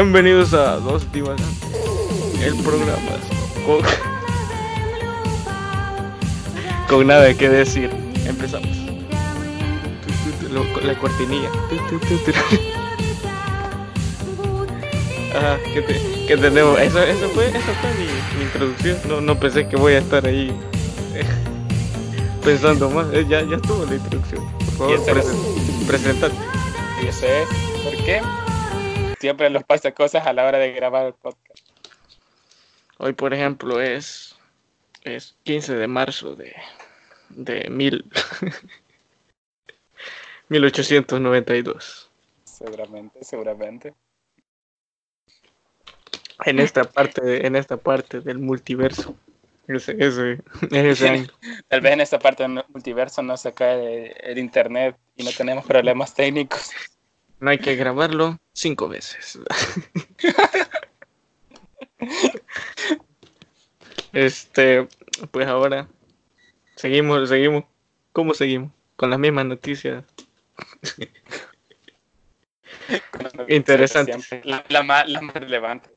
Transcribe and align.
Bienvenidos 0.00 0.52
a 0.52 0.76
Dos 0.76 1.10
Divagantes, 1.10 1.46
el 2.42 2.54
programa 2.56 3.16
con, 3.64 3.78
con 6.86 7.06
nada 7.06 7.32
que 7.32 7.48
decir. 7.48 7.88
Empezamos. 8.26 8.68
La 10.82 10.94
cortinilla. 10.98 11.48
Ajá, 15.34 15.56
¿qué, 15.72 15.80
te- 15.80 16.26
qué 16.28 16.36
tenemos? 16.36 16.78
Eso, 16.78 17.02
eso 17.02 17.30
fue, 17.30 17.46
eso 17.48 17.58
fue 17.80 17.90
mi, 17.94 18.04
mi 18.38 18.44
introducción. 18.44 18.98
No, 19.08 19.22
no 19.22 19.40
pensé 19.40 19.66
que 19.66 19.76
voy 19.76 19.94
a 19.94 19.98
estar 20.00 20.26
ahí 20.26 20.52
eh, 21.14 21.24
pensando 22.44 22.90
más. 22.90 23.06
Eh, 23.14 23.24
Ya, 23.26 23.40
ya 23.40 23.56
estuvo 23.56 23.86
la 23.86 23.94
introducción. 23.94 24.44
Por 24.76 24.98
favor, 24.98 25.06
presen- 25.06 25.86
presentate. 25.86 26.34
Y 27.02 27.06
eso 27.06 27.24
es 27.24 27.48
porque 27.82 28.20
siempre 29.26 29.50
nos 29.50 29.64
pasa 29.64 29.90
cosas 29.92 30.24
a 30.24 30.32
la 30.32 30.46
hora 30.46 30.58
de 30.58 30.70
grabar 30.70 31.06
el 31.06 31.14
podcast. 31.14 31.66
Hoy, 32.98 33.12
por 33.12 33.34
ejemplo, 33.34 33.80
es, 33.80 34.36
es 35.02 35.34
15 35.42 35.74
de 35.74 35.88
marzo 35.88 36.36
de, 36.36 36.54
de 37.30 37.68
mil, 37.68 38.08
1892. 40.48 42.08
Seguramente, 42.44 43.24
seguramente. 43.24 43.94
En 46.44 46.60
esta 46.60 46.84
parte, 46.84 47.20
de- 47.20 47.46
en 47.48 47.56
esta 47.56 47.78
parte 47.78 48.20
del 48.20 48.38
multiverso. 48.38 49.16
Ese, 49.66 49.96
ese, 49.98 50.34
es 50.70 50.84
ese 51.00 51.08
año. 51.08 51.26
Tal 51.66 51.80
vez 51.80 51.94
en 51.94 52.00
esta 52.00 52.20
parte 52.20 52.44
del 52.44 52.62
multiverso 52.68 53.22
no 53.22 53.36
se 53.36 53.52
cae 53.52 54.12
el 54.20 54.38
internet 54.38 54.96
y 55.16 55.24
no 55.24 55.32
tenemos 55.36 55.66
problemas 55.66 56.14
técnicos. 56.14 56.70
No 57.40 57.50
hay 57.50 57.58
que 57.58 57.76
grabarlo 57.76 58.38
cinco 58.52 58.88
veces. 58.88 59.38
Este, 64.12 64.88
pues 65.30 65.46
ahora 65.46 65.88
seguimos, 66.76 67.28
seguimos. 67.28 67.64
¿Cómo 68.12 68.34
seguimos? 68.34 68.72
Con 68.96 69.10
las 69.10 69.18
mismas 69.18 69.46
noticias. 69.46 70.04
Interesante. 73.48 74.40
La, 74.44 74.64
la 74.68 74.82
más, 74.82 75.08
la 75.08 75.20
más 75.20 75.34
relevante. 75.34 75.90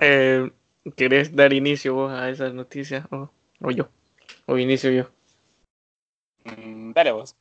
Eh, 0.00 0.50
¿Querés 0.96 1.34
dar 1.34 1.52
inicio 1.52 1.94
vos 1.94 2.12
a 2.12 2.28
esas 2.28 2.52
noticias? 2.54 3.06
O, 3.10 3.30
o 3.60 3.70
yo. 3.70 3.88
O 4.46 4.58
inicio 4.58 4.90
yo. 4.90 5.10
Mm, 6.44 6.92
dale 6.92 7.12
vos. 7.12 7.36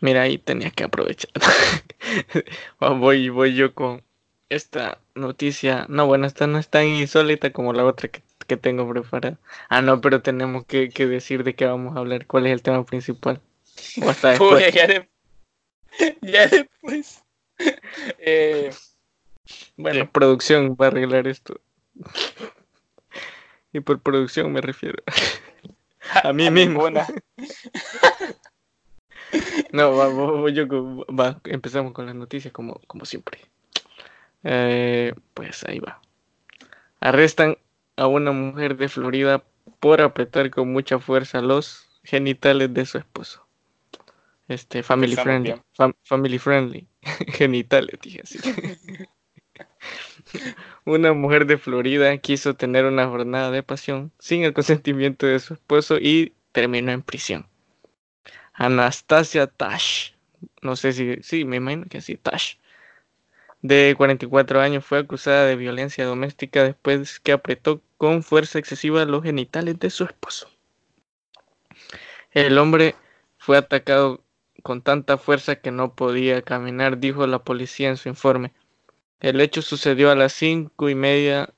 Mira, 0.00 0.22
ahí 0.22 0.38
tenía 0.38 0.70
que 0.70 0.84
aprovechar. 0.84 1.30
Voy, 2.80 3.28
voy 3.28 3.54
yo 3.54 3.74
con 3.74 4.02
esta 4.48 4.98
noticia. 5.14 5.86
No, 5.88 6.06
bueno, 6.06 6.26
esta 6.26 6.46
no 6.46 6.58
es 6.58 6.68
tan 6.68 6.86
insólita 6.86 7.52
como 7.52 7.72
la 7.72 7.84
otra 7.84 8.08
que, 8.08 8.22
que 8.46 8.56
tengo 8.56 8.88
preparada. 8.88 9.38
Ah, 9.68 9.82
no, 9.82 10.00
pero 10.00 10.22
tenemos 10.22 10.64
que, 10.64 10.88
que 10.88 11.06
decir 11.06 11.44
de 11.44 11.54
qué 11.54 11.66
vamos 11.66 11.96
a 11.96 12.00
hablar. 12.00 12.26
¿Cuál 12.26 12.46
es 12.46 12.52
el 12.52 12.62
tema 12.62 12.84
principal? 12.84 13.40
O 14.02 14.08
hasta 14.08 14.30
después. 14.30 14.64
Uy, 14.66 14.72
ya, 14.72 14.86
de- 14.86 15.08
ya 16.22 16.46
después. 16.46 17.22
Eh, 18.18 18.70
Bueno, 19.76 20.10
producción 20.10 20.74
va 20.80 20.86
a 20.86 20.88
arreglar 20.88 21.26
esto. 21.28 21.60
Y 23.72 23.80
por 23.80 24.00
producción 24.00 24.50
me 24.52 24.62
refiero. 24.62 25.02
A 26.24 26.32
mí 26.32 26.50
mismo. 26.50 26.88
ninguna. 26.88 27.06
No, 29.72 29.94
va, 29.96 30.08
va- 30.08 30.32
voy 30.32 30.52
yo 30.52 30.66
va, 31.06 31.40
empezamos 31.44 31.92
con 31.92 32.06
las 32.06 32.14
noticias 32.14 32.52
como, 32.52 32.80
como 32.86 33.04
siempre. 33.04 33.40
Eh, 34.44 35.14
pues 35.34 35.64
ahí 35.64 35.78
va. 35.78 36.00
Arrestan 37.00 37.56
a 37.96 38.06
una 38.06 38.32
mujer 38.32 38.76
de 38.76 38.88
Florida 38.88 39.42
por 39.78 40.00
apretar 40.00 40.50
con 40.50 40.72
mucha 40.72 40.98
fuerza 40.98 41.40
los 41.40 41.88
genitales 42.04 42.72
de 42.74 42.86
su 42.86 42.98
esposo. 42.98 43.46
Este, 44.48 44.82
family 44.82 45.12
Empezamos 45.12 45.42
friendly. 45.42 45.62
fam- 45.78 45.94
family 46.04 46.38
friendly. 46.38 46.88
genitales, 47.28 47.98
dije 48.02 48.22
así. 48.22 48.38
Una 50.84 51.12
mujer 51.12 51.46
de 51.46 51.58
Florida 51.58 52.16
quiso 52.18 52.54
tener 52.54 52.84
una 52.84 53.06
jornada 53.06 53.50
de 53.50 53.62
pasión 53.62 54.10
sin 54.18 54.42
el 54.44 54.52
consentimiento 54.54 55.26
de 55.26 55.38
su 55.38 55.54
esposo 55.54 55.98
y 55.98 56.32
terminó 56.52 56.92
en 56.92 57.02
prisión. 57.02 57.46
Anastasia 58.60 59.46
Tash, 59.46 60.12
no 60.60 60.76
sé 60.76 60.92
si, 60.92 61.16
sí, 61.22 61.46
me 61.46 61.56
imagino 61.56 61.86
que 61.88 62.02
sí, 62.02 62.18
Tash, 62.18 62.56
de 63.62 63.94
44 63.96 64.60
años, 64.60 64.84
fue 64.84 64.98
acusada 64.98 65.46
de 65.46 65.56
violencia 65.56 66.04
doméstica 66.04 66.62
después 66.62 67.20
que 67.20 67.32
apretó 67.32 67.80
con 67.96 68.22
fuerza 68.22 68.58
excesiva 68.58 69.06
los 69.06 69.22
genitales 69.22 69.78
de 69.78 69.88
su 69.88 70.04
esposo. 70.04 70.50
El 72.32 72.58
hombre 72.58 72.96
fue 73.38 73.56
atacado 73.56 74.22
con 74.62 74.82
tanta 74.82 75.16
fuerza 75.16 75.56
que 75.56 75.70
no 75.70 75.94
podía 75.94 76.42
caminar, 76.42 76.98
dijo 76.98 77.26
la 77.26 77.38
policía 77.38 77.88
en 77.88 77.96
su 77.96 78.10
informe. 78.10 78.52
El 79.20 79.40
hecho 79.40 79.62
sucedió 79.62 80.10
a 80.10 80.16
las 80.16 80.34
cinco 80.34 80.90
y 80.90 80.94
media 80.94 81.48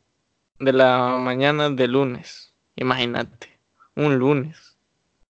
de 0.60 0.72
la 0.72 1.18
mañana 1.18 1.68
de 1.68 1.88
lunes. 1.88 2.54
Imagínate, 2.76 3.58
un 3.96 4.18
lunes. 4.18 4.71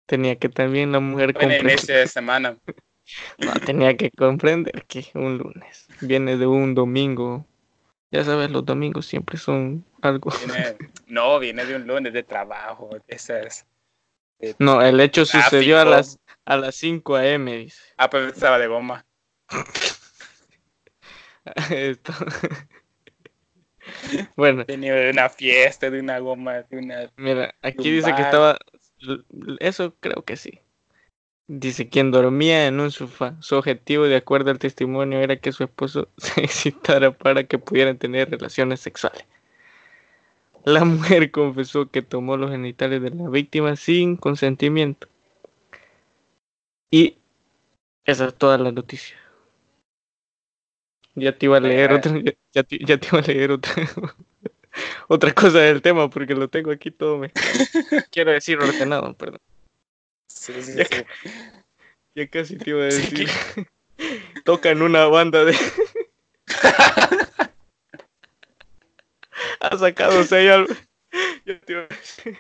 Tenía 0.09 0.37
que 0.37 0.49
también 0.49 0.91
la 0.91 1.01
mujer 1.01 1.35
Buen 1.35 1.49
comprender, 1.49 1.73
inicio 1.73 1.95
de 1.95 2.07
semana. 2.07 2.57
no, 3.39 3.53
tenía 3.67 3.95
que 3.95 4.11
comprender 4.11 4.87
que 4.87 5.05
un 5.13 5.37
lunes 5.37 5.87
viene 6.01 6.39
de 6.39 6.47
un 6.47 6.75
domingo. 6.75 7.45
Ya 8.11 8.25
sabes, 8.25 8.51
los 8.51 8.65
domingos 8.65 9.05
siempre 9.05 9.37
son 9.37 9.85
algo. 10.01 10.31
Viene- 10.31 10.77
no, 11.09 11.39
viene 11.39 11.67
de 11.67 11.77
un 11.77 11.87
lunes 11.87 12.15
de 12.15 12.23
trabajo. 12.23 12.89
Esa 13.07 13.41
es. 13.41 13.67
de- 14.39 14.57
No, 14.59 14.81
el 14.81 14.99
hecho 14.99 15.27
sucedió 15.27 15.79
a 15.79 15.85
las 15.85 16.19
a 16.47 16.57
las 16.57 16.75
5 16.77 17.17
a.m. 17.17 17.55
dice. 17.59 17.83
Ah, 17.99 18.09
pero 18.09 18.29
estaba 18.29 18.59
de 18.59 18.67
goma. 18.67 19.05
Esto. 21.71 22.15
bueno, 24.37 24.65
Venía 24.67 24.95
de 24.95 25.11
una 25.11 25.29
fiesta, 25.29 25.91
de 25.91 26.01
una 26.01 26.19
goma, 26.19 26.63
de 26.63 26.79
una. 26.79 27.11
Mira, 27.17 27.55
aquí 27.61 27.91
dice 27.91 28.15
que 28.15 28.23
estaba. 28.23 28.57
Eso 29.61 29.95
creo 30.01 30.25
que 30.25 30.37
sí. 30.37 30.61
Dice 31.47 31.89
quien 31.89 32.11
dormía 32.11 32.67
en 32.67 32.79
un 32.79 32.91
sofá. 32.91 33.37
Su 33.41 33.57
objetivo, 33.57 34.05
de 34.05 34.17
acuerdo 34.17 34.51
al 34.51 34.59
testimonio, 34.59 35.21
era 35.21 35.37
que 35.37 35.53
su 35.53 35.65
esposo 35.65 36.09
se 36.19 36.43
excitara 36.43 37.13
para 37.13 37.45
que 37.45 37.59
pudieran 37.59 37.99
tener 37.99 38.31
relaciones 38.31 38.81
sexuales. 38.81 39.25
La 40.65 40.85
mujer 40.85 41.31
confesó 41.31 41.91
que 41.91 42.03
tomó 42.03 42.37
los 42.37 42.51
genitales 42.51 43.01
de 43.03 43.11
la 43.11 43.29
víctima 43.31 43.77
sin 43.77 44.17
consentimiento. 44.17 45.09
Y 46.91 47.17
esa 48.05 48.27
es 48.27 48.35
toda 48.35 48.59
la 48.59 48.73
noticia. 48.73 49.17
Ya 51.15 51.37
te 51.37 51.47
iba 51.47 51.56
a 51.56 51.61
leer 51.61 51.93
otra, 51.93 52.12
ya, 52.23 52.33
ya 52.53 52.62
te, 52.62 52.79
ya 52.79 52.99
te 52.99 53.09
iba 53.09 53.19
a 53.19 53.23
leer 53.23 53.51
otra, 53.51 53.73
otra 55.09 55.33
cosa 55.35 55.59
del 55.59 55.83
tema 55.83 56.09
porque 56.11 56.35
lo 56.35 56.49
tengo 56.49 56.71
aquí 56.71 56.91
todo 56.91 57.19
mezclado. 57.19 57.49
Quiero 58.11 58.33
decir 58.33 58.59
ordenado, 58.59 59.15
perdón. 59.15 59.41
Sí, 60.29 60.53
sí, 60.63 60.75
Ya 60.77 60.85
sí. 60.85 61.05
Ya 62.15 62.29
casi 62.29 62.57
te 62.57 62.71
iba 62.71 62.85
a 62.85 62.91
Sí, 62.91 63.25
decir. 63.25 63.29
Tocan 64.45 64.83
una 64.83 65.07
banda 65.07 65.45
de. 65.45 65.55
ha 69.61 69.77
sacado 69.79 70.23
seis 70.25 70.51
álbumes. 70.51 70.89
Ya 71.45 71.59
te 71.61 71.73
iba 71.73 71.83
a 71.83 71.87
decir. 71.87 72.39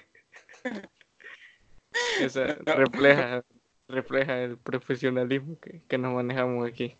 Esa 2.20 2.54
refleja, 2.64 3.42
refleja 3.88 4.42
el 4.42 4.58
profesionalismo 4.58 5.58
que, 5.60 5.80
que 5.88 5.98
nos 5.98 6.14
manejamos 6.14 6.68
aquí. 6.68 6.96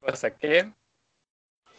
Cosa 0.00 0.36
que 0.36 0.72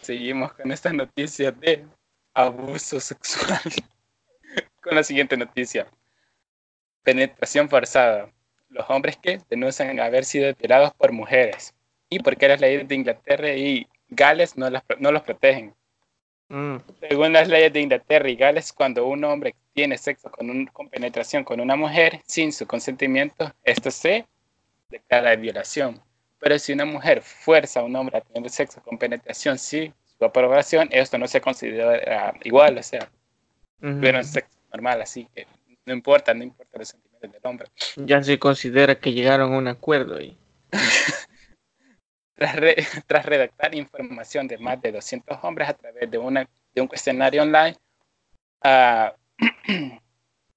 seguimos 0.02 0.54
con 0.54 0.72
esta 0.72 0.92
noticia 0.94 1.52
de 1.52 1.86
abuso 2.36 3.00
sexual. 3.00 3.60
con 4.82 4.94
la 4.96 5.04
siguiente 5.04 5.36
noticia. 5.36 5.88
Penetración 7.04 7.70
forzada. 7.70 8.30
Los 8.70 8.90
hombres 8.90 9.18
que 9.18 9.40
denuncian 9.50 10.00
haber 10.00 10.26
sido 10.26 10.54
violados 10.56 10.94
por 10.94 11.12
mujeres. 11.12 11.74
Y 12.10 12.20
porque 12.20 12.48
las 12.48 12.60
leyes 12.62 12.88
de 12.88 12.96
Inglaterra 12.96 13.50
y 13.54 13.88
Gales 14.10 14.58
no, 14.58 14.70
las, 14.70 14.84
no 15.00 15.12
los 15.12 15.24
protegen. 15.24 15.74
Mm, 16.50 16.78
Según 17.10 17.34
las 17.34 17.48
leyes 17.48 17.74
de 17.74 17.82
Inglaterra 17.82 18.30
y 18.30 18.36
Gales, 18.36 18.72
cuando 18.74 19.06
un 19.08 19.24
hombre 19.24 19.56
tiene 19.74 19.98
sexo 19.98 20.30
con, 20.32 20.50
un- 20.50 20.68
con 20.68 20.90
penetración 20.90 21.44
con 21.44 21.60
una 21.60 21.76
mujer 21.76 22.22
sin 22.28 22.54
su 22.54 22.68
consentimiento, 22.68 23.52
esto 23.64 23.90
se 23.92 24.26
declara 24.90 25.36
violación. 25.36 26.02
Pero 26.40 26.60
si 26.60 26.74
una 26.74 26.86
mujer 26.86 27.22
fuerza 27.24 27.80
a 27.80 27.84
un 27.84 27.96
hombre 27.96 28.18
a 28.18 28.22
tener 28.22 28.50
sexo 28.52 28.82
con 28.84 28.98
penetración 29.00 29.58
sin 29.58 29.94
su 30.26 30.30
aprobación, 30.30 30.90
esto 30.92 31.18
no 31.18 31.28
se 31.28 31.42
considera 31.42 32.34
igual, 32.44 32.78
o 32.78 32.84
sea, 32.84 33.10
tuvieron 33.80 34.24
sexo 34.24 34.58
normal, 34.72 35.02
así 35.02 35.28
que 35.34 35.48
no 35.86 35.94
importa, 35.94 36.34
no 36.34 36.44
importa 36.44 36.80
los 36.80 36.90
sentimientos 36.90 37.32
del 37.32 37.42
hombre. 37.44 37.68
Ya 37.98 38.24
se 38.24 38.40
considera 38.40 38.96
que 38.96 39.14
llegaron 39.14 39.54
a 39.54 39.58
un 39.58 39.68
acuerdo 39.68 40.20
y 40.20 40.38
Tras, 42.36 42.58
tras, 43.08 43.26
redactar 43.26 43.74
información 43.76 44.46
de 44.46 44.58
más 44.58 44.82
de 44.82 44.92
200 44.92 45.40
hombres 45.44 45.70
a 45.70 45.74
través 45.74 46.12
de, 46.12 46.18
una, 46.18 46.50
de 46.74 46.82
un 46.82 46.88
cuestionario 46.88 47.44
online, 47.44 47.78
uh, 48.66 49.10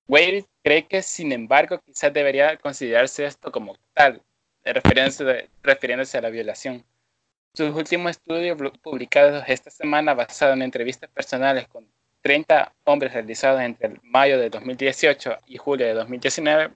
Wade 0.08 0.44
cree 0.64 0.88
que, 0.88 1.02
sin 1.02 1.30
embargo, 1.30 1.78
quizás 1.78 2.12
debería 2.12 2.56
considerarse 2.56 3.26
esto 3.26 3.52
como 3.52 3.76
tal, 3.94 4.20
refiriéndose, 4.64 5.48
refiriéndose 5.62 6.18
a 6.18 6.22
la 6.22 6.30
violación. 6.30 6.84
Sus 7.58 7.74
últimos 7.74 8.12
estudios 8.12 8.56
publicados 8.80 9.42
esta 9.48 9.68
semana, 9.68 10.14
basados 10.14 10.54
en 10.54 10.62
entrevistas 10.62 11.10
personales 11.10 11.66
con 11.66 11.90
30 12.20 12.72
hombres 12.84 13.12
realizados 13.12 13.60
entre 13.62 13.98
mayo 14.04 14.38
de 14.38 14.48
2018 14.48 15.38
y 15.48 15.56
julio 15.56 15.84
de 15.84 15.94
2019, 15.94 16.72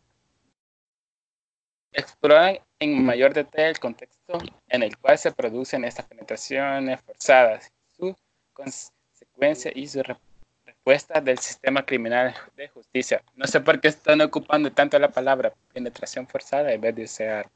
exploran 1.92 2.58
en 2.80 3.04
mayor 3.04 3.32
detalle 3.32 3.68
el 3.68 3.78
contexto 3.78 4.38
en 4.66 4.82
el 4.82 4.98
cual 4.98 5.18
se 5.18 5.30
producen 5.30 5.84
estas 5.84 6.06
penetraciones 6.06 7.00
forzadas, 7.02 7.72
su 7.96 8.16
consecuencia 8.52 9.70
y 9.72 9.86
su 9.86 10.02
respuesta 10.02 11.20
del 11.20 11.38
sistema 11.38 11.86
criminal 11.86 12.34
de 12.56 12.66
justicia. 12.66 13.22
No 13.36 13.46
sé 13.46 13.60
por 13.60 13.80
qué 13.80 13.86
están 13.86 14.20
ocupando 14.20 14.72
tanto 14.72 14.98
la 14.98 15.12
palabra 15.12 15.54
penetración 15.72 16.26
forzada 16.26 16.72
en 16.72 16.80
vez 16.80 16.96
de 16.96 17.04
usar 17.04 17.48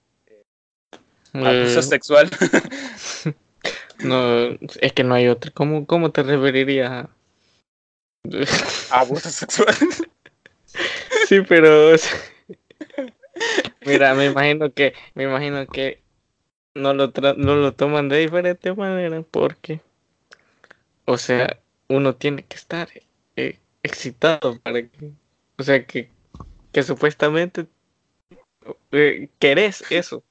abuso 1.44 1.82
sexual. 1.82 2.30
no, 3.98 4.56
es 4.80 4.92
que 4.92 5.04
no 5.04 5.14
hay 5.14 5.28
otro. 5.28 5.50
¿Cómo, 5.52 5.86
cómo 5.86 6.12
te 6.12 6.22
referirías 6.22 6.90
a 6.90 7.10
abuso 8.90 9.28
sexual? 9.30 9.74
sí, 11.26 11.40
pero 11.48 11.96
Mira, 13.84 14.14
me 14.14 14.26
imagino 14.26 14.72
que, 14.72 14.94
me 15.14 15.24
imagino 15.24 15.66
que 15.66 16.02
no 16.74 16.92
lo, 16.94 17.12
no 17.36 17.56
lo 17.56 17.72
toman 17.72 18.08
de 18.08 18.18
diferente 18.18 18.74
manera 18.74 19.22
porque, 19.22 19.80
o 21.04 21.18
sea, 21.18 21.58
uno 21.88 22.14
tiene 22.16 22.44
que 22.44 22.56
estar 22.56 22.88
eh, 23.36 23.58
excitado 23.82 24.58
para 24.60 24.82
que, 24.82 25.12
o 25.58 25.62
sea, 25.62 25.84
que, 25.86 26.10
que 26.72 26.82
supuestamente 26.82 27.66
eh, 28.92 29.28
querés 29.38 29.84
eso. 29.90 30.24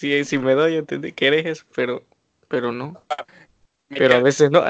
Si, 0.00 0.24
si 0.24 0.38
me 0.38 0.54
doy 0.54 0.76
a 0.76 0.78
entender, 0.78 1.12
querés 1.12 1.44
eso, 1.44 1.66
pero, 1.74 2.02
pero 2.48 2.72
no. 2.72 3.04
Pero 3.88 4.14
a 4.14 4.20
veces 4.20 4.50
no. 4.50 4.64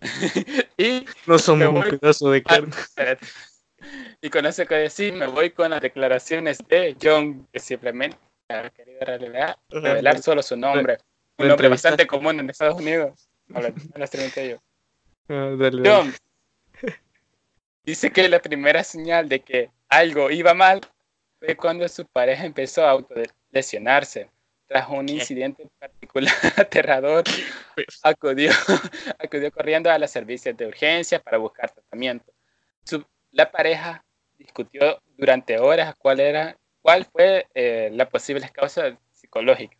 y 0.78 1.04
no 1.26 1.38
somos 1.38 1.68
un 1.68 1.98
pedazo 1.98 2.30
de 2.30 2.42
carne. 2.42 2.72
Y 4.22 4.30
con 4.30 4.46
eso 4.46 4.64
que 4.64 4.76
decir, 4.76 5.12
me 5.12 5.26
voy 5.26 5.50
con 5.50 5.72
las 5.72 5.82
declaraciones 5.82 6.56
de 6.70 6.96
John, 7.02 7.46
que 7.52 7.60
simplemente 7.60 8.16
ha 8.48 8.70
querido 8.70 9.00
revelar, 9.00 9.58
revelar 9.68 10.22
solo 10.22 10.42
su 10.42 10.56
nombre. 10.56 10.96
Un 11.36 11.48
nombre 11.48 11.68
bastante 11.68 12.06
común 12.06 12.40
en 12.40 12.48
Estados 12.48 12.80
Unidos. 12.80 13.28
Ahora, 13.52 13.74
yo. 14.42 14.58
Ah, 15.28 15.54
John 15.84 16.14
dice 17.84 18.10
que 18.10 18.26
la 18.26 18.40
primera 18.40 18.82
señal 18.84 19.28
de 19.28 19.40
que 19.40 19.70
algo 19.90 20.30
iba 20.30 20.54
mal 20.54 20.80
fue 21.38 21.54
cuando 21.56 21.86
su 21.88 22.06
pareja 22.06 22.46
empezó 22.46 22.86
a 22.86 22.94
autolesionarse. 23.52 24.30
Tras 24.66 24.88
un 24.88 25.06
incidente 25.08 25.68
particular 25.78 26.32
aterrador, 26.56 27.24
pues. 27.74 28.00
acudió, 28.02 28.50
acudió 29.18 29.52
corriendo 29.52 29.90
a 29.90 29.98
los 29.98 30.10
servicios 30.10 30.56
de 30.56 30.66
urgencia 30.66 31.20
para 31.20 31.36
buscar 31.36 31.70
tratamiento. 31.70 32.32
Su, 32.82 33.04
la 33.32 33.50
pareja 33.50 34.02
discutió 34.38 34.98
durante 35.18 35.58
horas 35.58 35.94
cuál 35.98 36.20
era, 36.20 36.56
cuál 36.80 37.04
fue 37.04 37.46
eh, 37.54 37.90
la 37.92 38.08
posible 38.08 38.48
causa 38.48 38.96
psicológica. 39.10 39.76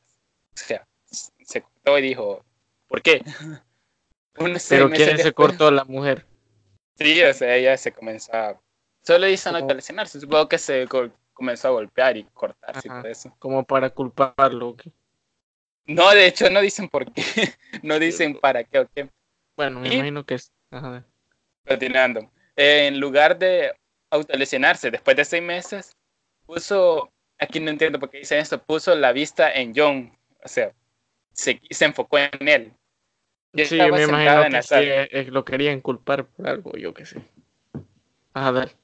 O 0.55 0.59
sea, 0.59 0.87
se 1.07 1.63
cortó 1.63 1.99
y 1.99 2.03
dijo, 2.03 2.45
¿por 2.87 3.01
qué? 3.01 3.23
Pero 4.69 4.91
quién 4.91 5.19
se 5.19 5.33
cortó 5.33 5.71
la 5.71 5.85
mujer. 5.85 6.27
Sí, 6.99 7.23
o 7.23 7.33
sea, 7.33 7.57
ella 7.57 7.77
se 7.79 7.93
comenzó 7.93 8.33
a... 8.35 8.61
Solo 9.03 9.27
hizo 9.27 9.51
no 9.51 9.67
lesionarse, 9.67 10.21
supongo 10.21 10.49
que 10.49 10.59
se 10.59 10.87
comenzó 11.33 11.69
a 11.69 11.73
golpear 11.73 12.17
y 12.17 12.25
cortarse 12.25 12.89
y 12.89 12.91
todo 12.91 13.07
eso. 13.07 13.35
Como 13.39 13.65
para 13.65 13.91
culparlo. 13.91 14.77
No, 15.87 16.11
de 16.11 16.27
hecho 16.27 16.49
no 16.51 16.61
dicen 16.61 16.89
por 16.89 17.11
qué, 17.13 17.23
no 17.83 17.99
dicen 17.99 18.39
para 18.39 18.65
qué 18.65 18.81
o 18.81 18.89
qué. 18.95 19.09
Bueno, 19.57 19.81
me 19.81 19.95
imagino 19.95 20.25
que 20.25 20.35
es... 20.35 20.53
Continuando. 21.67 22.31
en 22.57 22.99
lugar 22.99 23.39
de 23.39 23.73
autolesionarse 24.11 24.91
después 24.91 25.17
de 25.17 25.25
seis 25.25 25.43
meses, 25.43 25.97
puso, 26.47 27.11
aquí 27.39 27.61
no 27.61 27.71
entiendo 27.71 27.99
por 27.99 28.11
qué 28.11 28.19
dice 28.19 28.39
esto, 28.39 28.63
puso 28.63 28.95
la 28.95 29.13
vista 29.13 29.53
en 29.53 29.73
John, 29.75 30.17
o 30.43 30.49
sea, 30.49 30.73
se, 31.33 31.61
se 31.71 31.85
enfocó 31.85 32.19
en 32.19 32.49
él. 32.49 32.73
sí, 33.55 33.77
yo 33.77 33.89
me 33.89 34.03
imagino 34.05 34.49
que 34.51 34.63
sí, 34.63 34.75
eh, 34.77 35.29
lo 35.31 35.45
querían 35.45 35.81
culpar 35.81 36.27
por 36.27 36.49
algo, 36.49 36.73
yo 36.73 36.95
qué 36.95 37.07
sé. 37.07 37.23
A 38.35 38.51
ver. 38.51 38.75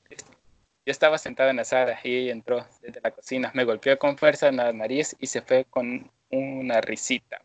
Yo 0.88 0.92
estaba 0.92 1.18
sentado 1.18 1.50
en 1.50 1.56
la 1.56 1.64
sala 1.64 2.00
y 2.02 2.16
ella 2.16 2.32
entró 2.32 2.66
desde 2.80 3.02
la 3.02 3.10
cocina, 3.10 3.50
me 3.52 3.64
golpeó 3.64 3.98
con 3.98 4.16
fuerza 4.16 4.48
en 4.48 4.56
la 4.56 4.72
nariz 4.72 5.14
y 5.18 5.26
se 5.26 5.42
fue 5.42 5.66
con 5.68 6.10
una 6.30 6.80
risita. 6.80 7.42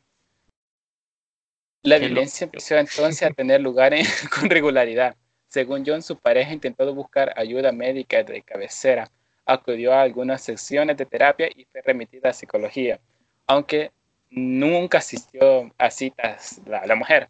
La 1.81 1.97
violencia 1.97 2.45
empezó 2.45 2.77
entonces 2.77 3.21
a 3.23 3.31
tener 3.35 3.59
lugar 3.59 3.93
con 4.33 4.49
regularidad. 4.49 5.17
Según 5.49 5.83
John, 5.85 6.01
su 6.01 6.17
pareja 6.17 6.53
intentó 6.53 6.95
buscar 6.95 7.33
ayuda 7.37 7.73
médica 7.73 8.23
de 8.23 8.43
cabecera, 8.43 9.11
acudió 9.45 9.91
a 9.91 10.03
algunas 10.03 10.41
secciones 10.41 10.95
de 10.95 11.05
terapia 11.05 11.49
y 11.53 11.65
fue 11.65 11.81
remitida 11.81 12.29
a 12.29 12.33
psicología, 12.33 13.01
aunque 13.45 13.91
nunca 14.29 14.99
asistió 14.99 15.69
a 15.77 15.91
citas 15.91 16.61
la, 16.65 16.85
la 16.85 16.95
mujer. 16.95 17.27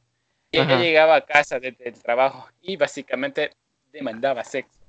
ella 0.51 0.77
llegaba 0.77 1.15
a 1.15 1.25
casa 1.25 1.59
desde 1.59 1.89
el 1.89 1.99
trabajo 1.99 2.47
y 2.61 2.77
básicamente 2.77 3.49
demandaba 3.91 4.43
sexo. 4.43 4.82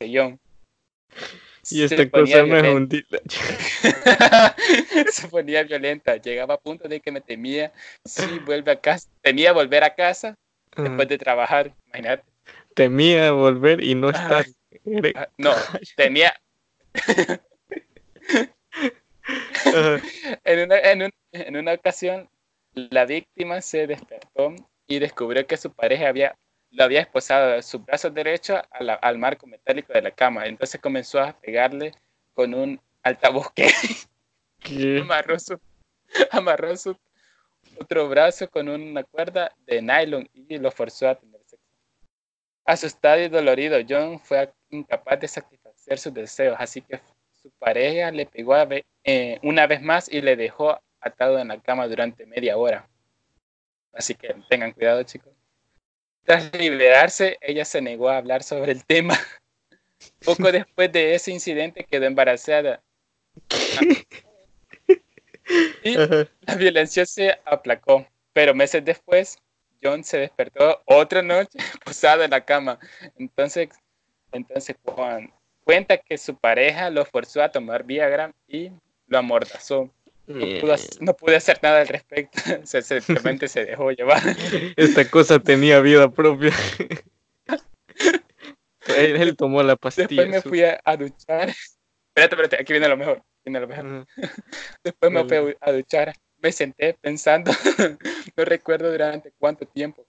John. 0.00 0.38
Y 1.68 1.82
esta 1.82 2.08
cosa 2.08 2.44
me 2.44 2.70
hundida. 2.70 3.18
se 5.10 5.28
ponía 5.28 5.64
violenta. 5.64 6.16
Llegaba 6.16 6.54
a 6.54 6.60
punto 6.60 6.88
de 6.88 7.00
que 7.00 7.10
me 7.10 7.20
temía 7.20 7.72
si 8.04 8.38
vuelve 8.40 8.70
a 8.70 8.80
casa, 8.80 9.08
temía 9.20 9.52
volver 9.52 9.82
a 9.82 9.94
casa 9.94 10.36
después 10.76 11.08
de 11.08 11.18
trabajar, 11.18 11.74
imagínate. 11.88 12.24
Temía 12.74 13.32
volver 13.32 13.82
y 13.82 13.94
no 13.94 14.10
estar. 14.10 14.46
Ah, 15.14 15.28
no, 15.38 15.54
tenía. 15.96 16.38
en, 20.44 20.60
una, 20.60 20.78
en, 20.78 21.10
en, 21.32 21.56
una 21.56 21.72
ocasión, 21.72 22.28
la 22.74 23.06
víctima 23.06 23.60
se 23.60 23.86
despertó 23.86 24.54
y 24.86 24.98
descubrió 24.98 25.46
que 25.46 25.56
su 25.56 25.72
pareja 25.72 26.08
había, 26.08 26.36
lo 26.70 26.84
había 26.84 27.00
esposado 27.00 27.52
de 27.52 27.62
su 27.62 27.78
brazo 27.80 28.10
derecho 28.10 28.60
al 28.70 29.18
marco 29.18 29.46
metálico 29.46 29.92
de 29.92 30.02
la 30.02 30.10
cama. 30.10 30.46
Entonces 30.46 30.80
comenzó 30.80 31.20
a 31.20 31.32
pegarle 31.38 31.92
con 32.34 32.54
un 32.54 32.80
altavoz 33.02 33.50
que 33.52 33.68
amarró 35.00 35.38
su, 35.38 35.58
amarró 36.30 36.76
su 36.76 36.96
otro 37.78 38.08
brazo 38.08 38.48
con 38.48 38.68
una 38.68 39.04
cuerda 39.04 39.54
de 39.66 39.82
nylon 39.82 40.28
y 40.34 40.58
lo 40.58 40.70
forzó 40.70 41.08
a 41.08 41.14
tener 41.14 41.40
sexo. 41.44 41.64
Asustado 42.64 43.22
y 43.22 43.28
dolorido, 43.28 43.78
John 43.88 44.18
fue 44.18 44.52
incapaz 44.70 45.20
de 45.20 45.28
satisfacer 45.28 45.98
sus 45.98 46.12
deseos, 46.14 46.56
así 46.58 46.82
que 46.82 47.00
su 47.30 47.50
pareja 47.58 48.10
le 48.10 48.26
pegó 48.26 48.56
eh, 49.04 49.38
una 49.42 49.66
vez 49.66 49.82
más 49.82 50.08
y 50.10 50.20
le 50.20 50.36
dejó 50.36 50.80
atado 51.00 51.38
en 51.38 51.48
la 51.48 51.60
cama 51.60 51.86
durante 51.86 52.26
media 52.26 52.56
hora. 52.56 52.88
Así 53.92 54.14
que 54.14 54.34
tengan 54.48 54.72
cuidado, 54.72 55.02
chicos. 55.04 55.35
Tras 56.26 56.52
liberarse, 56.58 57.38
ella 57.40 57.64
se 57.64 57.80
negó 57.80 58.08
a 58.08 58.18
hablar 58.18 58.42
sobre 58.42 58.72
el 58.72 58.84
tema. 58.84 59.18
Poco 60.24 60.50
después 60.50 60.92
de 60.92 61.14
ese 61.14 61.30
incidente 61.30 61.84
quedó 61.84 62.04
embarazada. 62.06 62.82
Y 65.82 65.94
la 66.40 66.54
violencia 66.58 67.06
se 67.06 67.38
aplacó, 67.44 68.06
pero 68.32 68.54
meses 68.54 68.84
después, 68.84 69.38
John 69.82 70.02
se 70.02 70.18
despertó 70.18 70.82
otra 70.86 71.22
noche 71.22 71.58
posado 71.84 72.24
en 72.24 72.30
la 72.30 72.44
cama. 72.44 72.78
Entonces, 73.16 73.68
entonces 74.32 74.76
Juan 74.84 75.32
cuenta 75.64 75.96
que 75.98 76.18
su 76.18 76.36
pareja 76.36 76.90
lo 76.90 77.04
forzó 77.04 77.42
a 77.42 77.50
tomar 77.50 77.84
Viagra 77.84 78.34
y 78.48 78.72
lo 79.06 79.18
amordazó. 79.18 79.90
No 80.26 81.14
pude, 81.14 81.36
hacer 81.36 81.58
nada 81.62 81.80
al 81.80 81.88
respecto, 81.88 82.40
simplemente 82.64 83.48
se 83.48 83.64
dejó 83.64 83.90
llevar. 83.92 84.22
Esta 84.76 85.08
cosa 85.08 85.38
tenía 85.38 85.80
vida 85.80 86.10
propia. 86.10 86.52
él, 88.96 89.36
tomó 89.36 89.62
la 89.62 89.76
pastilla. 89.76 90.08
Después 90.08 90.28
me 90.28 90.42
fui 90.42 90.62
a, 90.62 90.80
a 90.84 90.96
duchar. 90.96 91.50
Espérate, 91.50 92.34
espérate, 92.34 92.56
aquí 92.60 92.72
viene 92.72 92.88
lo 92.88 92.96
mejor. 92.96 93.22
Después 94.84 95.12
me 95.12 95.24
fui 95.24 95.56
a 95.60 95.72
duchar, 95.72 96.12
me 96.38 96.50
senté 96.50 96.94
pensando, 96.94 97.52
no 98.36 98.44
recuerdo 98.44 98.90
durante 98.90 99.32
cuánto 99.38 99.66
tiempo. 99.66 100.04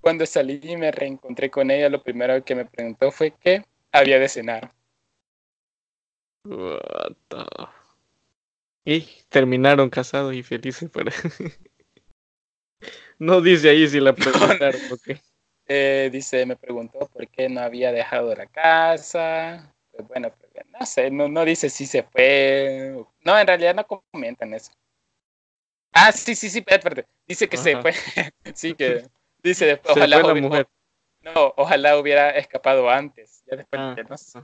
Cuando 0.00 0.26
salí 0.26 0.60
y 0.62 0.76
me 0.76 0.90
reencontré 0.90 1.50
con 1.50 1.70
ella, 1.70 1.88
lo 1.88 2.02
primero 2.02 2.42
que 2.44 2.54
me 2.54 2.64
preguntó 2.64 3.10
fue 3.12 3.32
qué 3.38 3.64
había 3.92 4.18
de 4.18 4.28
cenar. 4.28 4.72
What 6.44 7.16
Y 8.92 9.06
terminaron 9.28 9.88
casados 9.88 10.34
y 10.34 10.42
felices. 10.42 10.90
Pero... 10.92 11.12
no 13.20 13.40
dice 13.40 13.70
ahí 13.70 13.86
si 13.88 14.00
la 14.00 14.12
preguntaron 14.14 14.80
o 14.90 14.96
qué. 14.96 15.20
Eh, 15.68 16.10
dice, 16.12 16.44
me 16.44 16.56
preguntó 16.56 16.98
por 17.06 17.28
qué 17.28 17.48
no 17.48 17.60
había 17.60 17.92
dejado 17.92 18.34
la 18.34 18.46
casa. 18.46 19.72
Pues 19.92 20.08
bueno, 20.08 20.32
pues, 20.36 20.50
no 20.76 20.84
sé, 20.84 21.08
no, 21.12 21.28
no 21.28 21.44
dice 21.44 21.70
si 21.70 21.86
se 21.86 22.02
fue. 22.02 23.00
No, 23.24 23.38
en 23.38 23.46
realidad 23.46 23.76
no 23.76 23.86
comentan 23.86 24.54
eso. 24.54 24.72
Ah, 25.92 26.10
sí, 26.10 26.34
sí, 26.34 26.50
sí, 26.50 26.58
espérate. 26.66 27.06
Dice 27.28 27.48
que 27.48 27.56
se 27.58 27.80
fue. 27.80 27.92
sí, 28.54 28.74
que 28.74 29.04
dice 29.40 29.66
después, 29.66 29.94
Se 29.94 30.00
ojalá, 30.00 30.16
fue 30.16 30.26
la 30.26 30.32
hubiera- 30.32 30.48
mujer. 30.48 30.68
no, 31.20 31.54
ojalá 31.56 31.96
hubiera 31.98 32.30
escapado 32.30 32.90
antes. 32.90 33.44
Ya 33.48 33.56
después, 33.56 33.80
Ah, 33.80 33.94
no 34.08 34.18
sé. 34.18 34.40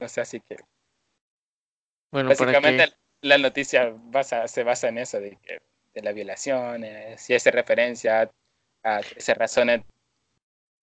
No 0.00 0.08
sé, 0.08 0.20
así 0.20 0.40
que 0.40 0.56
Bueno, 2.10 2.30
para 2.30 2.40
básicamente 2.52 2.86
que 2.86 3.28
la 3.28 3.38
noticia 3.38 3.92
basa, 3.94 4.48
se 4.48 4.62
basa 4.64 4.88
en 4.88 4.98
eso, 4.98 5.20
de 5.20 5.36
que 5.42 5.60
de 5.94 6.02
la 6.02 6.12
violación, 6.12 6.84
eh, 6.84 7.16
si 7.18 7.34
hace 7.34 7.50
referencia 7.50 8.30
a, 8.84 8.98
a 8.98 9.00
13 9.00 9.34
razones. 9.34 9.82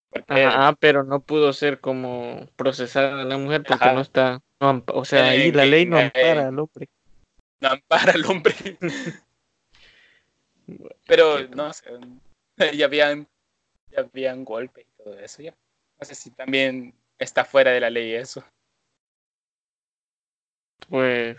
Porque 0.09 0.43
Ajá, 0.43 0.67
ah, 0.67 0.75
pero 0.79 1.03
no 1.03 1.19
pudo 1.21 1.53
ser 1.53 1.79
como 1.79 2.47
procesada 2.55 3.23
la 3.23 3.37
mujer 3.37 3.63
porque 3.63 3.85
Ajá. 3.85 3.93
no 3.93 4.01
está, 4.01 4.41
no 4.59 4.83
o 4.87 5.05
sea, 5.05 5.29
ahí 5.29 5.49
Eh, 5.49 5.51
la 5.51 5.65
ley 5.65 5.85
no 5.85 5.99
eh, 5.99 6.05
ampara 6.05 6.47
al 6.47 6.59
hombre. 6.59 6.89
no 7.59 7.69
ampara 7.69 8.13
al 8.13 8.25
hombre. 8.25 8.55
Pero 11.07 11.47
no 11.49 11.71
sé, 11.73 11.85
ya 12.75 12.85
habían, 12.85 13.27
ya 13.91 13.99
habían 13.99 14.43
golpes 14.43 14.85
y 14.87 15.03
todo 15.03 15.19
eso. 15.19 15.41
Ya. 15.41 15.53
No 15.99 16.05
sé 16.05 16.15
si 16.15 16.31
también 16.31 16.93
está 17.19 17.45
fuera 17.45 17.71
de 17.71 17.79
la 17.79 17.89
ley 17.89 18.13
eso. 18.15 18.43
Pues 20.89 21.37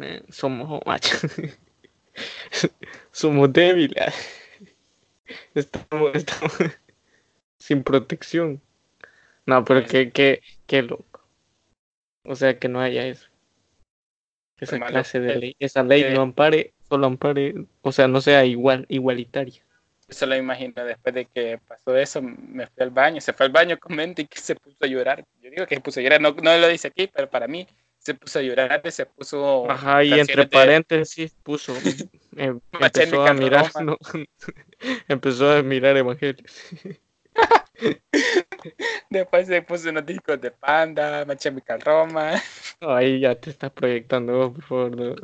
eh, 0.00 0.22
somos 0.30 0.80
machos. 0.86 1.20
somos 3.12 3.52
débiles. 3.52 4.14
Estamos, 5.54 6.14
estamos 6.14 6.52
sin 7.58 7.82
protección. 7.82 8.60
No, 9.46 9.64
pero 9.64 9.84
qué, 9.86 10.10
qué, 10.10 10.40
qué 10.66 10.82
loco. 10.82 11.22
O 12.24 12.34
sea, 12.36 12.58
que 12.58 12.68
no 12.68 12.80
haya 12.80 13.06
eso. 13.06 13.28
Esa 14.58 14.78
malo. 14.78 14.92
clase 14.92 15.20
de 15.20 15.32
Eh, 15.32 15.36
ley. 15.36 15.56
Esa 15.58 15.82
ley 15.82 16.02
eh, 16.02 16.10
no 16.14 16.22
ampare, 16.22 16.72
solo 16.88 17.06
ampare, 17.06 17.54
o 17.82 17.92
sea, 17.92 18.08
no 18.08 18.20
sea 18.20 18.44
igual, 18.44 18.86
igualitaria. 18.88 19.62
Eso 20.08 20.26
lo 20.26 20.36
imagino 20.36 20.84
después 20.84 21.14
de 21.14 21.26
que 21.26 21.58
pasó 21.66 21.96
eso, 21.96 22.20
me 22.22 22.66
fui 22.66 22.82
al 22.82 22.90
baño, 22.90 23.20
se 23.20 23.32
fue 23.32 23.46
al 23.46 23.52
baño 23.52 23.78
con 23.78 23.96
mente 23.96 24.22
y 24.22 24.26
que 24.26 24.38
se 24.38 24.54
puso 24.54 24.76
a 24.80 24.86
llorar. 24.86 25.24
Yo 25.42 25.50
digo 25.50 25.66
que 25.66 25.74
se 25.74 25.80
puso 25.80 26.00
a 26.00 26.02
llorar, 26.02 26.20
no, 26.20 26.32
no 26.32 26.56
lo 26.58 26.68
dice 26.68 26.88
aquí, 26.88 27.06
pero 27.12 27.28
para 27.28 27.48
mí 27.48 27.66
se 28.04 28.14
puso 28.14 28.38
a 28.38 28.42
llorar 28.42 28.92
se 28.92 29.06
puso... 29.06 29.70
Ajá, 29.70 30.04
y 30.04 30.12
entre 30.12 30.42
de- 30.42 30.48
paréntesis 30.48 31.34
puso, 31.42 31.72
eh, 32.36 32.52
My 32.52 32.86
empezó 32.86 33.26
a 33.26 33.32
mirar, 33.32 33.70
no, 33.82 33.96
empezó 35.08 35.50
a 35.50 35.62
mirar 35.62 35.96
evangelios. 35.96 36.52
Después 39.10 39.46
se 39.46 39.62
puso 39.62 39.90
unos 39.90 40.04
discos 40.04 40.40
de 40.40 40.50
Panda, 40.50 41.24
My 41.24 41.36
Chemical 41.36 41.80
Roma. 41.80 42.40
Ahí 42.80 43.20
ya 43.20 43.34
te 43.34 43.50
estás 43.50 43.70
proyectando, 43.70 44.36
vos, 44.36 44.52
por 44.52 44.64
favor. 44.64 44.96
no. 44.96 45.14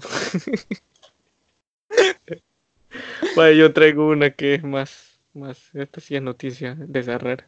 Bueno, 3.37 3.53
yo 3.53 3.73
traigo 3.73 4.09
una 4.09 4.31
que 4.31 4.55
es 4.55 4.63
más, 4.63 5.21
más, 5.35 5.75
esta 5.75 6.01
sí 6.01 6.17
es 6.17 6.23
noticia 6.23 6.75
de 6.75 7.01
esa 7.01 7.19
rara. 7.19 7.47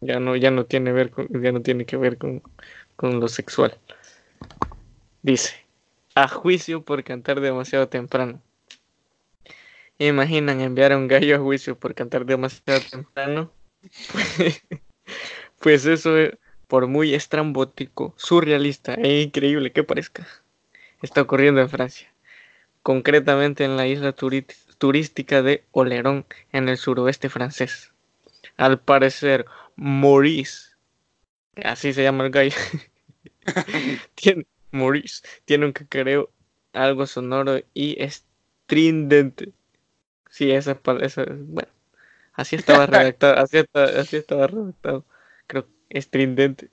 Ya 0.00 0.20
no, 0.20 0.36
ya 0.36 0.50
no 0.50 0.64
tiene 0.66 0.92
ver 0.92 1.10
con, 1.10 1.28
ya 1.42 1.52
no 1.52 1.60
tiene 1.62 1.84
que 1.84 1.96
ver 1.96 2.18
con, 2.18 2.42
con 2.96 3.20
lo 3.20 3.28
sexual. 3.28 3.76
Dice, 5.22 5.66
a 6.14 6.28
juicio 6.28 6.82
por 6.82 7.04
cantar 7.04 7.40
demasiado 7.40 7.88
temprano. 7.88 8.40
Imaginan 9.98 10.60
enviar 10.60 10.92
a 10.92 10.96
un 10.96 11.08
gallo 11.08 11.36
a 11.36 11.40
juicio 11.40 11.78
por 11.78 11.94
cantar 11.94 12.24
demasiado 12.24 12.80
temprano. 12.88 13.52
pues 15.60 15.86
eso, 15.86 16.10
por 16.66 16.86
muy 16.86 17.14
estrambótico, 17.14 18.14
surrealista 18.16 18.94
e 18.94 19.22
increíble 19.22 19.72
que 19.72 19.84
parezca, 19.84 20.26
está 21.02 21.22
ocurriendo 21.22 21.60
en 21.60 21.68
Francia. 21.68 22.12
Concretamente 22.82 23.64
en 23.64 23.76
la 23.76 23.86
isla 23.86 24.12
turística 24.12 25.42
de 25.42 25.64
Olerón, 25.72 26.26
en 26.52 26.68
el 26.68 26.78
suroeste 26.78 27.28
francés. 27.28 27.92
Al 28.56 28.80
parecer, 28.80 29.46
Maurice, 29.76 30.70
así 31.64 31.92
se 31.92 32.02
llama 32.02 32.24
el 32.24 32.30
gallo, 32.30 32.56
tiene, 34.14 34.46
Maurice, 34.72 35.22
tiene 35.44 35.66
un 35.66 35.72
cacareo 35.72 36.30
algo 36.72 37.06
sonoro 37.06 37.60
y 37.74 38.02
estridente. 38.02 39.52
Sí, 40.30 40.50
esa, 40.52 40.80
esa 41.02 41.24
bueno, 41.28 41.70
así 42.34 42.56
estaba 42.56 42.86
redactado, 42.88 43.36
así, 43.38 43.58
está- 43.58 44.00
así 44.00 44.16
estaba 44.16 44.46
redactado, 44.48 45.06
creo, 45.48 45.68
estridente. 45.90 46.70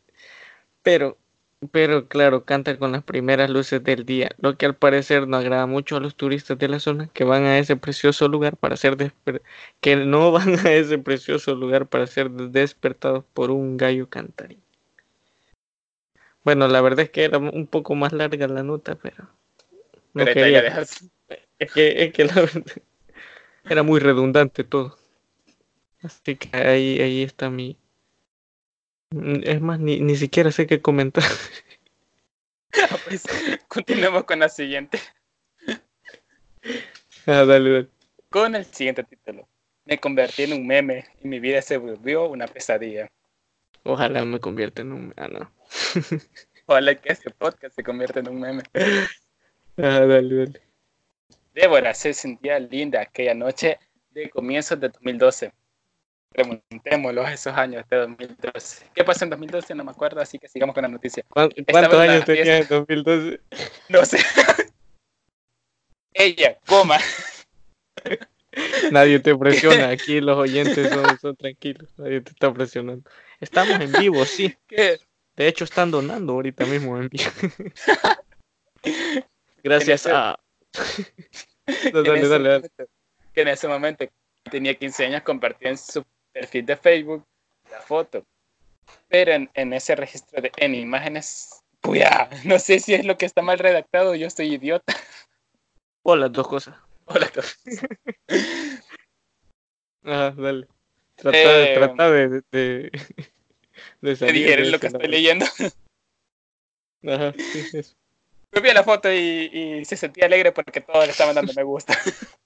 Pero, 0.84 1.18
pero 1.72 2.08
claro, 2.08 2.46
canta 2.46 2.78
con 2.78 2.92
las 2.94 3.04
primeras 3.04 3.50
luces 3.50 3.84
del 3.84 4.06
día, 4.06 4.32
lo 4.40 4.58
que 4.58 4.66
al 4.68 4.76
parecer 4.78 5.28
no 5.28 5.38
agrada 5.38 5.66
mucho 5.68 5.98
a 5.98 6.00
los 6.00 6.16
turistas 6.16 6.58
de 6.60 6.68
la 6.70 6.80
zona 6.80 7.10
que 7.14 7.24
van 7.26 7.44
a 7.46 7.60
ese 7.60 7.76
precioso 7.78 8.28
lugar 8.30 8.58
para 8.58 8.78
ser 8.78 8.98
desper- 8.98 9.42
que 9.82 9.96
no 9.98 10.32
van 10.32 10.60
a 10.68 10.74
ese 10.74 10.98
precioso 11.00 11.56
lugar 11.56 11.88
para 11.88 12.08
ser 12.08 12.32
despertados 12.32 13.26
por 13.34 13.52
un 13.52 13.78
gallo 13.78 14.10
cantarín. 14.10 14.62
Bueno, 16.46 16.68
la 16.68 16.80
verdad 16.80 17.02
es 17.02 17.10
que 17.10 17.24
era 17.24 17.40
un 17.40 17.66
poco 17.66 17.96
más 17.96 18.14
larga 18.14 18.48
la 18.48 18.62
nota, 18.62 18.96
pero 18.96 19.28
no 20.14 20.24
Pero 20.24 20.34
quería. 20.34 20.86
Es 21.58 21.74
que, 21.74 22.04
es 22.04 22.14
que 22.14 22.26
la 22.26 22.36
verdad 22.36 22.64
era 23.68 23.82
muy 23.82 24.00
redundante 24.00 24.64
todo. 24.64 24.96
Así 26.04 26.36
que 26.36 26.56
ahí, 26.56 27.02
ahí 27.02 27.24
está 27.24 27.50
mi. 27.50 27.78
Es 29.12 29.60
más, 29.60 29.80
ni, 29.80 30.00
ni 30.00 30.16
siquiera 30.16 30.52
sé 30.52 30.68
qué 30.68 30.82
comentar. 30.82 31.24
Pues, 33.06 33.24
continuemos 33.70 34.26
con 34.26 34.40
la 34.40 34.50
siguiente. 34.50 35.00
Ah, 37.28 37.46
dale, 37.46 37.72
dale. 37.72 37.88
Con 38.30 38.54
el 38.54 38.66
siguiente 38.66 39.04
título. 39.04 39.48
Me 39.86 39.98
convertí 39.98 40.44
en 40.44 40.54
un 40.54 40.68
meme 40.68 41.06
y 41.24 41.28
mi 41.28 41.40
vida 41.40 41.62
se 41.62 41.78
volvió 41.78 42.28
una 42.28 42.48
pesadilla. 42.48 43.08
Ojalá 43.86 44.26
me 44.26 44.40
convierta 44.40 44.82
en 44.82 44.92
un. 44.92 45.14
Ah, 45.16 45.28
no. 45.28 45.52
Ojalá 46.66 46.96
que 46.96 47.14
este 47.14 47.30
podcast 47.30 47.76
se 47.76 47.84
convierta 47.84 48.20
en 48.20 48.30
un 48.30 48.40
meme. 48.40 48.64
Ah, 49.78 50.00
dale, 50.06 50.36
dale. 50.36 50.62
Débora 51.54 51.94
se 51.94 52.14
sentía 52.14 52.60
linda 52.60 53.02
aquella 53.02 53.34
noche 53.36 53.80
de 54.10 54.30
comienzos 54.30 54.80
de 54.80 54.90
2012. 54.90 55.54
Preguntémoslo 56.32 57.24
a 57.26 57.32
esos 57.32 57.56
años 57.56 57.86
de 57.90 57.96
2012. 57.98 58.88
¿Qué 58.94 59.04
pasó 59.04 59.24
en 59.24 59.30
2012? 59.30 59.76
No 59.76 59.84
me 59.86 59.92
acuerdo, 59.92 60.20
así 60.20 60.38
que 60.40 60.48
sigamos 60.50 60.74
con 60.74 60.82
la 60.82 60.90
noticia. 60.90 61.24
¿Cuán- 61.30 61.52
Estaba 61.56 61.88
¿Cuántos 61.88 62.00
años 62.02 62.26
tenía 62.26 62.58
en 62.58 62.66
fiesta. 62.66 62.76
2012? 62.80 63.40
No 63.90 64.04
sé. 64.04 64.18
Ella, 66.14 66.58
coma. 66.66 66.98
Nadie 68.92 69.20
te 69.20 69.36
presiona. 69.36 69.90
Aquí 69.90 70.20
los 70.22 70.38
oyentes 70.38 70.90
son, 70.90 71.20
son 71.20 71.36
tranquilos. 71.36 71.90
Nadie 71.98 72.22
te 72.22 72.32
está 72.32 72.54
presionando. 72.54 73.10
Estamos 73.40 73.80
en 73.80 73.92
vivo, 73.94 74.26
sí. 74.26 74.56
¿Qué? 74.68 75.00
De 75.36 75.48
hecho, 75.48 75.64
están 75.66 75.92
donando 75.92 76.34
ahorita 76.34 76.66
mismo 76.66 76.98
en 76.98 77.10
vivo. 77.10 77.30
Gracias 79.64 80.02
ese- 80.06 80.12
a. 80.16 80.40
que 81.66 81.88
en 81.90 81.94
dale, 82.04 82.20
ese 82.20 82.28
dale, 82.30 82.50
dale. 82.50 82.60
momento- 82.60 82.86
que 83.34 83.42
en 83.42 83.48
ese 83.50 83.68
momento 83.68 84.06
tenía 84.50 84.76
15 84.76 85.06
años, 85.06 85.24
compartí 85.24 85.68
en 85.68 85.78
su 85.78 86.04
perfil 86.32 86.66
de 86.66 86.78
Facebook 86.78 87.26
la 87.70 87.82
foto. 87.82 88.24
Pero 89.10 89.32
en, 89.34 89.50
en 89.56 89.74
ese 89.74 89.96
registro 89.96 90.42
de 90.42 90.52
en 90.58 90.76
imágenes, 90.76 91.50
puya, 91.82 92.30
no 92.46 92.60
sé 92.60 92.80
si 92.80 92.94
es 92.94 93.04
lo 93.06 93.18
que 93.18 93.26
está 93.26 93.42
mal 93.42 93.58
redactado 93.60 94.12
o 94.12 94.16
yo 94.16 94.28
estoy 94.28 94.54
idiota. 94.54 94.94
O 96.04 96.16
las 96.16 96.32
dos 96.32 96.48
cosas. 96.48 96.78
Hola 97.06 97.26
a 97.26 97.30
todos. 97.30 97.58
Ajá, 100.04 100.32
dale. 100.38 100.68
Trata, 101.16 101.38
de, 101.38 101.64
Eh, 101.72 101.76
trata 101.76 102.12
de, 102.12 102.42
de, 102.52 102.92
de 104.02 104.16
salir 104.16 104.34
dijeron 104.44 104.66
de 104.66 104.72
lo 104.72 104.80
que 104.80 104.88
estoy 104.88 105.08
leyendo. 105.08 105.46
Ajá, 107.08 107.34
sí, 107.38 107.78
eso. 107.78 107.96
Me 108.52 108.62
vi 108.62 108.72
la 108.74 108.84
foto 108.84 109.12
y, 109.12 109.50
y 109.52 109.86
se 109.86 109.98
sentía 109.98 110.26
alegre 110.26 110.52
porque 110.52 110.82
todos 110.82 111.06
le 111.06 111.12
estaban 111.12 111.36
dando 111.36 111.54
me 111.54 111.64
gusta. 111.64 111.94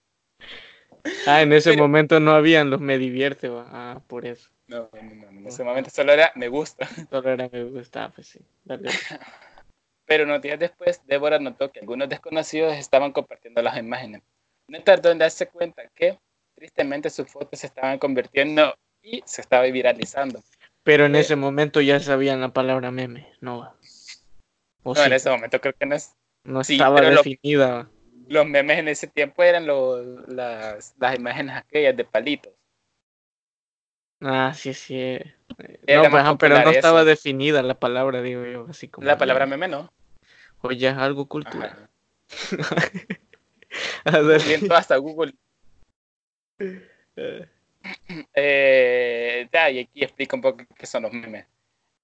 Ah, 1.25 1.41
en 1.41 1.53
ese 1.53 1.71
Pero- 1.71 1.83
momento 1.83 2.19
no 2.19 2.31
habían 2.31 2.69
los 2.69 2.81
me 2.81 2.97
divierte, 2.97 3.47
va. 3.47 3.65
Ah, 3.69 4.01
por 4.05 4.25
eso. 4.25 4.49
No, 4.67 4.89
no, 4.93 5.01
no, 5.15 5.29
en 5.29 5.47
ese 5.47 5.63
momento 5.63 5.89
solo 5.89 6.11
era 6.11 6.33
me 6.35 6.49
gusta. 6.49 6.87
Solo 7.09 7.29
era 7.31 7.47
me 7.49 7.63
gustaba, 7.63 8.09
pues 8.09 8.27
sí. 8.27 8.39
Dale. 8.65 8.89
Pero 10.05 10.25
unos 10.25 10.41
días 10.41 10.59
después, 10.59 11.01
Débora 11.07 11.39
notó 11.39 11.71
que 11.71 11.79
algunos 11.79 12.09
desconocidos 12.09 12.73
estaban 12.75 13.13
compartiendo 13.13 13.61
las 13.61 13.77
imágenes. 13.77 14.21
No 14.67 14.83
tardó 14.83 15.09
en 15.11 15.19
darse 15.19 15.47
cuenta 15.47 15.83
que, 15.95 16.19
tristemente, 16.59 17.09
sus 17.09 17.27
fotos 17.31 17.57
se 17.59 17.67
estaban 17.67 17.97
convirtiendo 17.99 18.75
y 19.01 19.23
se 19.25 19.41
estaba 19.41 19.63
viralizando. 19.63 20.43
Pero 20.83 21.05
en 21.05 21.15
Eh. 21.15 21.21
ese 21.21 21.35
momento 21.37 21.79
ya 21.79 21.99
sabían 22.01 22.41
la 22.41 22.49
palabra 22.53 22.91
meme, 22.91 23.31
no. 23.39 23.73
O 24.83 24.93
No, 24.93 24.95
sí, 24.95 25.01
en 25.07 25.13
ese 25.13 25.29
momento 25.29 25.59
creo 25.61 25.73
que 25.73 25.85
no 25.85 25.95
es. 25.95 26.13
no 26.43 26.63
sí, 26.63 26.73
estaba 26.73 26.99
definida. 27.01 27.89
Los 28.27 28.45
memes 28.45 28.77
en 28.77 28.89
ese 28.89 29.07
tiempo 29.07 29.41
eran 29.41 29.65
los, 29.65 30.05
las, 30.27 30.93
las 30.99 31.15
imágenes 31.17 31.55
aquellas 31.55 31.95
de 31.95 32.03
palitos. 32.03 32.53
Ah, 34.21 34.51
sí, 34.53 34.73
sí. 34.73 35.17
Era 35.87 36.03
No, 36.03 36.09
pues, 36.11 36.23
pero 36.39 36.61
no 36.61 36.69
estaba 36.71 36.99
eso. 37.01 37.05
definida 37.05 37.63
la 37.63 37.79
palabra, 37.79 38.21
digo 38.21 38.45
yo, 38.45 38.67
así 38.69 38.89
como. 38.89 39.07
La 39.07 39.17
palabra 39.17 39.45
meme 39.45 39.67
no. 39.69 39.91
Oye, 40.61 40.89
es 40.89 40.97
algo 40.97 41.27
cultural. 41.27 41.69
Ajá. 41.69 41.89
A 44.05 44.19
ver, 44.19 44.41
Viendo 44.43 44.75
hasta 44.75 44.97
Google. 44.97 45.33
Eh, 48.33 49.47
ya, 49.51 49.69
y 49.69 49.79
aquí 49.79 50.03
explica 50.03 50.35
un 50.35 50.41
poco 50.41 50.63
qué 50.75 50.85
son 50.85 51.03
los 51.03 51.13
memes. 51.13 51.45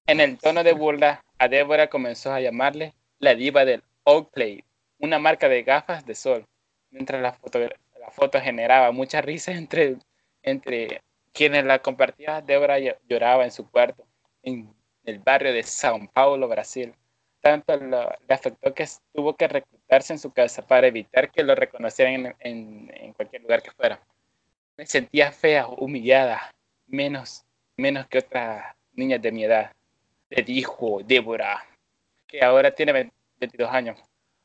En 0.08 0.20
el 0.20 0.38
tono 0.38 0.64
de 0.64 0.74
burla, 0.74 1.24
a 1.40 1.48
Débora 1.48 1.88
comenzó 1.90 2.32
a 2.32 2.40
llamarle 2.40 2.94
la 3.20 3.36
diva 3.36 3.66
del 3.66 3.84
Oakley, 4.04 4.64
una 5.00 5.20
marca 5.20 5.50
de 5.50 5.64
gafas 5.64 6.06
de 6.06 6.16
sol, 6.16 6.46
mientras 6.92 7.22
la 7.22 7.34
foto, 7.34 7.60
la 7.60 8.12
foto 8.12 8.40
generaba 8.40 8.92
mucha 8.92 9.22
risa 9.22 9.52
entre, 9.52 9.98
entre 10.44 11.02
quienes 11.34 11.66
la 11.66 11.80
compartían. 11.80 12.46
Débora 12.46 12.80
ll- 12.80 12.98
lloraba 13.10 13.44
en 13.44 13.52
su 13.52 13.70
cuarto 13.70 14.06
en 14.44 14.74
el 15.06 15.20
barrio 15.20 15.52
de 15.54 15.62
São 15.64 16.10
Paulo, 16.12 16.48
Brasil. 16.48 16.94
Tanto 17.42 17.76
lo- 17.78 18.10
le 18.28 18.34
afectó 18.34 18.74
que 18.74 18.86
tuvo 19.14 19.36
que 19.36 19.48
reclutarse 19.48 20.14
en 20.14 20.20
su 20.20 20.32
casa 20.32 20.66
para 20.66 20.88
evitar 20.88 21.32
que 21.32 21.44
lo 21.44 21.56
reconocieran 21.56 22.14
en- 22.28 22.36
en- 22.40 22.92
en 22.96 23.14
cualquier 23.14 23.42
lugar 23.42 23.62
que 23.62 23.72
fuera 23.72 24.00
me 24.77 24.86
sentía 24.86 25.32
fea, 25.32 25.67
humillada, 25.67 26.51
menos, 26.88 27.46
menos 27.77 28.08
que 28.08 28.20
otras 28.20 28.75
niñas 28.94 29.22
de 29.22 29.32
mi 29.32 29.44
edad. 29.44 29.72
Le 30.29 30.44
dijo 30.44 31.01
Débora, 31.03 31.65
que 32.27 32.44
ahora 32.44 32.74
tiene 32.74 32.91
20 32.91 33.15
22 33.39 33.70
años. 33.72 34.00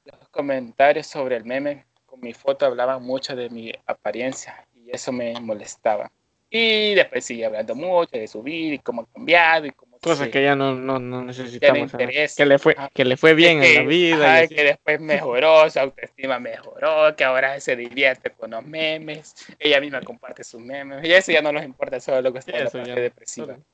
Los 0.04 0.28
comentarios 0.30 1.06
sobre 1.06 1.36
el 1.36 1.44
meme 1.44 1.86
con 2.06 2.20
mi 2.20 2.32
foto 2.32 2.66
hablaban 2.66 3.02
mucho 3.02 3.36
de 3.36 3.48
mi 3.50 3.72
apariencia 3.86 4.66
y 4.74 4.90
eso 4.90 5.12
me 5.12 5.38
molestaba. 5.40 6.10
Y 6.48 6.94
después 6.94 7.24
sigue 7.24 7.46
hablando 7.46 7.74
mucho 7.74 8.18
de 8.18 8.26
su 8.26 8.42
vida 8.42 8.74
y 8.74 8.78
cómo 8.78 9.02
ha 9.02 9.06
cambiado 9.06 9.66
y 9.66 9.70
cómo 9.70 9.89
Cosas 10.02 10.28
que 10.28 10.42
ya 10.42 10.56
no, 10.56 10.74
no, 10.74 10.98
no 10.98 11.22
necesitamos. 11.22 11.92
Que 12.36 12.46
le 12.46 12.58
fue, 12.58 12.74
que 12.94 13.04
le 13.04 13.18
fue 13.18 13.34
bien 13.34 13.62
en 13.62 13.74
la 13.74 13.82
vida. 13.82 14.24
ajá, 14.24 14.40
y 14.40 14.44
así. 14.44 14.54
que 14.54 14.64
después 14.64 14.98
mejoró, 15.00 15.68
su 15.68 15.78
autoestima 15.78 16.38
mejoró, 16.38 17.14
que 17.14 17.24
ahora 17.24 17.60
se 17.60 17.76
divierte 17.76 18.30
con 18.30 18.52
los 18.52 18.64
memes, 18.64 19.34
ella 19.58 19.78
misma 19.78 20.00
comparte 20.00 20.42
sus 20.42 20.62
memes, 20.62 21.06
y 21.06 21.12
eso 21.12 21.32
ya 21.32 21.42
no 21.42 21.52
nos 21.52 21.64
importa, 21.64 22.00
solo 22.00 22.22
lo 22.22 22.32
que 22.32 22.38
está 22.38 22.56
en 22.56 22.64
la 22.64 22.84
ya 22.86 22.94
depresiva. 22.94 23.46
solo- 23.48 23.64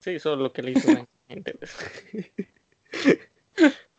Sí, 0.00 0.18
solo 0.18 0.42
lo 0.42 0.52
que 0.52 0.62
le 0.62 0.72
hizo 0.72 0.88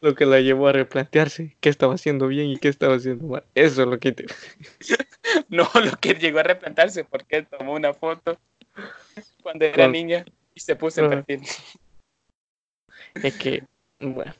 lo 0.01 0.15
que 0.15 0.25
la 0.25 0.39
llevó 0.39 0.67
a 0.67 0.73
replantearse 0.73 1.55
qué 1.59 1.69
estaba 1.69 1.95
haciendo 1.95 2.27
bien 2.27 2.47
y 2.47 2.57
qué 2.57 2.67
estaba 2.67 2.95
haciendo 2.95 3.27
mal. 3.27 3.43
Eso 3.55 3.83
es 3.83 3.87
lo 3.87 3.99
que 3.99 4.11
te... 4.11 4.25
No 5.49 5.69
lo 5.73 5.91
que 5.99 6.13
llegó 6.13 6.39
a 6.39 6.43
replantarse 6.43 7.03
porque 7.03 7.41
tomó 7.43 7.73
una 7.73 7.93
foto 7.93 8.37
cuando 9.41 9.65
era 9.65 9.85
Con- 9.85 9.91
niña 9.91 10.25
y 10.57 10.59
se 10.59 10.75
puso 10.75 11.01
en 11.03 11.09
perfil. 11.09 11.41
Es 13.23 13.35
que, 13.35 13.63
bueno, 13.99 14.33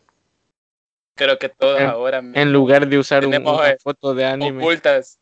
Creo 1.15 1.37
que 1.39 1.49
todos 1.49 1.79
En- 1.79 1.87
ahora 1.87 2.19
en 2.19 2.51
lugar 2.53 2.87
de 2.87 2.97
usar 2.97 3.25
un- 3.25 3.35
una 3.35 3.69
eh, 3.69 3.77
foto 3.79 4.13
de 4.15 4.25
anime, 4.25 4.63
ocultas. 4.63 5.19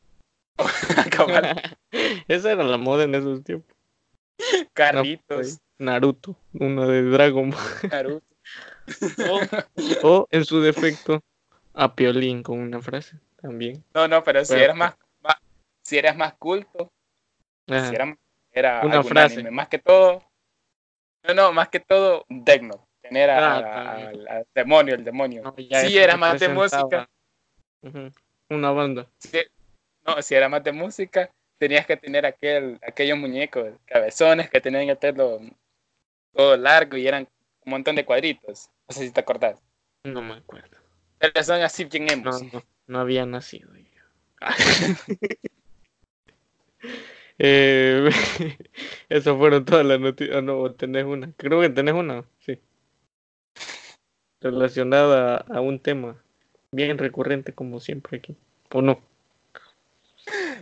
Esa 2.27 2.51
era 2.51 2.63
la 2.63 2.77
moda 2.77 3.03
en 3.03 3.15
esos 3.15 3.43
tiempos. 3.43 3.75
No, 4.39 4.67
carritos, 4.73 5.23
pues, 5.27 5.61
Naruto, 5.77 6.37
uno 6.53 6.87
de 6.87 7.01
Dragon 7.03 7.49
Ball. 7.49 7.89
Naruto. 7.91 8.25
O, 9.29 9.41
o, 10.03 10.27
en 10.31 10.45
su 10.45 10.61
defecto, 10.61 11.21
a 11.73 11.93
Piolín 11.95 12.41
con 12.43 12.59
una 12.59 12.81
frase 12.81 13.19
también. 13.41 13.83
No, 13.93 14.07
no, 14.07 14.23
pero 14.23 14.43
si 14.45 14.53
eras 14.53 14.75
más, 14.77 14.95
más- 15.21 15.39
si 15.83 15.97
eras 15.97 16.15
más 16.15 16.33
culto, 16.35 16.89
si 17.67 17.73
era, 17.73 18.17
era 18.51 18.85
Una 18.85 19.03
frase. 19.03 19.35
anime, 19.35 19.51
más 19.51 19.67
que 19.69 19.79
todo, 19.79 20.23
no, 21.27 21.33
no, 21.33 21.53
más 21.53 21.69
que 21.69 21.79
todo, 21.79 22.25
Death 22.29 22.61
Note, 22.61 22.83
tener 23.01 23.29
a- 23.29 23.57
Ah, 23.57 24.07
al, 24.07 24.27
al 24.27 24.47
demonio, 24.53 24.95
el 24.95 25.03
demonio. 25.03 25.43
No, 25.43 25.55
eso 25.57 25.99
era 25.99 26.17
más 26.17 26.39
de 26.39 26.49
música, 26.49 27.09
Una 28.49 28.71
banda. 28.71 29.09
no, 30.05 30.21
si 30.21 30.35
era 30.35 30.49
más 30.49 30.63
de 30.63 30.71
música, 30.71 31.31
tenías 31.57 31.85
que 31.85 31.97
tener 31.97 32.25
aquel, 32.25 32.79
aquellos 32.81 33.17
muñecos 33.17 33.73
cabezones 33.85 34.49
que 34.49 34.61
tenían 34.61 34.89
el 34.89 34.97
pelo 34.97 35.39
todo 36.33 36.57
largo 36.57 36.97
y 36.97 37.07
eran 37.07 37.27
un 37.65 37.71
montón 37.71 37.95
de 37.95 38.05
cuadritos. 38.05 38.69
No 38.87 38.93
sé 38.93 39.05
si 39.07 39.11
te 39.11 39.21
acordás. 39.21 39.59
No 40.03 40.21
me 40.21 40.35
acuerdo. 40.35 40.77
Pero 41.17 41.43
son 41.43 41.61
así 41.61 41.85
bien 41.85 42.05
No, 42.23 42.31
no, 42.39 42.63
no 42.87 42.99
había 42.99 43.25
nacido 43.25 43.73
yo. 43.75 43.85
eh, 47.37 48.09
esas 49.09 49.37
fueron 49.37 49.65
todas 49.65 49.85
las 49.85 49.99
noticias. 49.99 50.43
no, 50.43 50.71
tenés 50.73 51.05
una. 51.05 51.31
Creo 51.37 51.61
que 51.61 51.69
tenés 51.69 51.93
una, 51.93 52.23
sí. 52.39 52.59
Relacionada 54.41 55.37
a 55.37 55.61
un 55.61 55.79
tema 55.79 56.15
bien 56.71 56.97
recurrente 56.97 57.53
como 57.53 57.79
siempre 57.79 58.17
aquí. 58.17 58.35
¿O 58.71 58.81
no? 58.81 59.01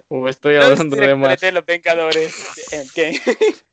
O 0.07 0.27
estoy 0.27 0.55
Los 0.55 0.65
hablando 0.65 0.95
de 0.95 1.15
más. 1.15 1.39
de 1.39 1.51
los 1.51 1.65
Vengadores. 1.65 2.35
que- 2.93 3.19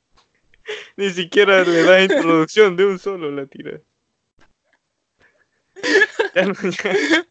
Ni 0.96 1.10
siquiera 1.10 1.64
le 1.64 1.82
das 1.82 2.02
introducción 2.04 2.76
de 2.76 2.84
un 2.84 2.98
solo 2.98 3.30
la 3.32 3.46
tira. 3.46 3.80
Ya, 6.34 6.44
no- 6.44 6.54
ya- 6.54 7.26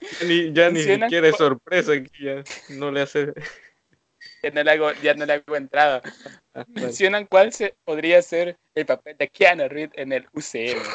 ya 0.00 0.24
ni, 0.24 0.52
ya 0.52 0.70
ni 0.70 0.80
siquiera 0.82 1.28
es 1.28 1.36
sorpresa 1.36 1.92
aquí, 1.92 2.10
ya 2.24 2.44
no 2.70 2.90
le 2.92 3.00
hace. 3.02 3.32
Ya, 4.42 4.50
no 4.50 4.62
le 4.62 4.70
hago, 4.70 4.92
ya 5.02 5.14
no 5.14 5.26
le 5.26 5.32
hago 5.34 5.56
entrada. 5.56 6.02
Ah. 6.54 6.64
Mencionan 6.68 7.26
cuál 7.26 7.52
se, 7.52 7.74
podría 7.84 8.20
ser 8.22 8.56
el 8.74 8.86
papel 8.86 9.16
de 9.18 9.28
Keanu 9.28 9.68
Reeves 9.68 9.96
en 9.98 10.12
el 10.12 10.26
UCM. 10.32 10.78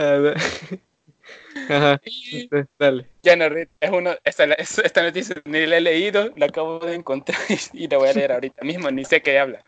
Ah, 0.00 0.32
Ajá, 1.68 2.00
Y 2.04 2.48
dale. 2.78 3.06
Keanu 3.22 3.48
Reeves 3.48 3.68
es 3.80 3.90
uno, 3.90 4.14
esta, 4.24 4.44
es- 4.44 4.78
esta 4.78 5.02
noticia 5.02 5.34
ni 5.44 5.66
la 5.66 5.76
he 5.78 5.80
leído, 5.80 6.32
la 6.36 6.46
acabo 6.46 6.78
de 6.78 6.94
encontrar 6.94 7.38
y 7.72 7.88
la 7.88 7.98
voy 7.98 8.08
a 8.08 8.12
leer 8.12 8.32
ahorita 8.32 8.64
mismo, 8.64 8.90
ni 8.90 9.04
sé 9.04 9.20
qué 9.20 9.38
habla. 9.38 9.62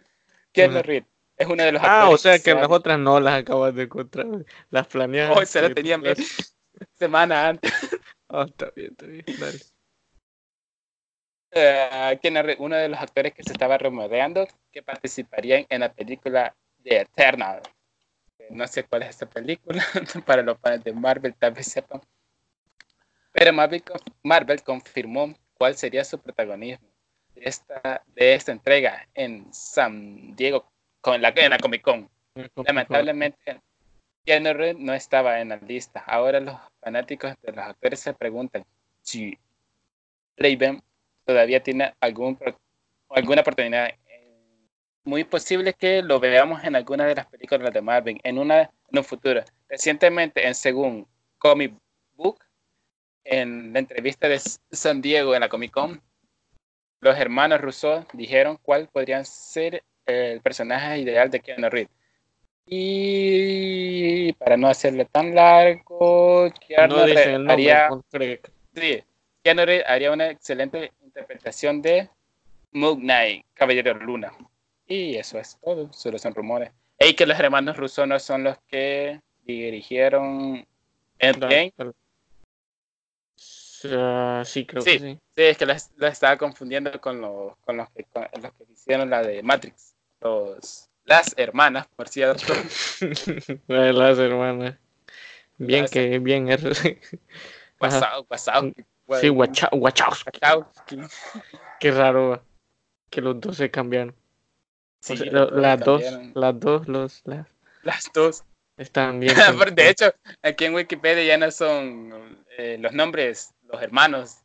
Keanu 0.52 0.74
Ajá. 0.74 0.82
Reeves 0.82 1.08
es 1.36 1.46
uno 1.48 1.62
de 1.64 1.72
los 1.72 1.82
Ah, 1.82 2.02
actores 2.02 2.14
o 2.14 2.18
sea 2.22 2.38
que 2.38 2.54
las 2.54 2.70
otras 2.70 2.98
no 2.98 3.18
las 3.18 3.40
acabas 3.40 3.74
de 3.74 3.82
encontrar. 3.84 4.26
Las 4.70 4.86
planeadas. 4.86 5.36
Oh, 5.36 5.44
se 5.44 5.62
la 5.62 5.74
tenía 5.74 5.98
Las- 5.98 6.54
semana 6.94 7.48
antes. 7.48 7.72
Ah, 8.28 8.46
está 8.48 8.70
bien, 8.76 8.90
está 8.92 9.06
bien. 9.06 9.24
Dale. 9.38 9.58
Eh, 11.52 12.18
Keanu 12.22 12.42
Reeves, 12.42 12.60
uno 12.60 12.76
de 12.76 12.88
los 12.88 13.00
actores 13.00 13.34
que 13.34 13.42
se 13.42 13.52
estaba 13.52 13.76
rumoreando 13.78 14.46
que 14.72 14.82
participarían 14.82 15.66
en 15.68 15.80
la 15.80 15.92
película 15.92 16.54
de 16.78 16.98
Eternal. 17.00 17.60
No 18.50 18.66
sé 18.66 18.84
cuál 18.84 19.02
es 19.02 19.10
esta 19.10 19.26
película, 19.26 19.84
para 20.26 20.42
los 20.42 20.58
fans 20.58 20.82
de 20.84 20.92
Marvel 20.92 21.34
tal 21.34 21.52
vez 21.52 21.66
sepan. 21.66 22.00
Pero 23.32 23.52
Marvel, 23.52 23.84
conf- 23.84 24.12
Marvel 24.22 24.62
confirmó 24.62 25.34
cuál 25.54 25.76
sería 25.76 26.04
su 26.04 26.18
protagonismo 26.18 26.86
de 27.34 27.42
esta, 27.44 28.02
de 28.08 28.34
esta 28.34 28.50
entrega 28.52 29.06
en 29.14 29.52
San 29.54 30.34
Diego, 30.34 30.68
con 31.00 31.20
la, 31.22 31.32
en 31.36 31.50
la 31.50 31.58
Comic 31.58 31.82
Con. 31.82 32.08
Lamentablemente, 32.64 33.60
Keanu 34.24 34.52
Reeves 34.52 34.78
no 34.82 34.94
estaba 34.94 35.40
en 35.40 35.50
la 35.50 35.56
lista. 35.56 36.00
Ahora 36.06 36.40
los 36.40 36.56
fanáticos 36.80 37.34
de 37.42 37.52
los 37.52 37.64
actores 37.64 38.00
se 38.00 38.14
preguntan 38.14 38.64
si 39.02 39.38
Raven 40.36 40.82
todavía 41.30 41.62
tiene 41.62 41.94
algún, 42.00 42.38
alguna 43.08 43.42
oportunidad. 43.42 43.88
Eh, 43.88 44.66
Muy 45.04 45.24
posible 45.24 45.74
que 45.74 46.02
lo 46.02 46.18
veamos 46.18 46.64
en 46.64 46.74
alguna 46.74 47.06
de 47.06 47.14
las 47.14 47.26
películas 47.26 47.72
de 47.72 47.80
Marvel 47.80 48.20
en, 48.24 48.38
una, 48.38 48.62
en 48.62 48.98
un 48.98 49.04
futuro. 49.04 49.42
Recientemente, 49.68 50.46
en 50.46 50.54
según 50.54 51.06
Comic 51.38 51.72
Book, 52.14 52.38
en 53.24 53.72
la 53.72 53.78
entrevista 53.78 54.28
de 54.28 54.40
San 54.72 55.00
Diego 55.00 55.34
en 55.34 55.40
la 55.40 55.48
Comic 55.48 55.70
Con, 55.70 56.02
los 57.00 57.16
hermanos 57.16 57.60
Rousseau 57.60 58.04
dijeron 58.12 58.58
cuál 58.60 58.88
podría 58.88 59.24
ser 59.24 59.84
el 60.06 60.40
personaje 60.40 60.98
ideal 60.98 61.30
de 61.30 61.40
Keanu 61.40 61.70
Reeves. 61.70 61.92
Y 62.66 64.32
para 64.34 64.56
no 64.56 64.68
hacerlo 64.68 65.04
tan 65.06 65.34
largo, 65.34 66.52
Keanu 66.66 66.96
No 66.96 67.06
dicen 67.06 67.50
haría, 67.50 67.88
sí, 68.74 69.02
Keanu 69.42 69.64
Reeves 69.64 69.86
haría 69.88 70.12
una 70.12 70.30
excelente 70.30 70.92
interpretación 71.10 71.82
de 71.82 72.08
Moon 72.72 73.00
Knight, 73.00 73.44
Caballero 73.54 73.94
Luna. 73.94 74.32
Y 74.86 75.16
eso 75.16 75.38
es 75.38 75.58
todo, 75.62 75.92
solo 75.92 76.18
son 76.18 76.34
rumores. 76.34 76.70
Y 76.98 77.14
que 77.14 77.26
los 77.26 77.38
hermanos 77.38 77.76
Russo 77.76 78.06
no 78.06 78.18
son 78.18 78.44
los 78.44 78.56
que 78.68 79.20
dirigieron 79.44 80.64
Endgame. 81.18 81.72
Ah, 83.92 84.42
sí, 84.44 84.66
creo 84.66 84.82
Sí. 84.82 84.92
que 84.92 84.98
sí. 84.98 85.18
Sí, 85.34 85.42
es 85.42 85.56
que 85.58 85.66
los, 85.66 85.90
los 85.96 86.12
estaba 86.12 86.36
confundiendo 86.36 87.00
con, 87.00 87.20
los 87.20 87.56
con, 87.64 87.76
los 87.78 87.88
que, 87.90 88.04
con 88.04 88.26
los 88.42 88.52
que 88.52 88.64
hicieron 88.72 89.10
la 89.10 89.22
de 89.22 89.42
Matrix. 89.42 89.94
Los, 90.20 90.88
las 91.04 91.34
hermanas, 91.36 91.86
por 91.96 92.08
cierto. 92.08 92.52
Las 93.66 94.18
hermanas. 94.18 94.76
Bien 95.56 95.86
que, 95.86 96.18
bien 96.18 96.48
R. 96.48 97.00
WhatsApp, 97.80 98.24
Sí, 99.18 99.30
Wachowski. 99.30 99.76
Wachowski. 99.78 100.98
Qué 101.80 101.90
raro 101.90 102.42
que 103.10 103.20
los 103.20 103.40
dos 103.40 103.56
se 103.56 103.70
cambiaron. 103.70 104.14
Sí, 105.00 105.14
O 105.14 105.16
sea, 105.16 105.26
los 105.26 105.32
lo- 105.32 105.46
dos 105.50 105.60
las 105.62 105.80
dos, 105.80 106.02
las 106.34 106.60
dos, 106.60 106.88
los, 106.88 107.22
las, 107.24 107.46
Las 107.82 108.10
dos. 108.12 108.44
están 108.76 109.18
bien. 109.20 109.34
de 109.74 109.88
hecho, 109.88 110.12
aquí 110.42 110.66
en 110.66 110.74
Wikipedia 110.74 111.24
ya 111.24 111.38
no 111.38 111.50
son 111.50 112.44
eh, 112.58 112.76
los 112.78 112.92
nombres, 112.92 113.54
los 113.66 113.80
hermanos 113.82 114.36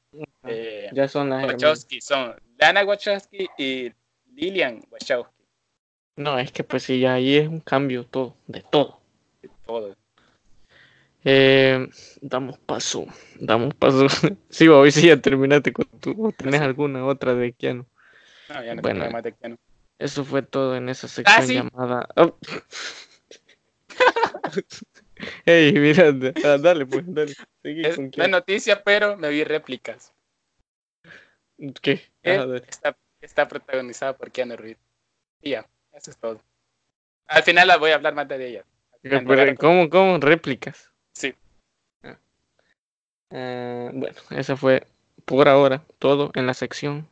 eh, 0.44 0.90
ya 0.94 1.08
son 1.08 1.30
las 1.30 1.42
hermanas. 1.42 1.62
Wachowski, 1.64 2.00
son 2.02 2.36
Lana 2.58 2.84
Wachowski 2.86 3.48
y 3.58 3.92
Lilian 4.34 4.82
Wachowski. 4.90 5.34
No, 6.18 6.40
es 6.40 6.52
que 6.54 6.64
pues 6.64 6.84
sí, 6.84 7.06
ahí 7.06 7.36
es 7.38 7.48
un 7.50 7.60
cambio 7.60 8.06
todo, 8.06 8.36
de 8.48 8.62
todo. 8.62 9.02
de 9.42 9.50
Todo. 9.66 9.96
Eh, 11.28 11.90
damos 12.22 12.60
paso, 12.60 13.08
damos 13.40 13.74
paso. 13.74 14.06
sí, 14.50 14.68
hoy 14.68 14.92
sí 14.92 15.08
ya 15.08 15.20
terminaste 15.20 15.74
con 15.74 15.88
tu, 16.00 16.32
tenés 16.34 16.62
alguna 16.62 17.04
otra 17.04 17.34
de 17.34 17.52
Keanu. 17.54 17.88
No, 18.50 18.64
ya 18.64 18.76
no 18.76 18.82
Bueno. 18.84 19.10
más 19.10 19.24
de 19.24 19.34
no. 19.50 19.58
Eso 19.98 20.24
fue 20.24 20.44
todo 20.44 20.76
en 20.76 20.88
esa 20.88 21.08
sección 21.08 21.48
sí. 21.48 21.54
llamada. 21.56 22.08
Oh. 22.16 22.38
Ey, 25.46 25.74
mira, 25.74 26.14
ah, 26.44 26.58
dale, 26.60 26.86
pues, 26.86 27.04
dale. 27.08 27.34
Seguí 27.64 27.82
Es 27.84 27.96
con 27.96 28.06
una 28.06 28.12
Keanu. 28.12 28.32
noticia, 28.32 28.84
pero 28.84 29.18
me 29.18 29.30
vi 29.30 29.44
réplicas. 29.44 30.14
¿Qué? 31.82 32.02
Eh, 32.22 32.36
Ajá, 32.36 32.46
dale. 32.46 32.64
está, 32.70 32.98
está 33.22 33.48
protagonizada 33.48 34.16
por 34.16 34.32
Keanu 34.32 34.58
Reeves. 34.58 34.78
Y 35.42 35.52
ya, 35.52 35.66
eso 35.94 36.12
es 36.12 36.18
todo. 36.18 36.40
Al 37.28 37.42
final 37.42 37.68
la 37.68 37.78
voy 37.78 37.90
a 37.90 37.96
hablar 37.96 38.14
más 38.14 38.28
de 38.28 38.48
ella. 38.48 38.64
Pero, 39.02 39.56
¿Cómo, 39.58 39.90
cómo? 39.90 40.20
Réplicas. 40.20 40.92
Sí. 41.16 41.34
Ah. 42.04 42.18
Ah, 43.32 43.90
bueno, 43.94 44.18
esa 44.32 44.56
fue 44.56 44.86
por 45.26 45.48
ahora 45.48 45.84
todo 46.00 46.32
en 46.36 46.48
la 46.48 46.54
sección. 46.54 47.08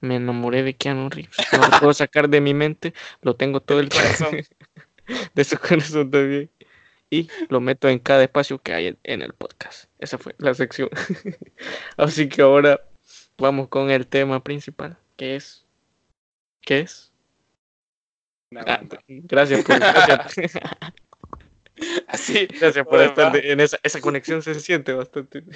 Me 0.00 0.16
enamoré 0.16 0.62
de 0.62 0.74
Keanu 0.74 1.08
Reeves. 1.08 1.36
No 1.52 1.68
lo 1.68 1.78
puedo 1.78 1.94
sacar 1.94 2.28
de 2.28 2.40
mi 2.40 2.54
mente, 2.54 2.92
lo 3.22 3.36
tengo 3.36 3.60
todo 3.60 3.80
el 3.80 3.88
corazón. 3.88 4.36
de 5.34 5.44
su 5.44 5.58
corazón 5.58 6.10
también. 6.10 6.50
Y 7.08 7.28
lo 7.48 7.60
meto 7.60 7.88
en 7.88 7.98
cada 8.00 8.24
espacio 8.24 8.60
que 8.60 8.74
hay 8.74 8.98
en 9.04 9.22
el 9.22 9.32
podcast. 9.32 9.88
Esa 9.98 10.18
fue 10.18 10.34
la 10.38 10.54
sección. 10.54 10.90
Así 11.96 12.28
que 12.28 12.42
ahora 12.42 12.80
vamos 13.38 13.68
con 13.68 13.90
el 13.90 14.06
tema 14.06 14.42
principal, 14.42 14.98
que 15.16 15.36
es. 15.36 15.64
¿Qué 16.62 16.80
es? 16.80 17.12
Ah, 18.54 18.80
gracias 19.08 19.64
por, 19.64 19.78
gracias, 19.78 20.52
Así. 22.08 22.46
gracias 22.46 22.86
por 22.86 23.00
estar 23.00 23.34
va. 23.34 23.38
en 23.38 23.60
esa, 23.60 23.78
esa 23.82 24.00
conexión 24.00 24.42
se 24.42 24.54
siente 24.60 24.92
bastante. 24.92 25.42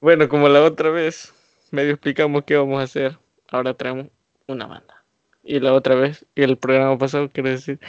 Bueno, 0.00 0.28
como 0.28 0.48
la 0.48 0.62
otra 0.62 0.90
vez 0.90 1.32
medio 1.70 1.92
explicamos 1.92 2.44
qué 2.44 2.56
vamos 2.56 2.80
a 2.80 2.84
hacer, 2.84 3.18
ahora 3.48 3.74
traemos 3.74 4.08
una 4.46 4.66
banda. 4.66 5.04
Y 5.42 5.60
la 5.60 5.72
otra 5.72 5.94
vez, 5.94 6.26
y 6.34 6.42
el 6.42 6.56
programa 6.56 6.98
pasado, 6.98 7.28
quiero 7.30 7.50
decir, 7.50 7.80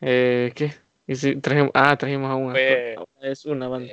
eh, 0.00 0.52
¿qué? 0.54 0.74
Y 1.06 1.14
si 1.14 1.36
trajimos, 1.36 1.70
ah, 1.74 1.96
trajimos 1.96 2.30
a 2.30 2.34
un 2.34 2.52
Fue-. 2.52 2.94
Ahora 2.96 3.30
es 3.30 3.44
una 3.46 3.68
banda. 3.68 3.92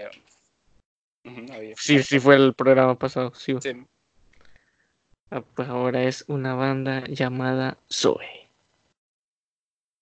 Eh, 1.25 1.73
Sí, 1.77 2.03
sí 2.03 2.19
fue 2.19 2.35
el 2.35 2.53
programa 2.53 2.97
pasado, 2.97 3.33
sí. 3.33 3.55
Sí. 3.61 3.71
Ah, 5.31 5.41
pues 5.55 5.69
ahora 5.69 6.03
es 6.03 6.25
una 6.27 6.53
banda 6.53 7.05
llamada 7.07 7.77
Zoe. 7.91 8.42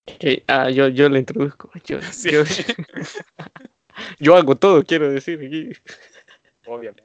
Que- 0.06 0.44
ah, 0.48 0.70
yo, 0.70 0.88
yo 0.88 1.10
la 1.10 1.20
introduzco. 1.20 1.70
Yo, 1.86 2.02
Sí, 2.02 2.32
yo, 2.32 2.44
yo 4.20 4.36
hago 4.36 4.56
todo, 4.56 4.84
quiero 4.84 5.10
decir 5.12 5.40
aquí. 5.46 5.70
obviamente. 6.66 7.04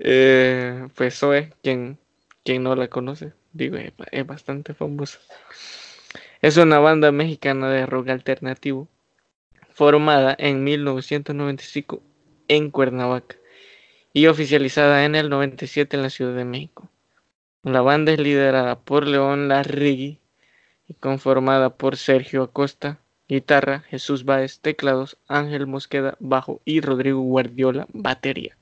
Eh, 0.00 0.88
pues 0.94 1.18
Zoe, 1.18 1.52
quien, 1.62 1.98
quien 2.44 2.62
no 2.64 2.74
la 2.74 2.88
conoce, 2.88 3.32
digo, 3.52 3.76
es 3.76 4.26
bastante 4.26 4.74
famosa. 4.74 5.18
Es 6.42 6.56
una 6.56 6.78
banda 6.78 7.12
mexicana 7.12 7.70
de 7.70 7.86
rock 7.86 8.08
alternativo 8.08 8.88
formada 9.72 10.34
en 10.38 10.64
1995 10.64 12.02
en 12.48 12.70
Cuernavaca 12.70 13.36
y 14.12 14.26
oficializada 14.26 15.04
en 15.04 15.14
el 15.14 15.28
97 15.30 15.96
en 15.96 16.02
la 16.02 16.10
Ciudad 16.10 16.34
de 16.34 16.44
México. 16.44 16.88
La 17.62 17.82
banda 17.82 18.12
es 18.12 18.18
liderada 18.18 18.78
por 18.80 19.06
León 19.06 19.48
Larregui 19.48 20.18
y 20.88 20.94
conformada 20.94 21.70
por 21.70 21.96
Sergio 21.96 22.42
Acosta, 22.42 22.98
guitarra, 23.28 23.80
Jesús 23.88 24.24
Báez, 24.24 24.58
teclados, 24.60 25.18
Ángel 25.28 25.66
Mosqueda, 25.66 26.16
bajo 26.18 26.60
y 26.64 26.80
Rodrigo 26.80 27.20
Guardiola, 27.20 27.86
batería. 27.92 28.56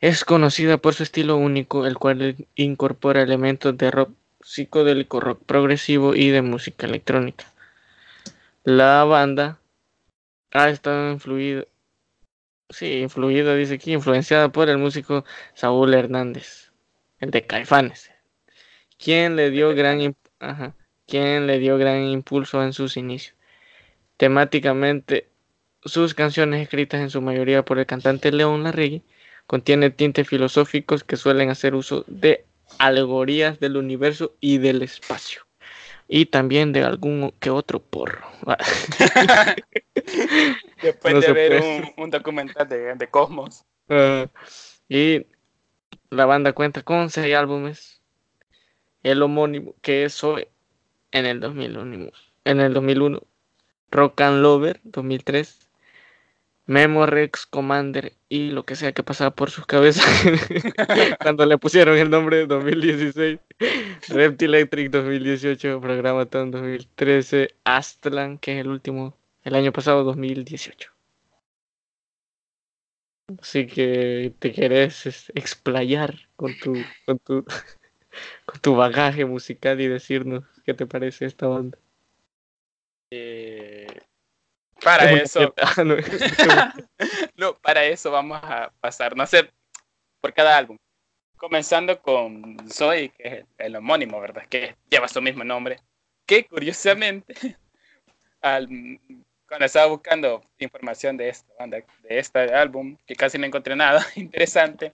Es 0.00 0.24
conocida 0.24 0.78
por 0.78 0.94
su 0.94 1.02
estilo 1.02 1.36
único, 1.36 1.84
el 1.84 1.98
cual 1.98 2.36
incorpora 2.54 3.20
elementos 3.22 3.76
de 3.76 3.90
rock 3.90 4.10
psicodélico, 4.40 5.18
rock 5.18 5.42
progresivo 5.44 6.14
y 6.14 6.30
de 6.30 6.40
música 6.40 6.86
electrónica. 6.86 7.52
La 8.62 9.02
banda 9.02 9.58
ha 10.52 10.68
estado 10.68 11.10
influida, 11.10 11.64
sí, 12.70 13.00
influida, 13.00 13.56
dice 13.56 13.74
aquí, 13.74 13.92
influenciada 13.92 14.50
por 14.50 14.68
el 14.68 14.78
músico 14.78 15.24
Saúl 15.54 15.94
Hernández, 15.94 16.70
el 17.18 17.32
de 17.32 17.44
Caifanes, 17.44 18.10
quien 18.98 19.34
le 19.34 19.50
dio 19.50 19.74
gran, 19.74 19.98
imp- 19.98 20.27
ajá, 20.40 20.74
quien 21.06 21.46
le 21.46 21.58
dio 21.58 21.78
gran 21.78 22.02
impulso 22.04 22.62
en 22.62 22.72
sus 22.72 22.96
inicios. 22.96 23.36
Temáticamente, 24.16 25.28
sus 25.84 26.14
canciones 26.14 26.62
escritas 26.62 27.00
en 27.00 27.10
su 27.10 27.22
mayoría 27.22 27.64
por 27.64 27.78
el 27.78 27.86
cantante 27.86 28.32
León 28.32 28.64
Larregui 28.64 29.02
contiene 29.46 29.90
tintes 29.90 30.28
filosóficos 30.28 31.04
que 31.04 31.16
suelen 31.16 31.50
hacer 31.50 31.74
uso 31.74 32.04
de 32.06 32.44
alegorías 32.78 33.60
del 33.60 33.76
universo 33.76 34.34
y 34.40 34.58
del 34.58 34.82
espacio. 34.82 35.42
Y 36.06 36.26
también 36.26 36.72
de 36.72 36.84
algún 36.84 37.32
que 37.38 37.50
otro 37.50 37.80
porro. 37.80 38.26
Después 40.82 41.14
No 41.14 41.20
de 41.20 41.32
ver 41.32 41.62
un, 41.62 42.04
un 42.04 42.10
documental 42.10 42.68
de, 42.68 42.94
de 42.94 43.06
Cosmos. 43.08 43.64
Y 44.88 45.26
la 46.10 46.26
banda 46.26 46.52
cuenta 46.52 46.82
con 46.82 47.10
seis 47.10 47.34
álbumes. 47.34 47.97
El 49.02 49.22
homónimo 49.22 49.74
que 49.82 50.04
es 50.04 50.14
Zoe 50.14 50.48
en 51.12 51.26
el 51.26 51.40
2001. 51.40 52.10
En 52.44 52.60
el 52.60 52.74
2001. 52.74 53.22
Rock 53.90 54.20
and 54.20 54.42
Lover 54.42 54.80
2003. 54.84 55.68
Memo 56.68 57.06
Rex 57.06 57.46
Commander 57.46 58.12
y 58.28 58.50
lo 58.50 58.66
que 58.66 58.76
sea 58.76 58.92
que 58.92 59.02
pasaba 59.02 59.30
por 59.30 59.50
sus 59.50 59.64
cabezas 59.64 60.04
cuando 61.22 61.46
le 61.46 61.56
pusieron 61.56 61.96
el 61.96 62.10
nombre 62.10 62.46
2016. 62.46 63.38
Reptil 64.08 64.54
Electric 64.54 64.90
2018, 64.90 65.80
Programa 65.80 66.26
Ton 66.26 66.50
2013, 66.50 67.54
Astlan, 67.64 68.36
que 68.36 68.52
es 68.52 68.60
el 68.60 68.68
último, 68.68 69.16
el 69.44 69.54
año 69.54 69.72
pasado 69.72 70.04
2018. 70.04 70.92
Así 73.40 73.66
que 73.66 74.34
te 74.38 74.52
querés 74.52 75.06
es, 75.06 75.32
explayar 75.34 76.28
con 76.36 76.58
tu, 76.58 76.74
con 77.06 77.18
tu, 77.18 77.46
con 78.44 78.60
tu 78.60 78.76
bagaje 78.76 79.24
musical 79.24 79.80
y 79.80 79.88
decirnos 79.88 80.44
qué 80.64 80.74
te 80.74 80.86
parece 80.86 81.26
esta 81.26 81.46
banda. 81.46 81.78
Eh, 83.10 83.86
para 84.82 85.10
Es 85.12 85.22
eso. 85.22 85.54
Ah, 85.56 85.84
no. 85.84 85.96
no, 87.36 87.54
para 87.58 87.84
eso 87.84 88.10
vamos 88.10 88.38
a 88.42 88.72
pasar, 88.80 89.16
no 89.16 89.26
sé, 89.26 89.50
por 90.20 90.32
cada 90.32 90.56
álbum. 90.56 90.76
Comenzando 91.36 92.00
con 92.00 92.56
Zoe, 92.68 93.10
que 93.10 93.22
es 93.28 93.32
el, 93.32 93.46
el 93.58 93.76
homónimo, 93.76 94.20
¿verdad? 94.20 94.46
Que 94.48 94.76
lleva 94.90 95.08
su 95.08 95.22
mismo 95.22 95.44
nombre. 95.44 95.80
Que 96.26 96.44
curiosamente, 96.44 97.34
al, 98.42 98.68
cuando 99.48 99.66
estaba 99.66 99.86
buscando 99.86 100.42
información 100.58 101.16
de 101.16 101.30
esta 101.30 101.52
banda, 101.58 101.78
de 101.78 102.18
este 102.18 102.38
álbum, 102.54 102.96
que 103.06 103.14
casi 103.14 103.38
no 103.38 103.46
encontré 103.46 103.74
nada 103.76 104.04
interesante, 104.16 104.92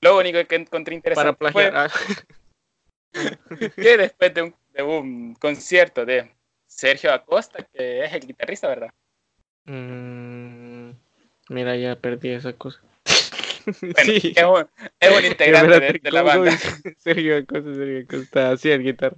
lo 0.00 0.18
único 0.18 0.44
que 0.46 0.56
encontré 0.56 0.92
Para 1.00 1.30
interesante 1.30 1.38
fue 1.38 1.52
plagiar. 1.52 1.76
ah. 1.76 1.90
que 3.76 3.96
después 3.96 4.34
de 4.34 4.42
un, 4.42 4.54
de 4.72 4.82
un 4.82 5.34
concierto 5.34 6.04
de 6.04 6.30
Sergio 6.66 7.12
Acosta, 7.12 7.64
que 7.72 8.04
es 8.04 8.12
el 8.12 8.26
guitarrista, 8.26 8.68
¿verdad? 8.68 8.90
Mm, 9.64 10.90
mira, 11.48 11.76
ya 11.76 11.96
perdí 11.96 12.30
esa 12.30 12.52
cosa. 12.52 12.80
Bueno, 13.80 14.12
sí. 14.20 14.32
es, 14.36 14.44
un, 14.44 14.68
es 15.00 15.18
un 15.18 15.24
integrante 15.32 15.80
de, 15.80 15.92
de 16.00 16.10
la 16.12 16.20
¿cómo 16.22 16.42
banda. 16.44 16.56
Sergio 16.98 17.36
Acosta, 17.38 17.74
Sergio 17.74 18.00
Acosta, 18.04 18.50
así 18.52 18.70
el 18.70 18.82
guitarra. 18.84 19.16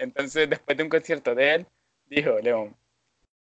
Entonces, 0.00 0.48
después 0.48 0.76
de 0.78 0.84
un 0.84 0.88
concierto 0.88 1.34
de 1.34 1.54
él, 1.56 1.66
dijo, 2.06 2.38
León, 2.40 2.74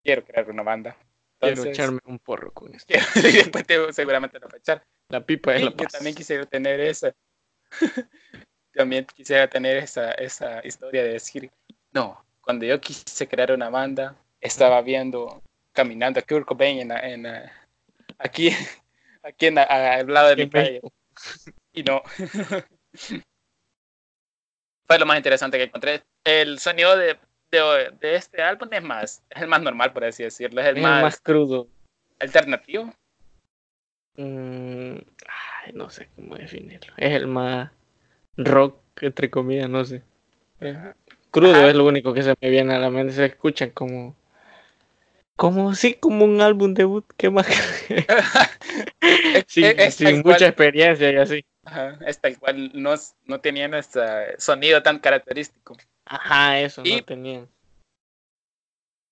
quiero 0.03 0.25
crear 0.25 0.49
una 0.51 0.63
banda. 0.63 0.97
Quiero 1.39 1.65
Entonces, 1.65 1.67
echarme 1.67 2.01
un 2.07 2.19
porro 2.19 2.53
con 2.53 2.75
esto. 2.75 2.95
quiero- 2.95 3.29
y 3.29 3.33
después 3.33 3.67
te, 3.67 3.93
seguramente 3.93 4.39
lo 4.39 4.49
va 4.49 4.55
a 4.55 4.59
echar. 4.59 4.83
La 5.11 5.25
pipa 5.27 5.55
es 5.55 5.63
la 5.63 5.71
yo 5.71 5.77
paz. 5.77 5.93
también 5.93 6.15
quisiera 6.15 6.47
tener 6.47 6.81
esa. 6.81 7.15
También 8.75 9.07
quisiera 9.07 9.49
tener 9.49 9.77
esa, 9.79 10.13
esa 10.13 10.61
historia 10.67 11.03
de 11.03 11.13
decir, 11.15 11.51
no, 11.93 12.23
cuando 12.41 12.65
yo 12.67 12.81
quise 12.81 13.27
crear 13.29 13.53
una 13.53 13.71
banda, 13.71 14.17
estaba 14.41 14.81
viendo, 14.83 15.43
caminando 15.73 16.21
a 16.21 16.23
Kurt 16.23 16.47
Cobain 16.47 16.91
en, 16.91 16.93
en 16.93 17.27
aquí, 18.19 18.51
aquí 19.23 19.47
en 19.47 19.59
al 19.59 20.07
lado 20.07 20.29
de 20.31 20.37
mi 20.37 20.51
calle. 20.51 20.81
Y 21.73 21.83
no. 21.83 22.03
Fue 24.87 24.99
lo 24.99 25.07
más 25.07 25.17
interesante 25.17 25.57
que 25.57 25.65
encontré. 25.65 26.03
El 26.25 26.59
sonido 26.59 26.97
de, 26.97 27.17
de, 27.51 27.91
de 28.01 28.17
este 28.17 28.43
álbum 28.43 28.69
es 28.71 28.83
más, 28.83 29.23
es 29.31 29.43
el 29.43 29.49
más 29.49 29.63
normal, 29.63 29.93
por 29.93 30.05
así 30.05 30.23
decirlo. 30.23 30.61
Es 30.61 30.67
el 30.69 30.77
Es 30.77 30.83
más, 30.83 31.03
más 31.03 31.21
crudo. 31.21 31.69
alternativo. 32.21 32.93
Mm, 34.17 34.99
ay, 35.27 35.73
no 35.73 35.89
sé 35.91 36.09
cómo 36.15 36.37
definirlo. 36.37 36.93
Es 36.99 37.13
el 37.13 37.27
más 37.27 37.71
rock, 38.37 38.77
entre 39.01 39.31
comillas, 39.31 39.69
no 39.69 39.85
sé. 39.85 40.03
Eh, 40.61 40.77
Crudo 41.31 41.53
Ajá. 41.55 41.69
es 41.69 41.75
lo 41.75 41.85
único 41.87 42.15
que 42.15 42.23
se 42.23 42.35
me 42.41 42.51
viene 42.51 42.75
a 42.75 42.79
la 42.79 42.91
mente. 42.91 43.13
Se 43.13 43.25
escucha 43.27 43.71
como. 43.73 44.15
Como, 45.37 45.75
sí, 45.75 45.95
como 45.95 46.25
un 46.25 46.41
álbum 46.41 46.75
debut. 46.75 47.05
¿Qué 47.17 47.29
más? 47.31 47.47
Es- 47.89 48.07
sin 49.49 49.65
es- 49.65 49.95
sin 49.97 50.07
tal 50.07 50.15
mucha 50.17 50.37
cual. 50.39 50.43
experiencia 50.51 51.11
y 51.13 51.17
así. 51.17 51.45
Ajá, 51.65 51.99
es 52.07 52.21
tal 52.21 52.39
cual, 52.39 52.71
no, 52.75 52.95
no 53.25 53.41
tenían 53.41 53.75
este 53.75 54.01
sonido 54.39 54.83
tan 54.83 54.99
característico. 54.99 55.77
Ajá, 56.07 56.61
eso 56.61 56.83
Y- 56.85 56.97
no 56.97 57.05
tenían. 57.05 57.49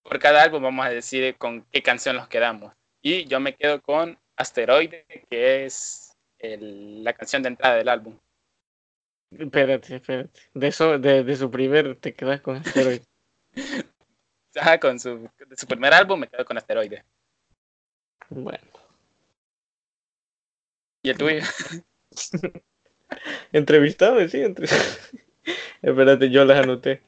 Por 0.04 0.18
cada 0.18 0.42
álbum 0.42 0.62
vamos 0.62 0.84
a 0.86 0.90
decir 0.90 1.34
con 1.36 1.64
qué 1.72 1.82
canción 1.82 2.16
nos 2.16 2.28
quedamos. 2.28 2.72
Y 3.02 3.24
yo 3.24 3.40
me 3.40 3.54
quedo 3.54 3.80
con 3.80 4.18
Asteroide, 4.36 5.06
que 5.30 5.64
es 5.64 6.12
el- 6.38 7.02
la 7.02 7.12
canción 7.14 7.42
de 7.42 7.48
entrada 7.48 7.76
del 7.76 7.88
álbum. 7.88 8.16
Espérate, 9.38 9.96
espérate. 9.96 10.40
De, 10.54 10.66
eso, 10.68 10.98
de, 10.98 11.24
de 11.24 11.36
su 11.36 11.50
primer 11.50 11.96
te 11.96 12.14
quedas 12.14 12.40
con 12.40 12.56
Asteroid. 12.56 13.02
Ajá, 14.56 14.78
con 14.78 15.00
su, 15.00 15.28
de 15.48 15.56
su 15.56 15.66
primer 15.66 15.94
álbum 15.94 16.20
me 16.20 16.28
quedo 16.28 16.44
con 16.44 16.56
Asteroide. 16.58 17.04
bueno. 18.30 18.64
¿Y 21.04 21.10
el 21.10 21.18
tuyo? 21.18 21.40
Entrevistado, 23.52 24.26
sí. 24.28 24.40
entre- 24.40 24.66
Espérate, 25.82 26.30
yo 26.30 26.44
las 26.44 26.62
anoté. 26.62 27.02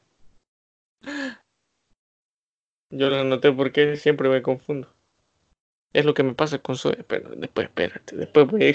Yo 2.90 3.10
las 3.10 3.20
anoté 3.20 3.52
porque 3.52 3.96
siempre 3.96 4.28
me 4.30 4.40
confundo. 4.42 4.88
Es 5.92 6.04
lo 6.04 6.14
que 6.14 6.22
me 6.22 6.34
pasa 6.34 6.58
con 6.58 6.76
Zoe, 6.76 7.04
pero 7.06 7.30
después, 7.36 7.66
espérate, 7.68 8.16
después 8.16 8.46
voy 8.46 8.74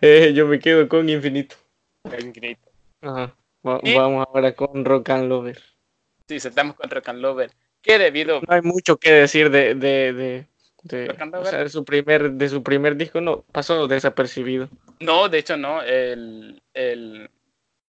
Eh, 0.00 0.32
yo 0.34 0.46
me 0.48 0.58
quedo 0.58 0.88
con 0.88 1.08
Infinito. 1.08 1.56
El 2.04 2.26
Infinito. 2.26 2.70
Ajá. 3.02 3.34
Va- 3.66 3.80
Y- 3.82 3.94
Vamos 3.94 4.26
ahora 4.28 4.54
con 4.54 4.84
Rock 4.84 5.10
and 5.10 5.28
Lover. 5.28 5.60
Sí, 6.28 6.38
saltamos 6.40 6.76
con 6.76 6.88
Rock 6.90 7.08
and 7.08 7.20
Lover. 7.20 7.50
Que 7.82 7.98
debido. 7.98 8.40
No 8.46 8.54
hay 8.54 8.62
mucho 8.62 8.96
que 8.98 9.10
decir 9.12 9.50
de, 9.50 9.74
de, 9.74 10.12
de, 10.12 10.46
de- 10.82 11.06
Rock 11.08 11.20
and 11.20 11.34
o 11.34 11.38
Lover. 11.38 11.50
sea, 11.50 11.58
de 11.64 11.68
su 11.68 11.84
primer, 11.84 12.32
de 12.32 12.48
su 12.48 12.62
primer 12.62 12.96
disco, 12.96 13.20
no, 13.20 13.42
pasó 13.52 13.86
desapercibido. 13.86 14.68
No, 15.00 15.28
de 15.28 15.38
hecho, 15.38 15.56
no. 15.56 15.82
El, 15.82 16.62
el, 16.74 17.30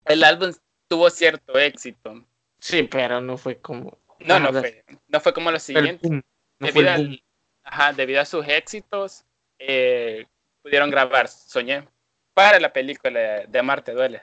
el 0.05 0.25
álbum 0.25 0.53
tuvo 0.89 1.11
cierto 1.11 1.59
éxito. 1.59 2.25
Sí, 2.59 2.85
pero 2.85 3.21
no 3.21 3.37
fue 3.37 3.57
como... 3.59 3.99
No, 4.21 4.39
no 4.41 4.53
fue. 4.53 4.85
No 5.09 5.21
fue 5.21 5.35
como 5.35 5.51
boom, 5.51 6.23
no 6.61 6.69
fue 6.69 6.83
debido, 6.85 6.91
al- 6.93 7.23
ajá, 7.65 7.93
debido 7.93 8.21
a 8.21 8.25
sus 8.25 8.47
éxitos, 8.49 9.25
eh, 9.59 10.25
pudieron 10.63 10.91
grabar 10.91 11.29
Soñé 11.29 11.87
para 12.35 12.59
la 12.61 12.73
película 12.73 13.47
de, 13.47 13.63
Marte 13.63 13.93
Duele. 13.93 14.23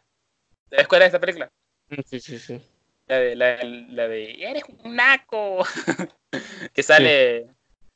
¿Te 0.69 0.81
acuerdas 0.81 1.11
de 1.11 1.17
esta 1.17 1.19
película? 1.19 1.51
Mm, 1.89 2.01
Sí, 2.05 2.19
sí, 2.19 2.37
sí. 2.39 2.61
La 3.07 3.19
de, 3.19 3.35
la, 3.35 3.63
la 3.63 4.07
de 4.07 4.43
Eres 4.43 4.63
un 4.83 4.95
naco. 4.95 5.65
que 6.73 6.83
sale, 6.83 7.47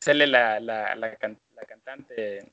sale 0.01 0.27
la, 0.27 0.59
la, 0.59 0.95
la, 0.95 1.15
can- 1.15 1.39
la 1.53 1.63
cantante. 1.65 2.51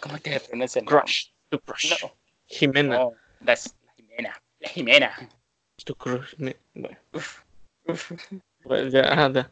¿Cómo 0.00 0.16
es 0.16 0.22
se 0.22 0.40
pronuncia? 0.48 0.82
Crush. 0.84 1.28
Tu 1.48 1.58
crush. 1.60 2.02
No, 2.02 2.16
Jimena. 2.46 2.98
no, 2.98 3.12
la, 3.40 3.56
Jimena. 3.96 4.42
La 4.58 4.68
Jimena. 4.68 5.28
Tu 5.84 5.94
crush. 5.94 6.34
Bueno, 6.74 6.98
Uf, 7.12 7.42
uf. 7.84 8.12
pues 8.62 8.92
ya, 8.92 9.00
ajá, 9.12 9.28
da. 9.28 9.50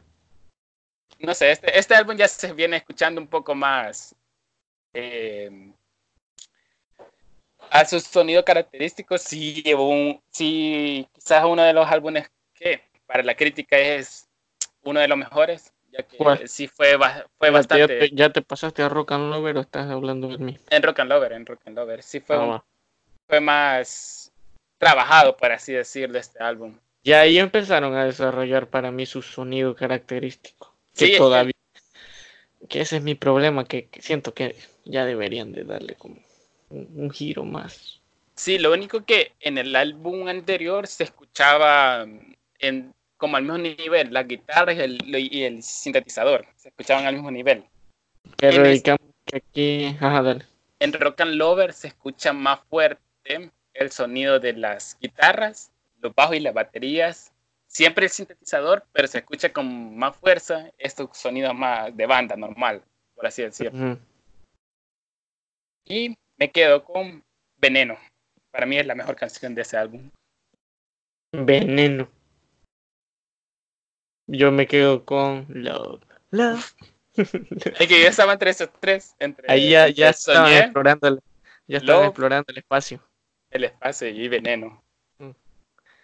no 1.19 1.33
sé, 1.33 1.51
este, 1.51 1.77
este 1.77 1.95
álbum 1.95 2.15
ya 2.17 2.27
se 2.27 2.53
viene 2.53 2.77
escuchando 2.77 3.21
un 3.21 3.27
poco 3.27 3.55
más 3.55 4.15
eh, 4.93 5.71
a 7.71 7.85
su 7.85 7.99
sonido 7.99 8.43
característico. 8.45 9.17
Sí, 9.17 9.61
llevó 9.63 9.89
un, 9.89 10.21
sí, 10.31 11.07
quizás 11.13 11.43
uno 11.45 11.63
de 11.63 11.73
los 11.73 11.87
álbumes 11.89 12.29
que 12.53 12.81
para 13.05 13.23
la 13.23 13.35
crítica 13.35 13.77
es 13.77 14.27
uno 14.83 14.99
de 14.99 15.07
los 15.07 15.17
mejores, 15.17 15.73
ya 15.91 16.03
que 16.03 16.47
sí 16.47 16.67
fue, 16.67 16.97
fue 17.37 17.47
ya, 17.47 17.51
bastante 17.51 17.87
te, 17.99 18.09
ya 18.11 18.29
te 18.31 18.41
pasaste 18.41 18.81
a 18.83 18.89
Rock 18.89 19.13
and 19.13 19.31
Lover 19.31 19.57
o 19.57 19.61
estás 19.61 19.89
hablando 19.89 20.27
de 20.27 20.37
mí. 20.37 20.57
en 20.69 20.83
Rock 20.83 20.99
and 20.99 21.09
Lover, 21.09 21.31
en 21.33 21.45
Rock 21.45 21.61
and 21.65 21.77
Lover. 21.77 22.03
Sí 22.03 22.19
fue, 22.19 22.35
Ah, 22.35 22.39
un- 22.41 22.61
fue 23.27 23.39
más 23.39 24.31
trabajado, 24.77 25.35
por 25.37 25.51
así 25.51 25.73
decirlo, 25.73 26.19
este 26.19 26.43
álbum. 26.43 26.77
Y 27.03 27.13
ahí 27.13 27.37
empezaron 27.37 27.95
a 27.95 28.05
desarrollar 28.05 28.67
para 28.67 28.91
mí 28.91 29.05
su 29.05 29.21
sonido 29.21 29.75
característico. 29.75 30.73
Que 30.93 30.99
Sí, 30.99 31.05
es 31.05 31.11
que- 31.11 31.17
todavía. 31.17 31.51
Que 32.67 32.81
ese 32.81 32.97
es 32.97 33.03
mi 33.03 33.13
problema, 33.15 33.63
que 33.65 33.89
siento 33.99 34.33
que 34.33 34.55
ya 34.85 35.05
deberían 35.05 35.51
de 35.51 35.65
darle 35.65 35.93
como 35.95 36.17
un, 36.69 36.87
un 36.95 37.11
giro 37.11 37.45
más. 37.45 38.01
Sí, 38.35 38.59
lo 38.59 38.73
único 38.73 39.05
que 39.05 39.31
en 39.39 39.57
el 39.57 39.75
álbum 39.75 40.27
anterior 40.27 40.87
se 40.87 41.05
escuchaba 41.05 42.05
mm, 42.05 42.33
en, 42.59 42.93
como 43.17 43.37
al 43.37 43.43
mismo 43.43 43.57
nivel, 43.57 44.11
las 44.11 44.27
guitarras 44.27 44.75
y 44.75 44.81
el, 44.81 45.15
y 45.17 45.43
el 45.43 45.63
sintetizador 45.63 46.45
se 46.55 46.69
escuchaban 46.69 47.05
al 47.05 47.15
mismo 47.15 47.31
nivel. 47.31 47.63
Pero 48.37 48.65
En 48.65 48.73
digamos 48.73 49.01
que 49.25 49.37
aquí. 49.37 49.85
Ajá, 49.99 50.21
dale. 50.21 50.45
En 50.79 50.91
Rock 50.93 51.21
and 51.21 51.35
Lover 51.35 51.73
se 51.73 51.87
escucha 51.87 52.33
más 52.33 52.59
fuerte 52.69 53.51
el 53.73 53.91
sonido 53.91 54.39
de 54.39 54.53
las 54.53 54.97
guitarras, 54.99 55.71
los 56.01 56.13
bajos 56.13 56.35
y 56.35 56.41
las 56.41 56.53
baterías. 56.53 57.31
Siempre 57.67 58.05
el 58.05 58.11
sintetizador, 58.11 58.85
pero 58.91 59.07
se 59.07 59.19
escucha 59.19 59.51
con 59.51 59.97
más 59.97 60.15
fuerza 60.15 60.71
estos 60.77 61.09
sonidos 61.17 61.53
más 61.53 61.95
de 61.95 62.05
banda 62.05 62.35
normal, 62.35 62.81
por 63.15 63.27
así 63.27 63.41
decirlo. 63.41 63.91
Ujú. 63.91 63.99
Y 65.85 66.15
me 66.37 66.51
quedo 66.51 66.83
con 66.83 67.23
Veneno. 67.57 67.97
Para 68.51 68.65
mí 68.65 68.77
es 68.77 68.85
la 68.85 68.95
mejor 68.95 69.15
canción 69.15 69.55
de 69.55 69.61
ese 69.61 69.77
álbum. 69.77 70.09
Veneno. 71.31 72.09
Yo 74.27 74.51
me 74.51 74.67
quedo 74.67 75.05
con 75.05 75.45
Love. 75.49 76.01
Love. 76.31 76.73
Es 77.15 77.87
que 77.87 78.01
yo 78.01 78.09
estaba 78.09 78.33
entre 78.33 78.49
esos 78.49 78.69
tres. 78.79 79.15
Entre, 79.19 79.49
Ahí 79.49 79.69
ya, 79.69 79.87
ya 79.87 80.09
estaban 80.09 80.47
Soñé, 80.47 80.59
explorando 80.59 81.07
el, 81.07 81.19
ya 81.65 81.77
estaban 81.77 82.01
Love. 82.01 82.09
explorando 82.09 82.51
el 82.51 82.57
espacio. 82.57 83.01
el 83.51 83.63
espacio 83.63 84.09
y 84.09 84.27
Veneno. 84.27 84.83
Mm. 85.19 85.31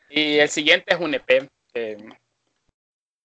Y 0.10 0.38
el 0.40 0.48
siguiente 0.48 0.94
es 0.94 1.00
un 1.02 1.14
EP 1.14 1.50
que 1.74 1.98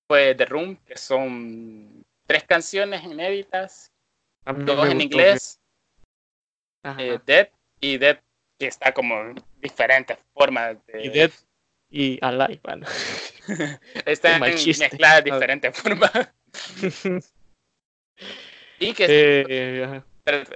fue 0.08 0.34
The 0.34 0.46
Room, 0.46 0.76
que 0.84 0.96
son 0.96 2.04
tres 2.26 2.44
canciones 2.44 3.04
inéditas, 3.04 3.92
dos 4.44 4.88
en 4.88 5.00
inglés. 5.00 5.60
Eh, 6.98 7.18
Dead 7.24 7.48
y 7.80 7.98
Dead, 7.98 8.18
que 8.58 8.66
está 8.66 8.92
como 8.92 9.34
diferentes 9.60 10.18
formas 10.34 10.76
de... 10.86 11.04
y 11.04 11.08
Dead 11.10 11.30
y 11.90 12.18
Alive. 12.20 12.60
bueno. 12.62 12.86
Están 14.06 14.40
mezcladas 14.40 15.24
de 15.24 15.30
diferentes 15.30 15.78
formas. 15.78 16.12
y 18.78 18.92
que 18.92 19.06
Eh, 19.08 20.02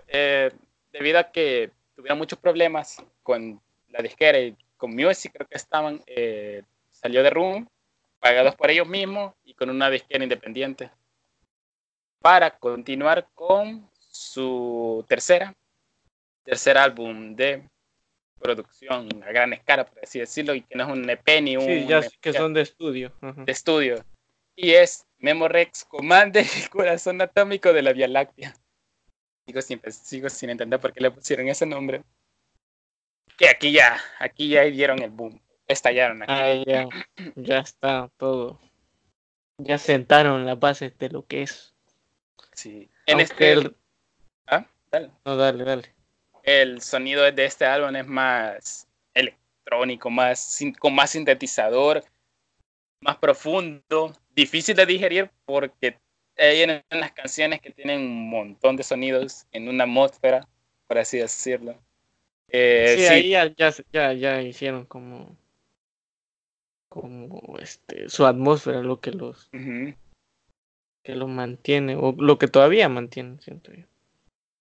eh, 0.09 0.51
debido 0.93 1.19
a 1.19 1.31
que 1.31 1.71
tuvieron 1.95 2.19
muchos 2.19 2.39
problemas 2.39 3.03
con 3.23 3.61
la 3.89 4.03
disquera 4.03 4.39
y 4.41 4.57
con 4.77 4.95
Music, 4.95 5.33
creo 5.33 5.47
que 5.47 5.57
estaban, 5.57 6.03
eh, 6.07 6.63
salió 6.91 7.23
de 7.23 7.31
Room, 7.31 7.69
pagados 8.19 8.57
por 8.57 8.71
ellos 8.71 8.89
mismos 8.89 9.35
y 9.45 9.55
con 9.55 9.71
una 9.71 9.91
disquera 9.91 10.25
independiente, 10.25 10.91
para 12.21 12.59
continuar 12.59 13.29
con 13.35 13.89
su 14.11 15.05
tercera, 15.09 15.55
tercer 16.45 16.79
álbum 16.79 17.35
de 17.37 17.63
producción 18.41 19.09
a 19.23 19.27
gran 19.33 19.53
escala, 19.53 19.85
por 19.87 20.03
así 20.03 20.19
decirlo, 20.19 20.55
y 20.55 20.63
que 20.63 20.75
no 20.77 20.85
es 20.85 20.91
un 20.91 21.09
EP 21.11 21.41
ni 21.43 21.57
un 21.57 21.65
Sí, 21.67 21.87
ya 21.87 22.03
sé 22.03 22.11
que 22.21 22.33
son 22.33 22.55
de 22.55 22.63
estudio. 22.63 23.13
ajá. 23.21 23.45
de 23.45 23.53
estudio, 23.53 24.05
y 24.57 24.71
es 24.73 25.07
Memorex 25.19 25.85
Commander, 25.85 26.47
el 26.63 26.71
corazón 26.71 27.21
atómico 27.21 27.73
de 27.73 27.83
la 27.83 27.93
Vía 27.93 28.09
Láctea. 28.09 28.55
Sigo 29.47 29.61
sin, 29.63 29.81
sigo 29.91 30.29
sin 30.29 30.51
entender 30.51 30.81
por 30.81 30.93
qué 30.93 31.01
le 31.01 31.11
pusieron 31.11 31.49
ese 31.49 31.67
nombre. 31.67 32.03
Que 33.37 33.49
aquí 33.49 33.73
ya, 33.73 33.99
aquí 34.19 34.49
ya 34.49 34.63
dieron 34.65 35.01
el 35.03 35.11
boom. 35.11 35.41
Estallaron 35.67 36.23
aquí. 36.23 36.33
Ah, 36.33 36.55
ya, 36.67 36.89
ya 37.37 37.59
está 37.61 38.11
todo. 38.17 38.61
Ya 39.59 39.79
sentaron 39.79 40.45
las 40.47 40.59
bases 40.59 40.97
de 40.99 41.11
lo 41.11 41.27
que 41.27 41.43
es. 41.43 41.75
Sí. 42.55 42.91
En 43.07 43.19
Aunque 43.19 43.23
este, 43.25 43.53
el- 43.53 43.77
¿Ah? 44.47 44.67
Dale. 44.91 45.11
No, 45.25 45.37
dale, 45.37 45.65
dale. 45.65 45.95
El 46.43 46.81
sonido 46.81 47.31
de 47.31 47.45
este 47.45 47.65
álbum 47.65 47.95
es 47.97 48.07
más 48.07 48.89
electrónico, 49.15 50.11
más 50.11 50.59
con 50.79 50.95
más 50.95 51.11
sintetizador, 51.11 52.05
más 53.01 53.17
profundo, 53.17 54.15
difícil 54.35 54.77
de 54.77 54.87
digerir 54.87 55.31
porque 55.45 55.99
hay 56.37 56.65
unas 56.65 57.13
canciones 57.13 57.61
que 57.61 57.71
tienen 57.71 58.01
un 58.01 58.31
montón 58.31 58.77
de 58.77 58.83
sonidos 58.83 59.47
en 59.53 59.69
una 59.69 59.85
atmósfera, 59.85 60.49
por 60.87 60.99
así 60.99 61.19
decirlo. 61.19 61.79
Eh, 62.49 62.97
sí, 62.99 63.05
ahí 63.07 63.31
ya, 63.31 63.73
ya, 63.93 64.13
ya, 64.13 64.43
hicieron 64.43 64.85
como, 64.87 65.37
como 66.89 67.59
este, 67.59 68.09
su 68.09 68.27
atmósfera, 68.27 68.83
lo 68.83 69.01
que 69.01 69.13
los, 69.13 69.49
que 69.51 71.15
lo 71.15 71.29
mantiene, 71.29 71.97
o 71.97 72.13
lo 72.19 72.39
que 72.39 72.49
todavía 72.49 72.89
mantiene, 72.89 73.41
siento 73.41 73.73
yo. 73.73 73.85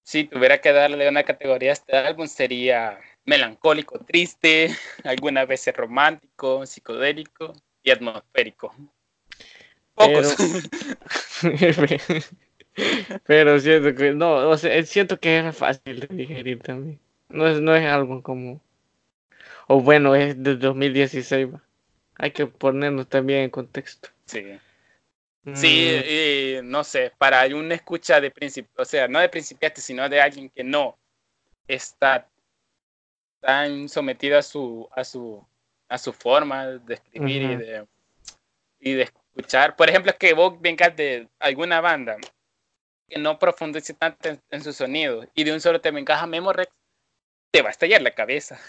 Si 0.09 0.23
tuviera 0.23 0.59
que 0.59 0.73
darle 0.73 1.07
una 1.07 1.21
categoría 1.21 1.69
a 1.69 1.73
este 1.73 1.95
álbum 1.95 2.25
sería 2.25 2.99
melancólico, 3.25 3.99
triste, 3.99 4.75
algunas 5.03 5.47
veces 5.47 5.77
romántico, 5.77 6.65
psicodélico 6.65 7.53
y 7.83 7.91
atmosférico. 7.91 8.73
Pocos. 9.93 10.35
Pero, 13.27 13.59
siento 13.59 13.93
que 13.93 14.13
no, 14.13 14.49
o 14.49 14.57
sea, 14.57 14.83
siento 14.83 15.19
que 15.19 15.47
es 15.47 15.55
fácil 15.55 15.99
de 15.99 16.07
digerir 16.07 16.59
también. 16.63 16.99
No 17.27 17.47
es, 17.47 17.61
no 17.61 17.75
es 17.75 17.85
algo 17.85 18.23
como. 18.23 18.59
O 19.67 19.79
bueno, 19.79 20.15
es 20.15 20.41
de 20.41 20.55
2016. 20.55 21.49
Hay 22.15 22.31
que 22.31 22.47
ponernos 22.47 23.07
también 23.07 23.41
en 23.41 23.51
contexto. 23.51 24.09
Sí. 24.25 24.57
Sí, 25.53 25.89
mm. 25.89 26.09
y, 26.09 26.61
no 26.63 26.83
sé, 26.83 27.11
para 27.17 27.45
una 27.55 27.75
escucha 27.75 28.19
de 28.19 28.29
principio, 28.29 28.71
o 28.77 28.85
sea, 28.85 29.07
no 29.07 29.19
de 29.19 29.29
principiante, 29.29 29.81
sino 29.81 30.07
de 30.09 30.21
alguien 30.21 30.49
que 30.49 30.63
no 30.63 30.97
está 31.67 32.27
tan 33.39 33.87
sometido 33.87 34.37
a 34.37 34.41
su, 34.41 34.87
a 34.91 35.03
su, 35.03 35.45
a 35.87 35.97
su 35.97 36.11
forma 36.11 36.65
de 36.65 36.95
escribir 36.95 37.41
y, 37.43 37.55
de, 37.55 37.87
y 38.79 38.93
de 38.93 39.03
escuchar. 39.03 39.75
Por 39.75 39.89
ejemplo, 39.89 40.13
que 40.17 40.33
vos 40.33 40.59
vengas 40.59 40.95
de 40.95 41.27
alguna 41.39 41.79
banda 41.79 42.17
que 43.07 43.17
no 43.17 43.39
profundice 43.39 43.93
tanto 43.93 44.37
en, 44.49 44.63
su 44.63 44.73
sonido 44.73 45.25
y 45.33 45.43
de 45.43 45.53
un 45.53 45.61
solo 45.61 45.81
te 45.81 45.89
encaja 45.89 46.27
Memorex, 46.27 46.71
te 47.51 47.61
va 47.61 47.69
a 47.69 47.71
estallar 47.71 48.01
la 48.01 48.11
cabeza. 48.11 48.59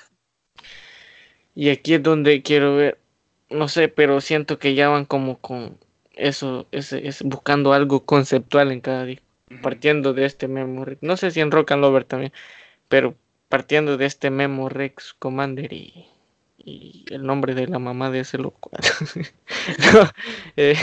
Y 1.54 1.68
aquí 1.68 1.94
es 1.94 2.02
donde 2.02 2.42
quiero 2.42 2.76
ver, 2.76 2.98
no 3.50 3.68
sé, 3.68 3.88
pero 3.88 4.20
siento 4.20 4.59
que 4.59 4.74
ya 4.74 4.88
van 4.88 5.04
como 5.04 5.38
con 5.40 5.78
eso, 6.20 6.66
ese, 6.72 7.06
es 7.06 7.22
buscando 7.22 7.72
algo 7.72 8.04
conceptual 8.04 8.72
en 8.72 8.80
cada 8.80 9.04
disco, 9.04 9.26
partiendo 9.62 10.12
de 10.12 10.26
este 10.26 10.48
Memorex. 10.48 11.02
No 11.02 11.16
sé 11.16 11.30
si 11.30 11.40
en 11.40 11.50
Rock 11.50 11.72
and 11.72 11.83
Lover 11.83 12.04
también, 12.04 12.33
pero 12.88 13.14
partiendo 13.48 13.96
de 13.96 14.06
este 14.06 14.30
Memorex 14.30 15.14
Commander 15.14 15.72
y, 15.72 16.06
y 16.59 17.04
el 17.11 17.24
nombre 17.24 17.54
de 17.54 17.66
la 17.66 17.78
mamá 17.78 18.11
de 18.11 18.20
ese 18.20 18.38
loco. 18.38 18.70
Eh, 20.56 20.76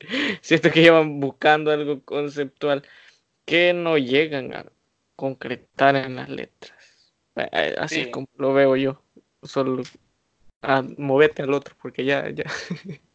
siento 0.40 0.70
que 0.70 0.82
llevan 0.82 1.20
buscando 1.20 1.70
algo 1.70 2.00
conceptual 2.02 2.82
que 3.44 3.72
no 3.72 3.98
llegan 3.98 4.54
a 4.54 4.66
concretar 5.16 5.96
en 5.96 6.16
las 6.16 6.28
letras. 6.28 7.12
Eh, 7.36 7.74
así 7.78 8.00
es 8.00 8.08
como 8.08 8.28
lo 8.36 8.52
veo 8.52 8.76
yo. 8.76 9.02
Solo 9.42 9.82
a 10.62 10.82
moverte 10.98 11.42
al 11.42 11.54
otro 11.54 11.76
porque 11.80 12.04
ya, 12.04 12.28
ya 12.30 12.44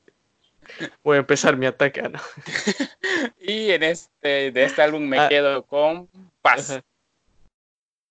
voy 1.03 1.17
a 1.17 1.19
empezar 1.19 1.57
mi 1.57 1.65
ataque. 1.65 2.01
¿no? 2.01 2.19
y 3.39 3.71
en 3.71 3.83
este, 3.83 4.51
de 4.51 4.63
este 4.63 4.81
álbum 4.81 5.03
me 5.03 5.19
ah. 5.19 5.29
quedo 5.29 5.63
con 5.65 6.09
Paz. 6.41 6.81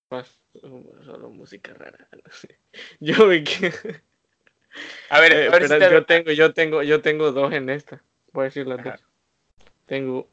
Paz. 0.07 0.39
Solo 0.53 1.29
música 1.29 1.73
rara. 1.73 2.07
Yo 2.99 3.25
me 3.27 3.43
quedo... 3.43 3.77
A 5.09 5.19
ver, 5.19 5.33
eh, 5.33 5.89
yo 5.91 6.05
tengo, 6.05 6.31
yo 6.31 6.53
tengo, 6.53 6.81
yo 6.81 7.01
tengo 7.01 7.31
dos 7.33 7.51
en 7.51 7.69
esta. 7.69 8.01
Voy 8.31 8.43
a 8.43 8.45
decir 8.45 8.65
las 8.67 8.81
dos. 8.83 9.03
Tengo 9.85 10.29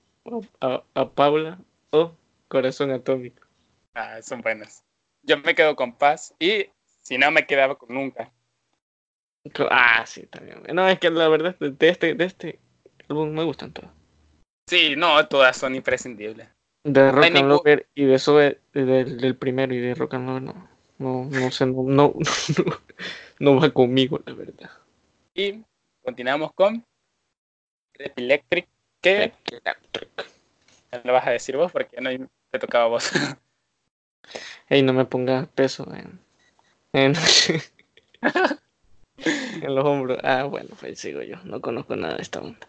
a, 0.61 0.83
a, 0.95 1.11
Paula 1.11 1.59
o 1.91 2.15
Corazón 2.47 2.93
Atómico. 2.93 3.45
Ah, 3.95 4.23
son 4.23 4.41
buenas. 4.41 4.85
Yo 5.23 5.39
me 5.39 5.57
quedo 5.57 5.75
con 5.75 5.97
Paz 5.97 6.35
y 6.39 6.67
si 7.03 7.19
no 7.19 7.31
me 7.33 7.47
quedaba 7.47 7.77
con 7.77 7.93
Nunca. 7.93 8.31
Ah, 9.71 10.05
sí, 10.07 10.27
también. 10.27 10.63
No, 10.73 10.89
es 10.89 10.99
que 10.99 11.11
la 11.11 11.29
verdad 11.29 11.57
de 11.59 11.89
este, 11.89 12.15
de 12.15 12.25
este 12.25 12.59
álbum 13.09 13.31
me 13.31 13.45
gustan 13.45 13.73
todas. 13.73 13.91
Sí, 14.69 14.95
no, 14.97 15.27
todas 15.29 15.57
son 15.57 15.75
imprescindibles. 15.75 16.49
De 16.85 17.11
Rock 17.11 17.25
and 17.25 17.49
Lover 17.49 17.89
y 17.95 18.05
de 18.05 18.15
eso 18.15 18.37
del, 18.37 19.37
primero 19.39 19.75
y 19.75 19.79
de 19.79 19.95
Rock 19.95 20.15
and 20.15 20.27
Lover 20.27 20.43
no, 20.43 20.69
no, 20.99 21.25
no 21.25 21.51
sé, 21.51 21.67
no, 21.67 21.83
no, 21.83 22.15
no, 23.39 23.61
va 23.61 23.71
conmigo, 23.71 24.21
la 24.27 24.35
verdad. 24.35 24.71
Y 25.35 25.63
continuamos 26.03 26.53
con 26.53 26.85
Red 27.95 28.13
Electric, 28.17 28.67
que 29.01 29.33
lo 31.05 31.13
vas 31.13 31.27
a 31.27 31.31
decir 31.31 31.57
vos 31.57 31.73
porque 31.73 32.01
no 32.01 32.11
te 32.51 32.59
tocaba 32.59 32.85
a 32.85 32.89
vos. 32.89 33.11
Ey, 34.69 34.83
no 34.83 34.93
me 34.93 35.05
pongas 35.05 35.49
peso 35.49 35.87
en, 35.95 36.21
en, 36.93 37.15
en 39.63 39.75
los 39.75 39.85
hombros. 39.85 40.19
Ah, 40.23 40.45
bueno, 40.45 40.71
pues 40.79 40.99
sigo 40.99 41.23
yo. 41.23 41.37
No 41.45 41.61
conozco 41.61 41.97
nada 41.97 42.17
de 42.17 42.23
esta 42.23 42.41
onda. 42.41 42.69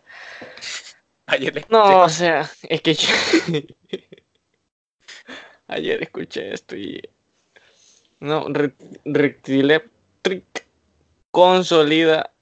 Ayer 1.28 1.66
no, 1.70 2.02
o 2.02 2.10
sea, 2.10 2.50
es 2.64 2.82
que 2.82 2.94
yo... 2.96 3.08
Ayer 5.68 6.02
escuché 6.02 6.54
esto 6.54 6.76
y... 6.76 7.02
No, 8.20 8.48
Rectilectric 9.06 10.66
consolida 11.32 12.34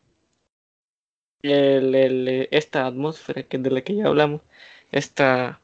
el, 1.41 2.47
esta 2.51 2.87
atmósfera 2.87 3.43
que 3.43 3.57
de 3.57 3.71
la 3.71 3.81
que 3.81 3.95
ya 3.95 4.07
hablamos. 4.07 4.41
Esta... 4.91 5.59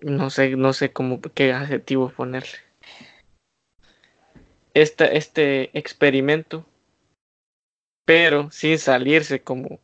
No 0.00 0.30
sé, 0.30 0.56
no 0.56 0.72
sé 0.72 0.92
cómo, 0.92 1.20
qué 1.20 1.52
adjetivo 1.52 2.10
ponerle. 2.10 2.58
Esta, 4.74 5.06
este 5.06 5.70
experimento, 5.78 6.66
pero 8.06 8.50
sin 8.50 8.78
salirse 8.78 9.42
como 9.42 9.80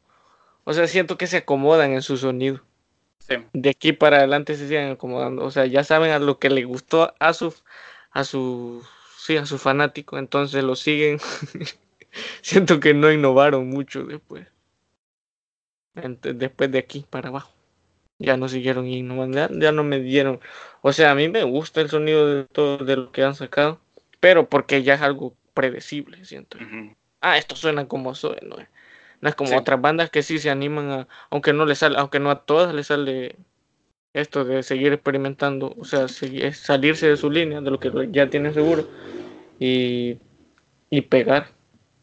o 0.64 0.72
sea, 0.72 0.87
siento 0.87 1.18
que 1.18 1.26
se 1.26 1.38
acomodan 1.38 1.92
en 1.92 2.02
su 2.02 2.16
sonido. 2.16 2.61
De 3.52 3.70
aquí 3.70 3.92
para 3.92 4.18
adelante 4.18 4.56
se 4.56 4.66
siguen 4.68 4.92
acomodando. 4.92 5.44
O 5.44 5.50
sea, 5.50 5.66
ya 5.66 5.85
saben 5.85 6.11
a 6.11 6.18
lo 6.18 6.38
que 6.38 6.50
le 6.50 6.64
gustó 6.64 7.14
a 7.18 7.32
su, 7.32 7.54
a 8.11 8.24
su, 8.24 8.85
sí, 9.16 9.37
a 9.37 9.46
su 9.46 9.58
fanático, 9.58 10.18
entonces 10.18 10.62
lo 10.62 10.76
siguen. 10.76 11.18
siento 12.42 12.78
que 12.78 12.94
no 12.94 13.11
innovaron 13.11 13.68
mucho 13.68 14.04
después. 14.04 14.46
después 15.94 16.70
de 16.70 16.78
aquí 16.78 17.06
para 17.08 17.28
abajo. 17.28 17.52
Ya 18.18 18.37
no 18.37 18.48
siguieron 18.48 18.87
innovando, 18.87 19.48
ya, 19.58 19.72
no 19.72 19.82
me 19.82 19.98
dieron. 19.98 20.40
O 20.82 20.92
sea, 20.92 21.11
a 21.11 21.14
mí 21.14 21.28
me 21.28 21.42
gusta 21.42 21.80
el 21.80 21.90
sonido 21.90 22.28
de 22.28 22.44
todo 22.44 22.78
de 22.78 22.96
lo 22.96 23.11
que 23.11 23.24
han 23.24 23.35
sacado, 23.35 23.80
pero 24.20 24.48
porque 24.48 24.85
ya 24.85 24.94
es 24.94 25.00
algo 25.00 25.35
predecible, 25.54 26.24
siento. 26.24 26.59
Ah, 27.23 27.39
esto 27.39 27.55
suena 27.57 27.87
como 27.87 28.14
suena. 28.14 28.68
No 29.20 29.29
es 29.29 29.37
como 29.37 29.57
otras 29.57 29.81
bandas 29.81 30.11
que 30.11 30.25
sí 30.25 30.39
se 30.39 30.51
animan 30.51 30.91
a, 30.91 31.09
aunque 31.31 31.53
no 31.53 31.64
les 31.64 31.79
sale, 31.79 31.97
aunque 31.97 32.18
no 32.18 32.31
a 32.31 32.45
todas 32.45 32.75
les 32.75 32.89
sale 32.89 33.37
esto 34.12 34.45
de 34.45 34.64
seguir 34.64 34.93
experimentando, 34.93 35.75
o 35.79 35.85
sea, 35.85 36.09
salirse 36.09 37.09
de 37.09 37.16
su 37.16 37.31
línea, 37.31 37.61
de 37.61 37.70
lo 37.70 37.79
que 37.79 37.91
ya 38.11 38.29
tienen 38.29 38.53
seguro, 38.53 38.91
y, 39.61 40.18
y 40.91 41.01
pegar. 41.03 41.47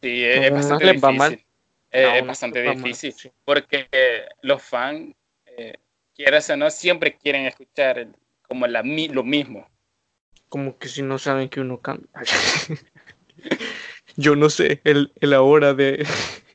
Sí, 0.02 0.24
es, 0.24 0.50
bastante 0.50 0.92
difícil. 0.92 1.44
es 1.90 2.26
bastante 2.26 2.62
difícil, 2.62 3.14
porque 3.44 3.86
los 4.40 4.62
fans, 4.62 5.14
eh, 5.44 5.74
quieras 6.14 6.48
o 6.48 6.56
no, 6.56 6.70
siempre 6.70 7.18
quieren 7.18 7.44
escuchar 7.44 8.08
como 8.48 8.66
la, 8.66 8.82
lo 8.82 9.22
mismo. 9.22 9.68
Como 10.48 10.78
que 10.78 10.88
si 10.88 11.02
no 11.02 11.18
saben 11.18 11.50
que 11.50 11.60
uno 11.60 11.78
cambia. 11.78 12.08
Yo 14.16 14.36
no 14.36 14.50
sé, 14.50 14.80
el, 14.84 15.12
el 15.20 15.32
ahora 15.32 15.74
de 15.74 16.06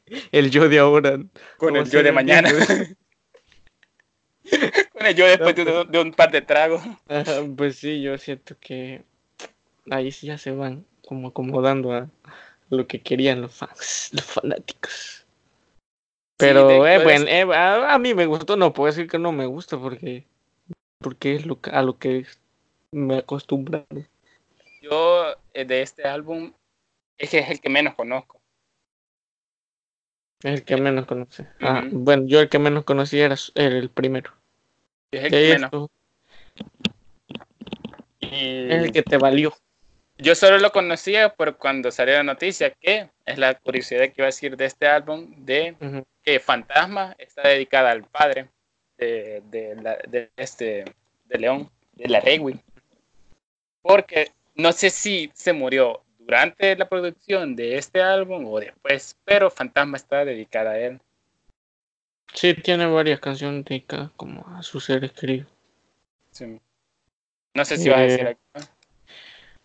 el 0.32 0.52
yo 0.52 0.70
de 0.70 0.80
ahora. 0.80 1.20
Con 1.58 1.76
el 1.76 1.90
yo 1.90 2.04
de 2.04 2.12
mañana. 2.12 2.50
Con 4.94 5.08
el 5.08 5.16
yo 5.16 5.26
después 5.26 5.56
de, 5.56 6.00
un 6.00 6.14
par 6.14 6.32
de 6.32 6.42
tragos. 6.42 6.82
pues 7.58 7.78
sí, 7.78 8.02
yo 8.02 8.18
siento 8.18 8.56
que 8.60 9.04
ahí 9.90 10.12
sí 10.12 10.28
ya 10.28 10.38
se 10.38 10.52
van 10.52 10.86
como 11.08 11.30
acomodando 11.30 11.94
a 11.94 12.10
lo 12.70 12.88
que 12.88 13.02
querían 13.02 13.42
los 13.42 13.54
fans, 13.54 14.12
los 14.14 14.24
fanáticos. 14.24 15.26
Pero 16.38 16.86
eh, 16.86 17.02
bueno, 17.04 17.26
eh, 17.28 17.48
a, 17.54 17.98
mí 17.98 18.14
me 18.14 18.26
gustó, 18.26 18.58
no 18.58 18.74
puedo 18.74 18.88
decir 18.88 19.08
que 19.10 19.18
no 19.18 19.32
me 19.32 19.46
gusta 19.46 19.80
porque 19.80 20.26
porque 21.00 21.36
es 21.36 21.46
lo, 21.46 21.60
a 21.72 21.82
lo 21.82 21.98
que 21.98 22.26
me 22.92 23.18
acostumbraron. 23.18 24.08
Yo 24.82 25.34
eh, 25.54 25.66
de 25.66 25.82
este 25.82 26.04
álbum 26.04 26.52
es 27.18 27.30
que 27.30 27.40
es 27.40 27.50
el 27.50 27.60
que 27.60 27.70
menos 27.70 27.96
conozco. 27.96 28.42
El 30.44 30.64
que 30.64 30.78
menos 30.78 31.06
conoce. 31.06 31.48
Ah, 31.62 31.84
bueno, 31.92 32.26
yo 32.28 32.40
el 32.42 32.50
que 32.50 32.60
menos 32.60 32.84
conocía 32.84 33.26
era, 33.26 33.36
el 33.56 33.90
primero. 33.90 34.32
Es 35.12 35.24
el 35.26 35.32
que 35.32 35.50
menos. 35.54 35.90
Es 38.20 38.84
el 38.84 38.92
que 38.92 39.02
te 39.02 39.18
valió. 39.18 39.54
Yo 40.18 40.36
solo 40.36 40.60
lo 40.60 40.72
conocía 40.72 41.34
por 41.34 41.58
cuando 41.58 41.92
salió 41.92 42.16
la 42.16 42.24
noticia, 42.24 42.70
que 42.70 43.10
es 43.26 43.38
la 43.38 43.56
curiosidad 43.56 44.06
que 44.06 44.14
iba 44.18 44.26
a 44.26 44.28
decir 44.28 44.56
de 44.56 44.66
este 44.66 44.88
álbum, 44.88 45.34
de 45.46 45.76
que 46.24 46.40
Fantasma 46.40 47.16
está 47.18 47.48
dedicada 47.48 47.92
al 47.92 48.04
padre 48.04 48.48
de, 48.98 49.42
de, 49.50 50.30
este, 50.38 50.86
de 51.26 51.40
León, 51.40 51.70
de 51.94 52.08
la 52.08 52.20
Regui. 52.20 52.60
Porque 53.82 54.32
no 54.56 54.72
sé 54.72 54.90
si 54.90 55.32
se 55.34 55.54
murió 55.54 56.05
durante 56.26 56.76
la 56.76 56.90
producción 56.90 57.56
de 57.56 57.78
este 57.78 58.02
álbum 58.02 58.46
o 58.48 58.60
después, 58.60 59.16
pero 59.24 59.52
Fantasma 59.52 59.98
está 59.98 60.26
dedicada 60.26 60.72
a 60.72 60.80
él. 60.80 61.00
Sí, 62.34 62.54
tiene 62.56 62.88
varias 62.88 63.20
canciones 63.20 63.64
dedicadas 63.64 64.10
como 64.18 64.46
a 64.58 64.64
sus 64.64 64.86
seres 64.86 65.12
queridos. 65.12 65.48
No 67.54 67.64
sé 67.64 67.78
si 67.78 67.90
va 67.90 68.00
a 68.00 68.02
decir 68.02 68.26
eh, 68.26 68.38
algo. 68.54 68.70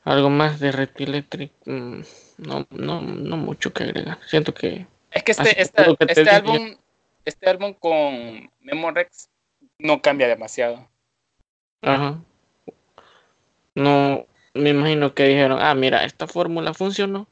Algo 0.05 0.31
más 0.31 0.61
de 0.61 0.73
Red 0.73 0.91
Electric, 0.97 1.53
mm, 1.67 2.01
no, 2.39 2.67
no, 2.71 3.01
no 3.01 3.37
mucho 3.37 3.73
que 3.73 3.85
agregar. 3.85 4.19
Siento 4.27 4.55
que. 4.55 4.87
Es 5.11 5.23
que 5.25 5.33
este, 5.33 5.61
este, 5.61 5.97
este 6.09 6.31
álbum, 6.31 6.77
este 7.25 7.51
álbum 7.51 7.75
con 7.75 8.51
Memorex 8.61 9.29
no 9.79 10.01
cambia 10.01 10.29
demasiado. 10.29 10.89
Ajá. 11.83 12.21
No, 13.75 14.27
me 14.55 14.71
imagino 14.71 15.15
que 15.15 15.25
dijeron, 15.25 15.59
ah, 15.61 15.75
mira, 15.75 16.05
esta 16.05 16.27
fórmula 16.27 16.75
funcionó. 16.75 17.29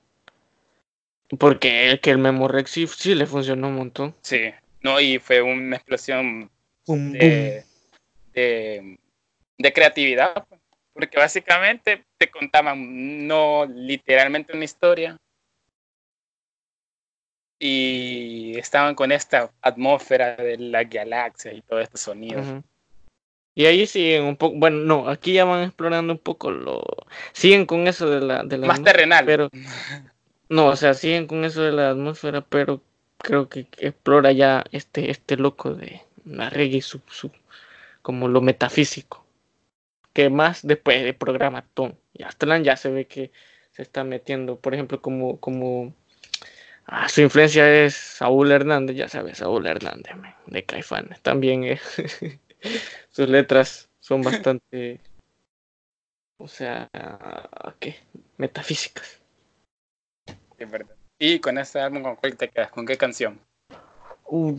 Porque 1.38 1.90
el 1.90 2.00
que 2.00 2.10
el 2.10 2.18
Memorex 2.18 2.70
sí, 2.70 2.86
sí 2.86 3.14
le 3.14 3.26
funcionó 3.26 3.68
un 3.68 3.76
montón. 3.76 4.14
Sí, 4.22 4.50
no, 4.82 5.00
y 5.00 5.18
fue 5.18 5.42
una 5.42 5.76
explosión 5.76 6.50
de, 6.86 7.64
de, 8.32 9.72
creatividad. 9.72 10.46
Pues, 10.48 10.60
porque 10.94 11.18
básicamente 11.18 12.04
te 12.16 12.30
contaban 12.30 13.26
no 13.26 13.66
literalmente 13.66 14.54
una 14.54 14.64
historia. 14.64 15.16
Y 17.60 18.56
estaban 18.56 18.94
con 18.94 19.10
esta 19.12 19.50
atmósfera 19.60 20.36
de 20.36 20.56
la 20.58 20.84
galaxia 20.84 21.52
y 21.52 21.60
todos 21.60 21.82
estos 21.82 22.00
sonidos. 22.00 22.46
Y 23.58 23.66
ahí 23.66 23.88
siguen 23.88 24.22
un 24.22 24.36
poco, 24.36 24.56
bueno, 24.56 24.76
no, 24.84 25.08
aquí 25.08 25.32
ya 25.32 25.44
van 25.44 25.64
explorando 25.64 26.12
un 26.12 26.20
poco 26.20 26.52
lo, 26.52 26.80
siguen 27.32 27.66
con 27.66 27.88
eso 27.88 28.08
de 28.08 28.20
la, 28.20 28.44
de 28.44 28.56
la 28.56 28.68
más 28.68 28.84
terrenal, 28.84 29.24
pero 29.26 29.50
no, 30.48 30.66
o 30.66 30.76
sea, 30.76 30.94
siguen 30.94 31.26
con 31.26 31.44
eso 31.44 31.62
de 31.62 31.72
la 31.72 31.90
atmósfera, 31.90 32.40
pero 32.40 32.80
creo 33.16 33.48
que 33.48 33.66
explora 33.78 34.30
ya 34.30 34.62
este, 34.70 35.10
este 35.10 35.36
loco 35.36 35.74
de 35.74 36.02
la 36.24 36.50
reggae, 36.50 36.80
su, 36.82 37.00
su, 37.10 37.32
como 38.00 38.28
lo 38.28 38.40
metafísico, 38.42 39.26
que 40.12 40.30
más 40.30 40.64
después 40.64 41.02
de 41.02 41.12
programa 41.12 41.64
Tom 41.74 41.94
y 42.12 42.22
Aztlán 42.22 42.62
ya 42.62 42.76
se 42.76 42.90
ve 42.90 43.08
que 43.08 43.32
se 43.72 43.82
está 43.82 44.04
metiendo, 44.04 44.54
por 44.54 44.72
ejemplo, 44.72 45.02
como, 45.02 45.40
como 45.40 45.92
ah, 46.86 47.08
su 47.08 47.22
influencia 47.22 47.84
es 47.84 47.96
Saúl 47.96 48.52
Hernández, 48.52 48.94
ya 48.94 49.08
sabes, 49.08 49.38
Saúl 49.38 49.66
Hernández, 49.66 50.14
de 50.46 50.64
Caifanes, 50.64 51.20
también 51.22 51.64
es, 51.64 51.82
sus 53.10 53.28
letras 53.28 53.88
son 54.00 54.22
bastante, 54.22 55.00
o 56.38 56.48
sea, 56.48 56.88
¿qué? 57.80 57.96
Metafísicas. 58.36 59.20
Es 60.58 60.70
verdad. 60.70 60.94
¿Y 61.18 61.40
con 61.40 61.58
este 61.58 61.80
álbum 61.80 62.02
con 62.02 62.16
cuál 62.16 62.36
te 62.36 62.48
quedas? 62.48 62.70
¿Con 62.70 62.86
qué 62.86 62.96
canción? 62.96 63.40
Uh, 64.26 64.54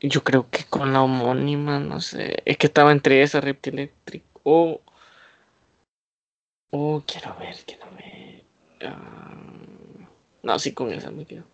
yo 0.00 0.24
creo 0.24 0.50
que 0.50 0.64
con 0.64 0.92
la 0.92 1.02
homónima, 1.02 1.78
no 1.78 2.00
sé. 2.00 2.42
Es 2.44 2.58
que 2.58 2.66
estaba 2.66 2.92
entre 2.92 3.22
esa 3.22 3.40
Reptil 3.40 3.74
Electric 3.74 4.24
o. 4.42 4.80
Oh, 6.70 7.02
quiero 7.06 7.36
ver, 7.38 7.56
quiero 7.64 7.86
ver. 7.92 8.44
Ah, 8.82 9.34
no, 10.42 10.58
sí, 10.58 10.74
con 10.74 10.92
esa 10.92 11.10
me 11.10 11.24
quedo. 11.24 11.44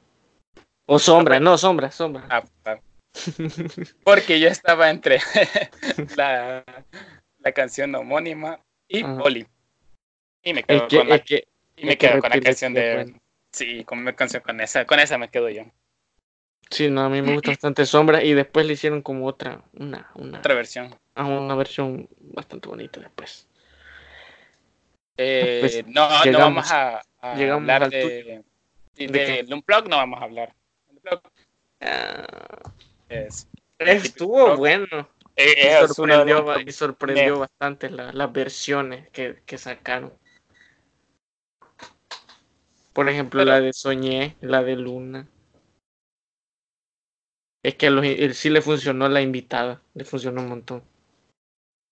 O 0.86 0.98
Sombra, 0.98 1.38
no, 1.38 1.58
Sombra, 1.58 1.90
Sombra. 1.90 2.26
Ah, 2.30 2.42
ah. 2.64 2.78
Porque 4.04 4.40
yo 4.40 4.48
estaba 4.48 4.90
entre 4.90 5.20
la, 6.16 6.64
la, 7.38 7.52
canción 7.52 7.94
homónima 7.94 8.60
y 8.88 9.02
Oli. 9.04 9.46
Y 10.42 10.54
me 10.54 10.62
quedo 10.64 10.88
con 10.88 11.08
la, 11.08 11.22
y 11.76 11.86
me 11.86 11.96
quedo 11.96 12.20
con 12.20 12.30
la 12.30 12.40
canción 12.40 12.74
de. 12.74 13.14
Sí, 13.52 13.84
con 13.84 14.02
mi 14.02 14.12
canción 14.14 14.42
con 14.42 14.60
esa, 14.60 14.86
con 14.86 14.98
esa 14.98 15.18
me 15.18 15.28
quedo 15.28 15.50
yo. 15.50 15.64
Sí, 16.70 16.88
no, 16.88 17.02
a 17.02 17.10
mí 17.10 17.20
me 17.20 17.34
gusta 17.34 17.50
bastante 17.50 17.84
Sombra 17.84 18.24
y 18.24 18.32
después 18.32 18.64
le 18.64 18.72
hicieron 18.72 19.02
como 19.02 19.26
otra, 19.26 19.62
una, 19.74 20.10
una 20.14 20.38
otra 20.38 20.54
versión. 20.54 20.94
Ah, 21.14 21.26
una 21.26 21.54
versión 21.54 22.08
bastante 22.18 22.68
bonita 22.68 22.98
después. 22.98 23.46
Eh, 25.18 25.58
pues, 25.60 25.86
no, 25.86 26.08
no 26.24 26.38
vamos 26.38 26.72
a, 26.72 27.02
hablar 27.20 27.90
de, 27.90 28.42
de, 28.96 29.06
de, 29.06 29.44
no 29.46 29.96
vamos 29.96 30.20
a 30.20 30.24
hablar. 30.24 30.54
Ah, 31.82 32.72
es, 33.12 33.48
estuvo 33.78 34.56
bueno. 34.56 35.08
Eh, 35.36 35.78
y 35.80 35.86
sorprendió, 35.86 36.60
y 36.60 36.72
sorprendió 36.72 37.38
bastante 37.38 37.90
las 37.90 38.32
versiones 38.32 39.08
que, 39.10 39.42
que 39.46 39.58
sacaron. 39.58 40.12
Por 42.92 43.08
ejemplo, 43.08 43.44
la 43.44 43.60
de 43.60 43.72
Soñé, 43.72 44.36
la 44.40 44.62
de 44.62 44.76
Luna. 44.76 45.26
Es 47.62 47.76
que 47.76 47.90
los, 47.90 48.04
sí 48.36 48.50
le 48.50 48.60
funcionó 48.60 49.08
la 49.08 49.22
invitada, 49.22 49.80
le 49.94 50.04
funcionó 50.04 50.42
un 50.42 50.48
montón. 50.48 50.82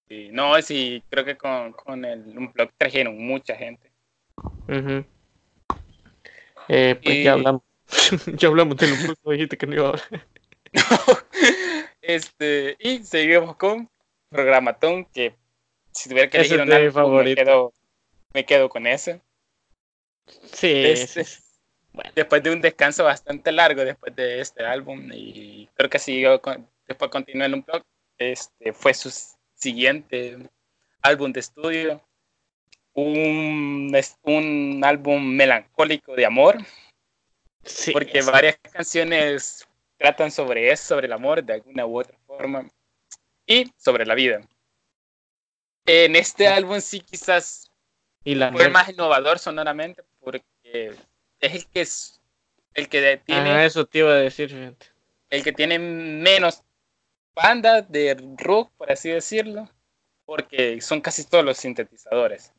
Sí, 0.09 0.29
no, 0.33 0.61
sí, 0.61 1.03
creo 1.09 1.25
que 1.25 1.37
con, 1.37 1.73
con 1.73 2.05
el 2.05 2.23
blog 2.23 2.71
trajeron 2.77 3.17
mucha 3.17 3.55
gente. 3.55 3.91
eh, 6.69 7.01
pues 7.03 7.25
ya 7.25 7.33
hablamos. 7.33 7.63
ya 8.37 8.49
hablamos 8.49 8.77
del 8.77 8.93
Unplug, 8.93 9.33
dijiste 9.33 9.57
que 9.57 9.67
no 9.67 9.75
iba 9.75 9.87
a 9.87 9.91
hablar. 9.91 10.27
este, 12.03 12.77
y 12.79 13.03
seguimos 13.05 13.57
con 13.57 13.89
Programatón, 14.31 15.05
que 15.07 15.35
si 15.93 16.09
tuviera 16.09 16.29
que 16.29 16.39
elegir 16.39 16.61
un 16.61 16.73
álbum, 16.73 17.23
me 17.23 17.35
quedo, 17.35 17.73
me 18.33 18.45
quedo 18.45 18.69
con 18.69 18.87
ese. 18.87 19.21
Sí. 20.53 20.85
Este, 20.85 21.25
después 22.15 22.43
de 22.43 22.53
un 22.53 22.61
descanso 22.61 23.05
bastante 23.05 23.51
largo 23.53 23.85
después 23.85 24.15
de 24.15 24.41
este 24.41 24.65
álbum 24.65 25.11
y 25.13 25.69
creo 25.75 25.91
que 25.91 25.99
siguió 25.99 26.41
después 26.87 27.11
continuó 27.11 27.47
en 27.47 27.55
un 27.55 27.63
blog, 27.63 27.83
este 28.19 28.73
fue 28.73 28.95
su 28.95 29.11
siguiente 29.55 30.39
álbum 31.03 31.33
de 31.33 31.41
estudio, 31.41 32.03
un, 32.95 33.97
un 34.23 34.81
álbum 34.85 35.23
melancólico 35.25 36.15
de 36.15 36.27
amor, 36.27 36.59
porque 37.93 38.23
varias 38.23 38.59
canciones 38.73 39.67
tratan 40.01 40.31
sobre 40.31 40.73
eso, 40.73 40.95
sobre 40.95 41.07
el 41.07 41.13
amor 41.13 41.45
de 41.45 41.53
alguna 41.53 41.85
u 41.85 42.01
otra 42.01 42.17
forma 42.27 42.67
y 43.45 43.71
sobre 43.77 44.07
la 44.07 44.15
vida. 44.15 44.41
En 45.85 46.17
este 46.17 46.49
álbum 46.49 46.81
sí 46.81 47.01
quizás 47.01 47.71
y 48.25 48.35
la 48.35 48.51
fue 48.51 48.71
más 48.71 48.89
innovador 48.89 49.39
sonoramente 49.39 50.03
porque 50.21 50.95
es 51.39 51.55
el 51.55 51.67
que 51.67 51.81
es 51.83 52.21
el 52.73 52.89
que 52.89 53.21
tiene 53.27 53.67
eso 53.67 53.85
te 53.87 53.99
iba 53.99 54.13
a 54.13 54.17
decir 54.17 54.75
el 55.31 55.45
que 55.45 55.53
tiene 55.53 55.79
menos 55.79 56.63
bandas 57.35 57.91
de 57.91 58.17
rock 58.39 58.71
por 58.79 58.91
así 58.91 59.11
decirlo 59.11 59.69
porque 60.25 60.81
son 60.81 61.01
casi 61.01 61.25
todos 61.25 61.45
los 61.45 61.59
sintetizadores. 61.59 62.53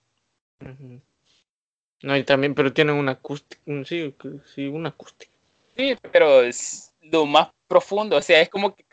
No 2.02 2.18
y 2.18 2.24
también 2.24 2.54
pero 2.54 2.72
tienen 2.72 2.96
una 2.96 3.14
acústica 3.14 3.62
sí 3.86 4.16
sí 4.54 4.68
una 4.68 4.90
acústica. 4.90 5.32
Sí 5.76 5.96
pero 6.12 6.42
es 6.42 6.91
lo 7.02 7.26
más 7.26 7.50
profundo 7.68 8.18
o 8.18 8.22
sea 8.22 8.42
es 8.42 8.50
como 8.50 8.76
que 8.76 8.86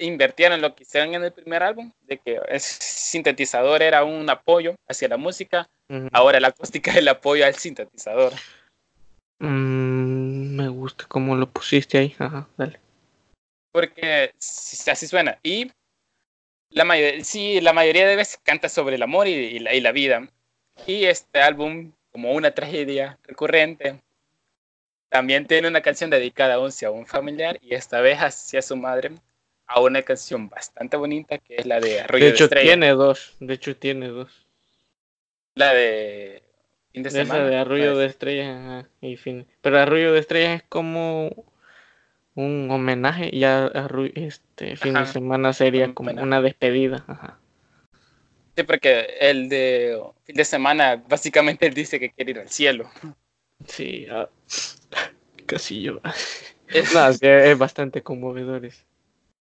invertieron 0.00 0.60
lo 0.60 0.74
que 0.74 0.82
hicieron 0.82 1.14
en 1.14 1.24
el 1.24 1.32
primer 1.32 1.62
álbum 1.62 1.92
de 2.02 2.18
que 2.18 2.40
el 2.48 2.60
sintetizador 2.60 3.82
era 3.82 4.04
un 4.04 4.28
apoyo 4.28 4.74
hacia 4.88 5.08
la 5.08 5.16
música 5.16 5.68
ahora 6.12 6.40
la 6.40 6.48
acústica 6.48 6.90
es 6.90 6.98
el 6.98 7.08
apoyo 7.08 7.46
al 7.46 7.54
sintetizador 7.54 8.32
Mm, 9.40 10.56
me 10.56 10.68
gusta 10.68 11.04
cómo 11.08 11.36
lo 11.36 11.50
pusiste 11.50 11.98
ahí. 11.98 12.14
Ajá, 12.18 12.48
dale. 12.56 12.80
Porque 13.72 14.32
así 14.86 15.06
suena. 15.06 15.38
Y 15.42 15.70
la 16.70 16.84
mayoría, 16.84 17.24
sí, 17.24 17.60
la 17.60 17.72
mayoría 17.72 18.06
de 18.06 18.16
veces 18.16 18.40
canta 18.42 18.68
sobre 18.68 18.96
el 18.96 19.02
amor 19.02 19.26
y, 19.28 19.58
la, 19.58 19.74
y 19.74 19.80
la 19.80 19.92
vida. 19.92 20.28
Y 20.86 21.04
este 21.04 21.40
álbum, 21.40 21.92
como 22.10 22.32
una 22.32 22.52
tragedia 22.52 23.18
recurrente, 23.24 24.00
también 25.08 25.46
tiene 25.46 25.68
una 25.68 25.80
canción 25.80 26.10
dedicada 26.10 26.54
a 26.54 26.90
un 26.90 27.06
familiar 27.06 27.58
y 27.62 27.74
esta 27.74 28.00
vez 28.00 28.18
hacia 28.18 28.62
su 28.62 28.76
madre 28.76 29.12
a 29.66 29.80
una 29.80 30.02
canción 30.02 30.48
bastante 30.48 30.96
bonita 30.96 31.38
que 31.38 31.56
es 31.56 31.66
la 31.66 31.80
de 31.80 32.00
Arroyo 32.00 32.26
de 32.26 32.30
hecho, 32.30 32.48
tiene 32.48 32.90
dos. 32.90 33.36
De 33.40 33.54
hecho, 33.54 33.76
tiene 33.76 34.08
dos. 34.08 34.46
La 35.54 35.72
de 35.72 36.42
de 36.92 37.22
Esa 37.22 37.44
de 37.44 37.56
Arroyo 37.56 37.96
de 37.96 38.06
Estrellas 38.06 38.86
y 39.00 39.16
fin. 39.16 39.46
Pero 39.60 39.80
Arroyo 39.80 40.12
de 40.12 40.20
Estrellas 40.20 40.62
es 40.62 40.68
como 40.68 41.30
un 42.34 42.70
homenaje 42.70 43.30
y 43.32 43.40
ya 43.40 43.70
este 44.14 44.76
fin 44.76 44.94
de 44.94 45.06
semana 45.06 45.52
sería 45.52 45.92
como 45.92 46.10
una 46.10 46.40
despedida. 46.40 47.04
Sí, 48.56 48.62
porque 48.62 49.16
el 49.20 49.48
de 49.48 50.00
fin 50.24 50.36
de 50.36 50.44
semana, 50.44 51.02
básicamente 51.08 51.66
él 51.66 51.74
dice 51.74 51.98
que 51.98 52.10
quiere 52.10 52.30
ir 52.32 52.38
al 52.38 52.48
cielo. 52.48 52.88
Sí, 53.66 54.06
ah, 54.10 54.28
casi 55.46 55.82
yo. 55.82 56.00
No, 56.94 57.12
sí, 57.12 57.18
es 57.26 57.58
bastante 57.58 58.02
conmovedor. 58.02 58.64
eso. 58.64 58.84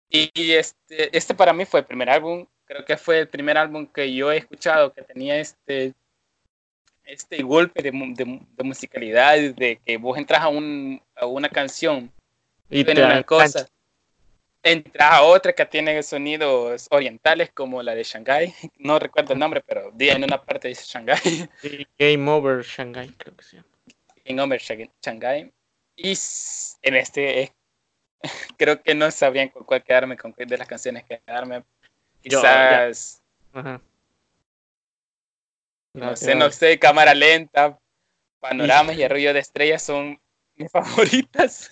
Y 0.09 0.51
este, 0.51 1.15
este 1.17 1.33
para 1.33 1.53
mí 1.53 1.65
fue 1.65 1.79
el 1.81 1.85
primer 1.85 2.09
álbum, 2.09 2.45
creo 2.65 2.83
que 2.83 2.97
fue 2.97 3.19
el 3.19 3.27
primer 3.29 3.57
álbum 3.57 3.87
que 3.87 4.13
yo 4.13 4.31
he 4.31 4.37
escuchado 4.37 4.91
que 4.91 5.01
tenía 5.03 5.39
este, 5.39 5.93
este 7.05 7.41
golpe 7.43 7.81
de, 7.81 7.91
de 7.91 8.41
de 8.57 8.63
musicalidad, 8.63 9.37
de 9.37 9.79
que 9.85 9.97
vos 9.97 10.17
entras 10.17 10.41
a, 10.41 10.49
un, 10.49 11.01
a 11.15 11.25
una 11.25 11.49
canción 11.49 12.11
Y 12.69 12.83
te 12.83 12.91
una 12.91 13.23
cosa, 13.23 13.67
entras 14.63 15.11
a 15.13 15.23
otra 15.23 15.53
que 15.53 15.65
tiene 15.65 16.03
sonidos 16.03 16.87
orientales 16.91 17.49
como 17.51 17.81
la 17.81 17.95
de 17.95 18.03
Shanghai, 18.03 18.53
no 18.79 18.99
recuerdo 18.99 19.33
el 19.33 19.39
nombre, 19.39 19.63
pero 19.65 19.91
di- 19.93 20.09
en 20.09 20.23
una 20.23 20.41
parte 20.41 20.67
dice 20.67 20.83
Shanghai, 20.85 21.17
Sí, 21.61 21.87
Game 21.97 22.29
Over 22.29 22.63
Shanghai, 22.63 23.09
creo 23.17 23.35
que 23.35 23.43
se 23.43 23.55
llama. 23.57 23.67
En 24.25 24.39
Homer 24.39 24.59
Shang- 24.59 24.91
Shanghai, 25.01 25.51
y 25.95 26.13
en 26.83 26.95
este 26.95 27.41
eh, 27.43 27.53
creo 28.57 28.81
que 28.81 28.93
no 28.95 29.09
sabrían 29.11 29.49
con 29.49 29.63
cuál 29.63 29.83
quedarme, 29.83 30.17
con 30.17 30.31
cuál 30.31 30.47
de 30.47 30.57
las 30.57 30.67
canciones 30.67 31.03
quedarme, 31.05 31.63
Yo, 32.23 32.39
quizás, 32.41 33.21
Ajá. 33.53 33.81
no 35.93 36.15
sé, 36.15 36.35
no 36.35 36.49
sé, 36.51 36.79
cámara 36.79 37.13
lenta, 37.13 37.77
panoramas 38.39 38.95
y 38.97 39.03
arroyo 39.03 39.33
de 39.33 39.39
estrellas 39.39 39.81
son 39.83 40.19
mis 40.55 40.71
favoritas. 40.71 41.71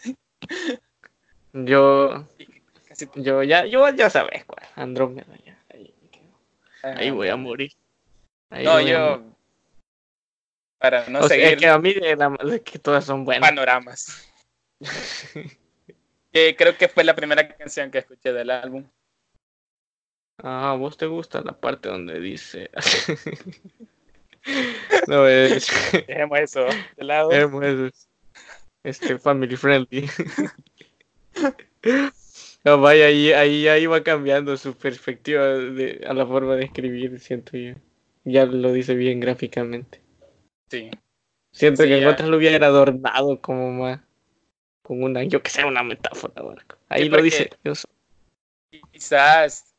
Yo, 1.53 2.25
Casi- 2.87 3.09
yo 3.15 3.43
ya, 3.43 3.65
yo 3.65 3.87
ya 3.89 4.09
sabes 4.09 4.45
cuál, 4.45 4.67
Andrómeda, 4.75 5.35
ya. 5.45 5.57
Ahí, 5.73 5.93
ahí 6.81 7.09
voy 7.11 7.29
a 7.29 7.35
morir. 7.35 7.71
Ahí 8.49 8.65
No, 8.65 8.71
a 8.71 8.81
morir. 8.81 9.33
Para 10.79 11.07
no 11.09 11.19
O 11.19 11.27
seguir... 11.27 11.57
que 11.57 11.67
a 11.67 11.77
mí 11.77 11.93
eh, 12.01 12.15
la- 12.15 12.35
es 12.55 12.61
que 12.61 12.79
todas 12.79 13.05
son 13.05 13.25
buenas. 13.25 13.47
panoramas. 13.49 14.27
Que 16.31 16.55
creo 16.55 16.77
que 16.77 16.87
fue 16.87 17.03
la 17.03 17.15
primera 17.15 17.47
canción 17.57 17.89
que 17.89 17.97
escuché 17.97 18.31
del 18.31 18.51
álbum. 18.51 18.87
Ah, 20.37 20.71
¿a 20.71 20.75
vos 20.75 20.95
te 20.95 21.07
gusta 21.07 21.41
la 21.41 21.59
parte 21.59 21.89
donde 21.89 22.19
dice. 22.19 22.69
no, 25.07 25.27
es. 25.27 25.67
Dejemos 26.07 26.39
eso 26.39 26.67
de 26.95 27.03
lado. 27.03 27.31
Eso 27.31 27.89
Este, 28.83 29.17
family 29.17 29.57
friendly. 29.57 30.07
No, 32.63 32.79
vaya, 32.79 33.07
ahí, 33.07 33.31
ahí, 33.31 33.67
ahí 33.67 33.85
va 33.87 34.03
cambiando 34.03 34.55
su 34.55 34.77
perspectiva 34.77 35.45
de, 35.47 36.05
a 36.07 36.13
la 36.13 36.27
forma 36.27 36.55
de 36.55 36.65
escribir, 36.65 37.19
siento 37.19 37.57
yo. 37.57 37.73
Ya 38.23 38.45
lo 38.45 38.71
dice 38.71 38.93
bien 38.95 39.19
gráficamente. 39.19 39.99
Sí. 40.69 40.89
Siento 41.51 41.83
Sí, 41.83 41.89
que 41.89 41.95
en 41.97 42.03
ya. 42.03 42.09
otras 42.09 42.29
lo 42.29 42.37
hubiera 42.37 42.67
adornado 42.67 43.39
como 43.41 43.71
más. 43.71 43.99
Con 44.83 45.03
una, 45.03 45.23
yo 45.23 45.41
que 45.43 45.49
sé, 45.51 45.63
una 45.65 45.83
metáfora. 45.83 46.33
Ahí 46.89 47.03
Sí, 47.03 47.09
lo 47.09 47.21
dice. 47.21 47.49
sé. 47.73 47.87
Quizás 48.91 49.73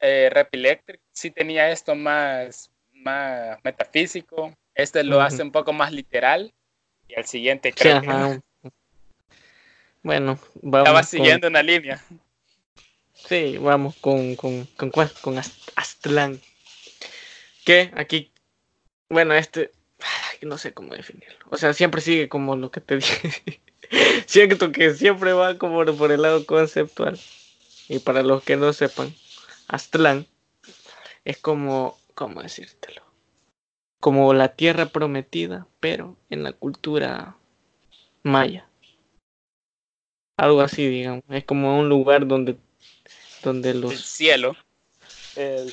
eh, 0.00 0.28
Rap 0.32 0.54
Electric 0.54 1.00
sí 1.12 1.30
tenía 1.30 1.70
esto 1.70 1.94
más, 1.94 2.70
más 2.92 3.58
metafísico. 3.64 4.52
Este 4.74 5.02
lo 5.04 5.20
hace 5.20 5.42
un 5.42 5.52
poco 5.52 5.72
más 5.72 5.92
literal. 5.92 6.52
Y 7.08 7.14
al 7.14 7.26
siguiente 7.26 7.70
Sí, 7.70 7.76
creo 7.78 8.00
que. 8.00 8.40
Bueno, 10.02 10.38
vamos. 10.62 10.80
estaba 10.86 11.00
con- 11.00 11.04
siguiendo 11.04 11.48
una 11.48 11.62
línea. 11.62 12.02
Sí, 13.14 13.56
vamos 13.58 13.96
con, 13.96 14.34
con, 14.36 14.64
con 14.76 14.90
cuál, 14.90 15.10
con 15.22 15.38
Aztlán. 15.38 16.40
Que 17.64 17.90
aquí, 17.96 18.30
bueno, 19.08 19.32
este, 19.34 19.70
no 20.44 20.58
sé 20.58 20.72
cómo 20.72 20.94
definirlo. 20.94 21.46
O 21.50 21.56
sea, 21.56 21.72
siempre 21.72 22.00
sigue 22.00 22.28
como 22.28 22.56
lo 22.56 22.70
que 22.70 22.80
te 22.80 22.96
dije. 22.98 23.60
Siento 24.26 24.72
que 24.72 24.94
siempre 24.94 25.32
va 25.32 25.58
como 25.58 25.84
por 25.96 26.12
el 26.12 26.22
lado 26.22 26.44
conceptual. 26.46 27.18
Y 27.88 27.98
para 27.98 28.22
los 28.22 28.42
que 28.42 28.56
no 28.56 28.72
sepan, 28.72 29.14
Aztlán 29.68 30.26
es 31.24 31.38
como, 31.38 31.98
¿cómo 32.14 32.42
decírtelo? 32.42 33.02
Como 34.00 34.34
la 34.34 34.48
tierra 34.48 34.86
prometida, 34.86 35.66
pero 35.80 36.16
en 36.30 36.42
la 36.42 36.52
cultura 36.52 37.36
maya. 38.22 38.68
Algo 40.36 40.60
así, 40.60 40.86
digamos. 40.88 41.24
Es 41.28 41.44
como 41.44 41.78
un 41.78 41.88
lugar 41.88 42.26
donde, 42.26 42.56
donde 43.42 43.70
El 43.70 43.80
los... 43.82 44.00
cielo. 44.00 44.56
El- 45.36 45.72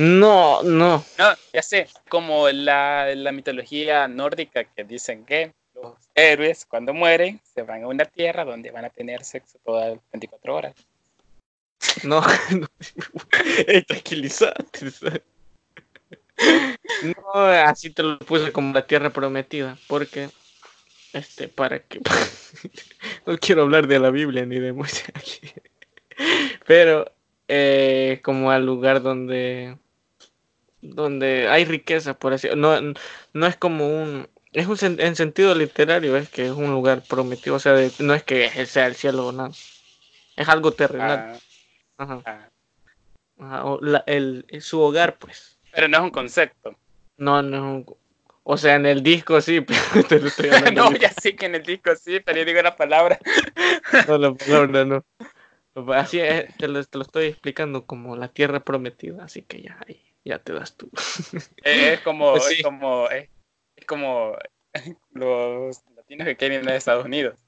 No, 0.00 0.62
no. 0.62 1.04
No, 1.18 1.34
ya 1.52 1.62
sé, 1.62 1.86
como 2.08 2.48
la, 2.48 3.14
la 3.14 3.32
mitología 3.32 4.08
nórdica 4.08 4.64
que 4.64 4.82
dicen 4.82 5.26
que 5.26 5.52
los 5.74 5.94
héroes 6.14 6.64
cuando 6.64 6.94
mueren 6.94 7.38
se 7.44 7.62
van 7.62 7.82
a 7.82 7.86
una 7.86 8.06
tierra 8.06 8.46
donde 8.46 8.70
van 8.70 8.86
a 8.86 8.88
tener 8.90 9.24
sexo 9.24 9.58
todas 9.62 9.90
las 9.90 10.00
24 10.10 10.56
horas. 10.56 10.74
No, 12.02 12.22
no. 12.58 12.66
Tranquilízate. 13.86 15.22
No, 17.04 17.42
así 17.42 17.90
te 17.90 18.02
lo 18.02 18.18
puse 18.20 18.52
como 18.52 18.72
la 18.72 18.86
tierra 18.86 19.10
prometida, 19.10 19.76
porque 19.86 20.30
este 21.12 21.48
para 21.48 21.80
que 21.80 22.00
no 23.26 23.36
quiero 23.36 23.62
hablar 23.62 23.86
de 23.86 23.98
la 23.98 24.10
Biblia 24.10 24.46
ni 24.46 24.58
de 24.58 24.70
aquí. 25.14 25.52
Pero 26.66 27.12
eh, 27.48 28.20
como 28.22 28.50
al 28.50 28.64
lugar 28.64 29.02
donde 29.02 29.76
donde 30.82 31.48
hay 31.48 31.64
riqueza, 31.64 32.14
por 32.14 32.32
así 32.32 32.48
no, 32.56 32.78
no 33.32 33.46
es 33.46 33.56
como 33.56 33.86
un 33.88 34.28
es 34.52 34.66
un 34.66 34.76
sen- 34.76 35.00
en 35.00 35.14
sentido 35.14 35.54
literario, 35.54 36.16
es 36.16 36.28
que 36.28 36.46
es 36.46 36.50
un 36.52 36.70
lugar 36.72 37.02
prometido, 37.08 37.54
o 37.56 37.58
sea, 37.60 37.72
de- 37.72 37.92
no 38.00 38.14
es 38.14 38.24
que 38.24 38.48
sea 38.66 38.86
el 38.86 38.96
cielo 38.96 39.28
o 39.28 39.32
nada. 39.32 39.50
Es 40.36 40.48
algo 40.48 40.72
terrenal. 40.72 41.18
Ah, 41.18 41.38
Ajá. 41.98 42.22
ah. 42.24 42.48
Ajá, 43.38 43.64
o 43.64 43.78
la- 43.80 44.04
el, 44.06 44.44
su 44.60 44.80
hogar, 44.80 45.18
pues. 45.18 45.58
Pero 45.70 45.86
no 45.88 45.98
es 45.98 46.02
un 46.02 46.10
concepto. 46.10 46.76
No, 47.16 47.42
no. 47.42 47.56
es 47.56 47.62
un- 47.62 47.96
O 48.42 48.56
sea, 48.56 48.74
en 48.74 48.86
el 48.86 49.02
disco 49.02 49.40
sí, 49.40 49.60
pero 49.94 50.04
te 50.08 50.18
lo 50.18 50.28
estoy 50.28 50.50
hablando. 50.50 50.82
no, 50.90 50.96
ya 50.96 51.10
sé 51.12 51.36
que 51.36 51.46
en 51.46 51.54
el 51.54 51.62
disco 51.62 51.94
sí, 51.94 52.18
pero 52.20 52.38
yo 52.38 52.44
digo 52.44 52.62
la 52.62 52.76
palabra. 52.76 53.18
No, 54.08 54.18
la 54.18 54.34
palabra 54.34 54.84
no. 54.84 55.04
Así 55.94 56.18
es, 56.20 56.56
te 56.56 56.66
lo, 56.68 56.82
te 56.84 56.98
lo 56.98 57.02
estoy 57.02 57.26
explicando 57.26 57.86
como 57.86 58.16
la 58.16 58.28
tierra 58.28 58.60
prometida, 58.60 59.24
así 59.24 59.42
que 59.42 59.62
ya, 59.62 59.78
ahí, 59.86 60.00
ya 60.24 60.38
te 60.38 60.52
das 60.52 60.76
tú. 60.76 60.90
Eh, 61.64 61.94
Es 61.94 62.00
como, 62.00 62.32
Pues 62.32 62.44
sí. 62.44 62.54
es 62.56 62.62
como, 62.62 63.08
es, 63.08 63.28
es 63.76 63.84
como 63.86 64.36
los 65.12 65.76
latinos 65.96 66.26
que 66.26 66.36
quieren 66.36 66.62
ir 66.64 66.70
a 66.70 66.76
Estados 66.76 67.04
Unidos. 67.04 67.38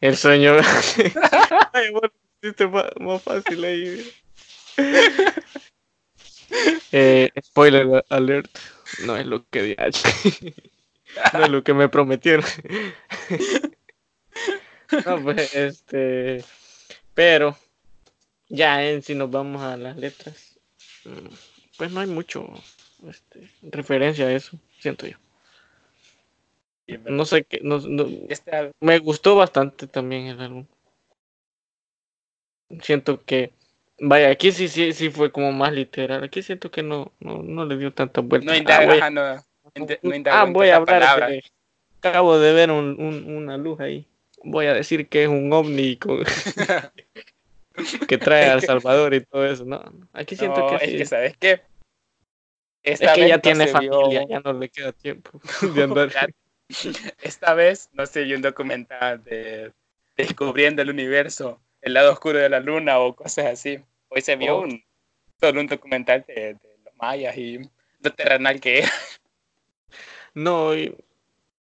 El 0.00 0.16
sueño. 0.16 0.56
Ay, 1.72 1.90
bueno, 1.90 2.10
hiciste 2.42 2.66
más, 2.68 3.22
fácil 3.22 3.64
ahí. 3.64 4.12
Eh, 6.92 7.30
spoiler 7.44 8.04
alert. 8.08 8.50
No 9.04 9.16
es 9.16 9.26
lo 9.26 9.46
que 9.50 9.62
dije. 9.62 10.54
No 11.34 11.44
es 11.44 11.50
lo 11.50 11.62
que 11.62 11.74
me 11.74 11.88
prometieron. 11.90 12.44
No, 15.04 15.22
pues, 15.22 15.54
este. 15.54 16.44
Pero, 17.14 17.56
ya 18.48 18.82
en 18.84 19.02
si 19.02 19.14
nos 19.14 19.30
vamos 19.30 19.62
a 19.62 19.76
las 19.76 19.96
letras, 19.96 20.47
pues 21.76 21.90
no 21.92 22.00
hay 22.00 22.06
mucho 22.08 22.48
este, 23.08 23.48
referencia 23.62 24.26
a 24.26 24.32
eso, 24.32 24.58
siento 24.78 25.06
yo. 25.06 25.16
No 27.04 27.24
sé 27.26 27.44
qué. 27.44 27.60
No, 27.62 27.78
no- 27.80 28.08
este- 28.28 28.72
me 28.80 28.98
gustó 28.98 29.36
bastante 29.36 29.86
también 29.86 30.26
el 30.26 30.40
álbum. 30.40 30.66
Siento 32.82 33.24
que. 33.24 33.52
Vaya, 34.00 34.30
aquí 34.30 34.52
sí, 34.52 34.68
sí, 34.68 34.92
sí 34.92 35.10
fue 35.10 35.32
como 35.32 35.52
más 35.52 35.72
literal. 35.72 36.22
Aquí 36.22 36.42
siento 36.42 36.70
que 36.70 36.82
no, 36.82 37.12
no, 37.20 37.42
no 37.42 37.64
le 37.64 37.76
dio 37.76 37.92
tanta 37.92 38.20
vuelta. 38.20 38.46
no 38.46 38.52
Ah, 38.52 38.56
indaga, 38.56 38.86
voy 38.86 38.94
a- 38.94 38.98
ajá, 38.98 39.10
no, 39.10 39.22
Ah, 40.30 40.44
voy 40.44 40.68
a 40.68 40.76
hablar 40.76 41.28
de... 41.30 41.42
Acabo 42.00 42.38
de 42.38 42.52
ver 42.52 42.70
un- 42.70 42.96
un- 43.00 43.34
una 43.36 43.56
luz 43.56 43.80
ahí. 43.80 44.06
Voy 44.44 44.66
a 44.66 44.74
decir 44.74 45.08
que 45.08 45.24
es 45.24 45.28
un 45.28 45.52
ovni 45.52 45.96
con- 45.96 46.22
que 48.08 48.18
trae 48.18 48.44
a 48.50 48.54
El 48.54 48.62
Salvador 48.62 49.14
y 49.14 49.20
todo 49.24 49.46
eso. 49.46 49.64
No, 49.64 49.82
aquí 50.12 50.36
siento 50.36 50.60
No, 50.60 50.68
que 50.78 50.84
es 50.84 50.90
sí. 50.90 50.96
que, 50.98 51.06
¿sabes 51.06 51.36
qué? 51.38 51.52
Es 52.82 53.00
Esta 53.00 53.14
que 53.14 53.20
vez 53.22 53.30
ya 53.30 53.38
tiene 53.38 53.66
familia, 53.66 54.20
vio- 54.20 54.28
ya 54.28 54.40
no 54.40 54.52
le 54.52 54.68
queda 54.68 54.92
tiempo 54.92 55.40
de 55.74 55.82
andar. 55.82 56.10
Esta 57.22 57.54
vez 57.54 57.88
no 57.92 58.06
se 58.06 58.22
vio 58.24 58.36
un 58.36 58.42
documental 58.42 59.22
de 59.24 59.72
descubriendo 60.16 60.82
el 60.82 60.90
universo, 60.90 61.60
el 61.80 61.94
lado 61.94 62.12
oscuro 62.12 62.38
de 62.38 62.48
la 62.48 62.60
luna 62.60 62.98
o 62.98 63.14
cosas 63.14 63.46
así. 63.46 63.78
Hoy 64.08 64.20
se 64.20 64.36
vio 64.36 64.56
Oh. 64.58 64.60
un, 64.62 64.82
solo 65.40 65.60
un 65.60 65.66
documental 65.66 66.24
de, 66.26 66.34
de 66.54 66.78
los 66.84 66.94
mayas 66.96 67.36
y 67.36 67.58
lo 68.00 68.12
terrenal 68.12 68.60
que 68.60 68.78
era. 68.80 68.88
No, 70.34 70.74
y- 70.74 70.94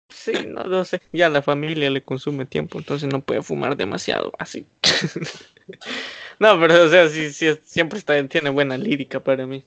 sí, 0.10 0.34
no 0.47 0.64
lo 0.64 0.86
sé. 0.86 1.01
Ya 1.12 1.30
la 1.30 1.41
familia 1.41 1.89
le 1.89 2.04
consume 2.04 2.45
tiempo, 2.45 2.78
entonces 2.80 3.10
no 3.12 3.22
puede 3.22 3.41
fumar 3.41 3.76
demasiado, 3.78 4.32
así. 4.38 4.66
no, 6.39 6.60
pero 6.60 6.84
o 6.84 6.89
sea, 6.89 7.08
sí, 7.10 7.32
sí, 7.32 7.47
siempre 7.64 7.99
está, 7.99 8.28
tiene 8.28 8.49
buena 8.49 8.78
lírica 8.78 9.24
para 9.24 9.45
mí. 9.47 9.64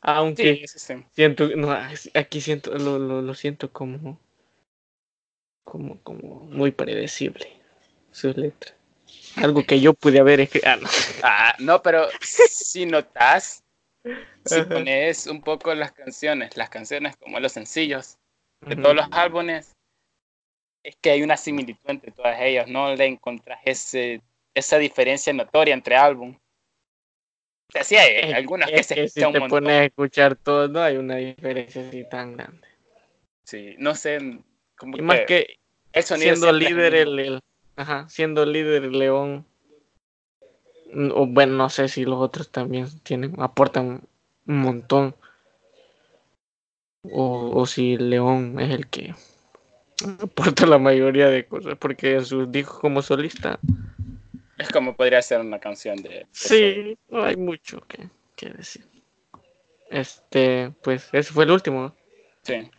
Aunque 0.00 0.56
Sí, 0.56 0.66
sí, 0.68 0.78
sí. 0.78 0.94
siento, 1.12 1.48
no, 1.56 1.70
aquí 2.14 2.40
siento, 2.40 2.76
lo, 2.78 2.98
lo, 2.98 3.20
lo 3.22 3.34
siento 3.34 3.72
como, 3.72 4.18
como, 5.64 6.00
como 6.02 6.40
muy 6.46 6.70
predecible 6.70 7.52
sus 8.12 8.36
letras. 8.36 8.74
Algo 9.36 9.64
que 9.64 9.80
yo 9.80 9.94
pude 9.94 10.18
haber 10.20 10.40
escrito. 10.40 10.66
Ah, 10.68 10.76
no. 10.76 10.88
Ah, 11.22 11.54
no, 11.60 11.82
pero 11.82 12.08
si 12.20 12.86
notas, 12.86 13.64
si 14.44 14.62
pones 14.62 15.26
un 15.26 15.42
poco 15.42 15.74
las 15.74 15.92
canciones, 15.92 16.56
las 16.56 16.70
canciones 16.70 17.16
como 17.16 17.40
los 17.40 17.52
sencillos 17.52 18.18
de 18.66 18.76
todos 18.76 18.94
los 18.94 19.06
álbumes, 19.12 19.72
es 20.82 20.96
que 20.96 21.10
hay 21.10 21.22
una 21.22 21.36
similitud 21.36 21.88
entre 21.88 22.12
todas 22.12 22.40
ellas, 22.40 22.68
no 22.68 22.94
le 22.94 23.06
encontrás 23.06 23.60
ese, 23.64 24.22
esa 24.54 24.78
diferencia 24.78 25.32
notoria 25.32 25.74
entre 25.74 25.96
álbum. 25.96 26.36
O 27.68 27.72
sea, 27.72 27.82
sí 27.84 27.96
hay 27.96 28.32
algunas 28.32 28.70
que 28.70 28.76
es 28.76 28.88
que 28.88 29.08
si 29.08 29.20
te 29.20 29.40
pones 29.40 29.72
a 29.72 29.84
escuchar 29.84 30.36
todo, 30.36 30.68
no 30.68 30.80
hay 30.80 30.96
una 30.96 31.16
diferencia 31.16 31.86
así 31.86 32.04
tan 32.08 32.36
grande. 32.36 32.66
Sí, 33.44 33.74
no 33.78 33.94
sé, 33.94 34.18
como 34.76 34.96
Y 34.96 35.02
más 35.02 35.20
que 35.26 35.26
que 35.26 35.58
el 35.98 36.04
siendo 36.04 36.52
líder 36.52 36.94
el, 36.94 37.18
el- 37.18 37.40
ajá, 37.76 38.08
siendo 38.08 38.44
líder 38.46 38.84
el 38.84 38.98
León 38.98 39.46
o 41.12 41.26
bueno 41.26 41.54
no 41.56 41.68
sé 41.68 41.88
si 41.88 42.04
los 42.04 42.20
otros 42.20 42.50
también 42.50 42.86
tienen 43.00 43.34
aportan 43.40 44.02
un 44.46 44.58
montón 44.60 45.14
o, 47.12 47.52
o 47.54 47.66
si 47.66 47.96
León 47.96 48.58
es 48.60 48.70
el 48.70 48.86
que 48.88 49.14
aporta 50.20 50.66
la 50.66 50.78
mayoría 50.78 51.28
de 51.28 51.46
cosas 51.46 51.76
porque 51.78 52.14
en 52.14 52.24
sus 52.24 52.50
discos 52.50 52.78
como 52.80 53.02
solista 53.02 53.58
Es 54.58 54.70
como 54.70 54.94
podría 54.94 55.22
ser 55.22 55.40
una 55.40 55.58
canción 55.58 55.96
de... 56.02 56.26
sí 56.32 56.96
no 57.08 57.24
hay 57.24 57.36
mucho 57.36 57.80
que, 57.88 58.08
que 58.36 58.50
decir 58.50 58.84
este 59.90 60.72
pues 60.82 61.08
ese 61.12 61.32
fue 61.32 61.44
el 61.44 61.52
último. 61.52 61.94
Sí. 62.42 62.70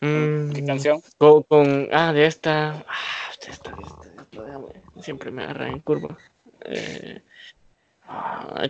Mm, 0.00 0.52
¿Qué 0.52 0.64
canción? 0.64 1.00
Con, 1.18 1.42
con- 1.44 1.88
ah, 1.92 2.12
de 2.12 2.26
esta. 2.26 2.84
Ah, 2.86 3.30
de 3.44 3.52
esta, 3.52 3.70
de 3.72 3.82
esta, 3.82 4.08
de 4.10 4.22
esta, 4.22 4.42
déjame, 4.42 4.66
Siempre 5.00 5.30
me 5.30 5.42
agarra 5.42 5.68
en 5.68 5.80
curva. 5.80 6.16
Eh, 6.64 7.22
ah, 8.06 8.68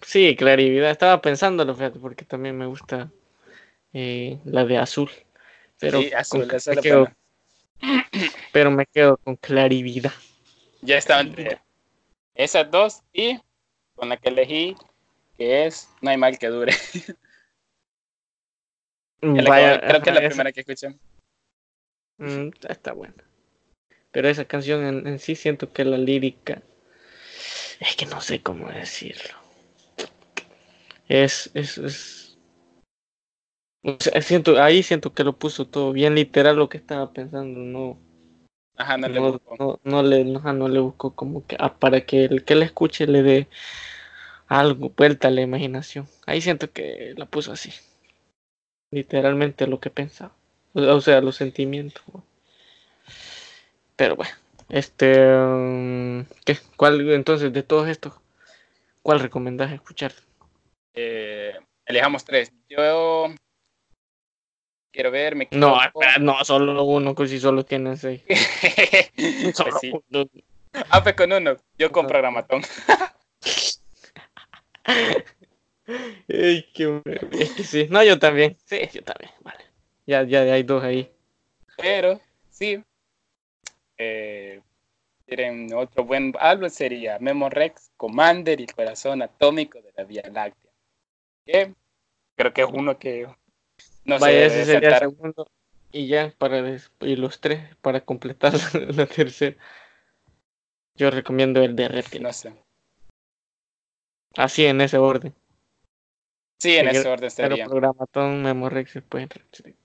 sí, 0.00 0.34
clarividad. 0.36 0.90
Estaba 0.90 1.20
pensándolo, 1.20 1.74
fíjate, 1.74 1.98
porque 1.98 2.24
también 2.24 2.56
me 2.56 2.66
gusta 2.66 3.10
eh, 3.92 4.38
la 4.44 4.64
de 4.64 4.78
azul. 4.78 5.10
Pero, 5.78 6.00
Sí, 6.00 6.12
azul, 6.12 6.46
con- 6.46 6.56
esa 6.56 6.74
me 6.74 6.80
quedo, 6.82 7.08
pero 8.52 8.70
me 8.70 8.86
quedo 8.86 9.16
con 9.18 9.36
clarividad. 9.36 10.12
Ya 10.82 10.96
estaba 10.98 11.20
entre 11.20 11.60
esas 12.34 12.70
dos 12.70 13.02
y 13.12 13.38
con 13.94 14.08
la 14.08 14.16
que 14.16 14.28
elegí, 14.30 14.76
que 15.36 15.66
es 15.66 15.88
No 16.00 16.10
hay 16.10 16.16
mal 16.16 16.38
que 16.38 16.48
dure. 16.48 16.72
Que- 19.20 19.28
creo 19.86 20.02
que 20.02 20.10
es 20.10 20.14
la 20.14 20.20
esa- 20.20 20.28
primera 20.28 20.52
que 20.52 20.60
escuché. 20.60 20.88
mm, 22.18 22.48
está 22.68 22.92
buena. 22.92 23.14
Pero 24.10 24.28
esa 24.28 24.44
canción 24.46 24.84
en, 24.84 25.06
en 25.06 25.18
sí 25.20 25.34
siento 25.36 25.72
que 25.72 25.84
la 25.84 25.96
lírica. 25.96 26.60
Es 27.80 27.96
que 27.96 28.06
no 28.06 28.20
sé 28.20 28.42
cómo 28.42 28.68
decirlo. 28.70 29.34
Es. 31.08 31.50
es, 31.54 31.78
es- 31.78 32.31
siento, 34.22 34.62
ahí 34.62 34.82
siento 34.82 35.12
que 35.12 35.24
lo 35.24 35.34
puso 35.34 35.66
todo 35.66 35.92
bien 35.92 36.14
literal 36.14 36.56
lo 36.56 36.68
que 36.68 36.78
estaba 36.78 37.12
pensando. 37.12 37.58
No, 37.60 37.98
Ajá, 38.76 38.96
no 38.96 39.08
le 39.08 39.20
no, 39.20 39.32
busco. 39.32 39.56
no, 39.58 39.80
no 39.84 40.02
le, 40.02 40.24
no, 40.24 40.40
no 40.52 40.68
le 40.68 40.80
buscó 40.80 41.14
como 41.14 41.46
que. 41.46 41.56
ah, 41.58 41.74
para 41.78 42.02
que 42.02 42.24
el 42.24 42.44
que 42.44 42.54
le 42.54 42.64
escuche 42.64 43.06
le 43.06 43.22
dé 43.22 43.48
algo, 44.46 44.90
vuelta 44.96 45.28
a 45.28 45.30
la 45.30 45.42
imaginación. 45.42 46.06
Ahí 46.26 46.40
siento 46.40 46.72
que 46.72 47.14
la 47.16 47.26
puso 47.26 47.52
así. 47.52 47.72
Literalmente 48.90 49.66
lo 49.66 49.80
que 49.80 49.90
pensaba. 49.90 50.32
O, 50.74 51.00
sea, 51.00 51.20
los 51.20 51.36
sentimientos. 51.36 52.02
¿no? 52.12 52.24
Pero 53.96 54.16
bueno, 54.16 54.34
este. 54.68 55.34
mm, 55.36 56.22
¿Qué? 56.44 56.58
¿Cuál, 56.76 57.10
entonces, 57.10 57.52
de 57.52 57.62
todos 57.62 57.88
estos, 57.88 58.14
cuál 59.02 59.20
recomendás 59.20 59.72
escuchar? 59.72 60.12
Eh, 60.94 61.54
elijamos 61.86 62.24
tres. 62.24 62.52
Yo 62.68 63.34
quiero 64.92 65.10
ver, 65.10 65.34
me 65.34 65.48
No, 65.50 65.82
espera, 65.82 66.18
no, 66.18 66.44
solo 66.44 66.84
uno, 66.84 67.14
que 67.14 67.26
si 67.26 67.40
solo 67.40 67.64
tienen 67.64 67.96
seis. 67.96 68.22
Pues 69.16 69.56
Solo 69.56 69.78
sí. 69.80 69.92
uno. 70.10 70.28
Ah, 70.90 71.02
pues 71.02 71.14
con 71.14 71.32
uno. 71.32 71.56
Yo 71.78 71.90
con 71.90 72.06
programatón. 72.06 72.62
Qué 76.26 76.86
bueno. 76.86 77.28
Es 77.32 77.50
que 77.52 77.64
sí. 77.64 77.88
No, 77.90 78.02
yo 78.02 78.18
también. 78.18 78.56
Sí, 78.64 78.80
yo 78.92 79.02
también. 79.02 79.32
Vale. 79.40 79.64
Ya, 80.06 80.22
ya 80.22 80.40
hay 80.40 80.62
dos 80.62 80.82
ahí. 80.82 81.10
Pero 81.76 82.20
sí. 82.50 82.82
Eh, 83.98 84.60
tienen 85.26 85.72
otro 85.74 86.04
buen 86.04 86.32
álbum 86.38 86.68
sería 86.68 87.18
Memorex, 87.18 87.90
Commander 87.96 88.60
y 88.60 88.66
corazón 88.66 89.22
atómico 89.22 89.80
de 89.80 89.92
la 89.96 90.04
Vía 90.04 90.22
Láctea. 90.32 90.70
Que 91.44 91.74
creo 92.36 92.52
que 92.52 92.62
es 92.62 92.68
uno 92.72 92.98
que 92.98 93.28
no 94.04 94.18
Vaya, 94.18 94.46
ese 94.46 94.64
sería 94.64 94.90
el 94.90 94.98
segundo. 94.98 95.46
Y 95.92 96.06
ya, 96.06 96.34
para 96.38 96.78
y 97.00 97.16
los 97.16 97.40
tres, 97.40 97.76
para 97.82 98.00
completar 98.00 98.52
la, 98.94 99.06
tercera. 99.06 99.56
Yo 100.96 101.10
recomiendo 101.10 101.62
el 101.62 101.76
de 101.76 101.88
Reptil. 101.88 102.22
No 102.22 102.32
sé. 102.32 102.54
Así 104.36 104.64
en 104.64 104.80
ese 104.80 104.98
orden. 104.98 105.34
Sí, 106.58 106.76
en 106.76 106.88
ese 106.88 107.08
orden 107.08 107.30
Pero 107.36 107.56
sería. 107.56 107.66
Programatón, 107.66 108.42
Memorex, 108.42 108.94
después 108.94 109.28
Electric. 109.30 109.76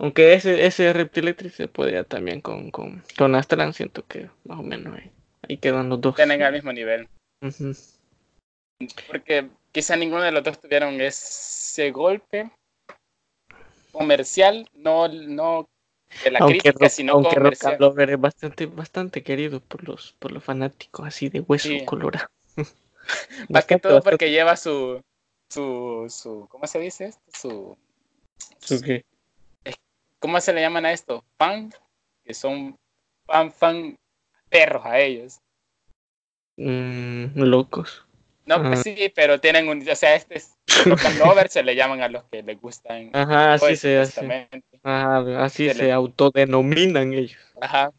Aunque 0.00 0.34
ese, 0.34 0.66
ese 0.66 0.92
Reptil 0.92 1.24
Electric 1.24 1.52
se 1.52 1.68
podría 1.68 2.04
también 2.04 2.40
con, 2.40 2.70
con, 2.70 3.02
con 3.16 3.34
Astran, 3.34 3.72
siento 3.72 4.04
que 4.06 4.28
más 4.44 4.58
o 4.58 4.62
menos 4.62 4.98
ahí, 4.98 5.10
ahí 5.48 5.56
quedan 5.58 5.88
los 5.88 6.00
dos. 6.00 6.16
Tienen 6.16 6.42
al 6.42 6.52
mismo 6.52 6.72
nivel. 6.72 7.08
Porque 9.06 9.48
quizá 9.72 9.96
ninguno 9.96 10.22
de 10.22 10.32
los 10.32 10.42
dos 10.42 10.60
tuvieron 10.60 11.00
ese 11.00 11.90
golpe 11.90 12.50
comercial, 13.98 14.68
no, 14.74 15.08
no 15.08 15.68
de 16.24 16.30
la 16.30 16.40
aunque 16.40 16.58
crítica, 16.60 16.84
Rock, 16.84 16.90
sino 16.90 17.12
aunque 17.14 17.34
Rock 17.36 17.44
comercial. 17.44 17.72
and 17.74 17.80
Lover 17.80 18.10
es 18.10 18.20
bastante, 18.20 18.66
bastante 18.66 19.22
querido 19.22 19.60
por 19.60 19.86
los, 19.86 20.12
por 20.18 20.32
los 20.32 20.42
fanáticos 20.44 21.06
así 21.06 21.28
de 21.28 21.40
hueso 21.40 21.68
Sí. 21.68 21.84
colorado. 21.86 22.28
Más 23.50 23.64
que 23.66 23.78
todo 23.78 23.94
bastante. 23.94 24.10
porque 24.10 24.30
lleva 24.30 24.56
su, 24.56 25.00
su, 25.50 26.06
su, 26.08 26.46
¿cómo 26.50 26.66
se 26.66 26.78
dice 26.78 27.06
esto? 27.06 27.22
Su, 27.32 27.76
Su 28.60 28.80
que- 28.82 29.04
¿cómo 30.20 30.40
se 30.40 30.52
le 30.52 30.60
llaman 30.60 30.86
a 30.86 30.92
esto? 30.92 31.24
Fan, 31.38 31.72
que 32.24 32.34
son 32.34 32.76
fan, 33.26 33.52
fan 33.52 33.96
perros 34.50 34.84
a 34.84 34.98
ellos. 34.98 35.38
mm, 36.56 37.38
locos. 37.40 38.06
No, 38.48 38.62
pues 38.62 38.80
sí, 38.80 39.12
pero 39.14 39.38
tienen 39.38 39.68
un, 39.68 39.86
o 39.86 39.94
sea, 39.94 40.14
este 40.14 40.38
es 40.38 40.56
lover, 41.18 41.50
se 41.50 41.62
le 41.62 41.76
llaman 41.76 42.00
a 42.00 42.08
los 42.08 42.24
que 42.24 42.42
les 42.42 42.58
gustan. 42.58 43.10
Ajá, 43.12 43.52
así 43.52 43.66
pues, 43.66 43.80
se 43.80 43.98
hace. 43.98 44.48
Ajá, 44.82 45.44
así 45.44 45.68
Se 45.68 45.74
se, 45.74 45.82
le- 45.84 45.92
autodenominan 45.92 47.12
ellos. 47.12 47.38
Ajá. 47.60 47.92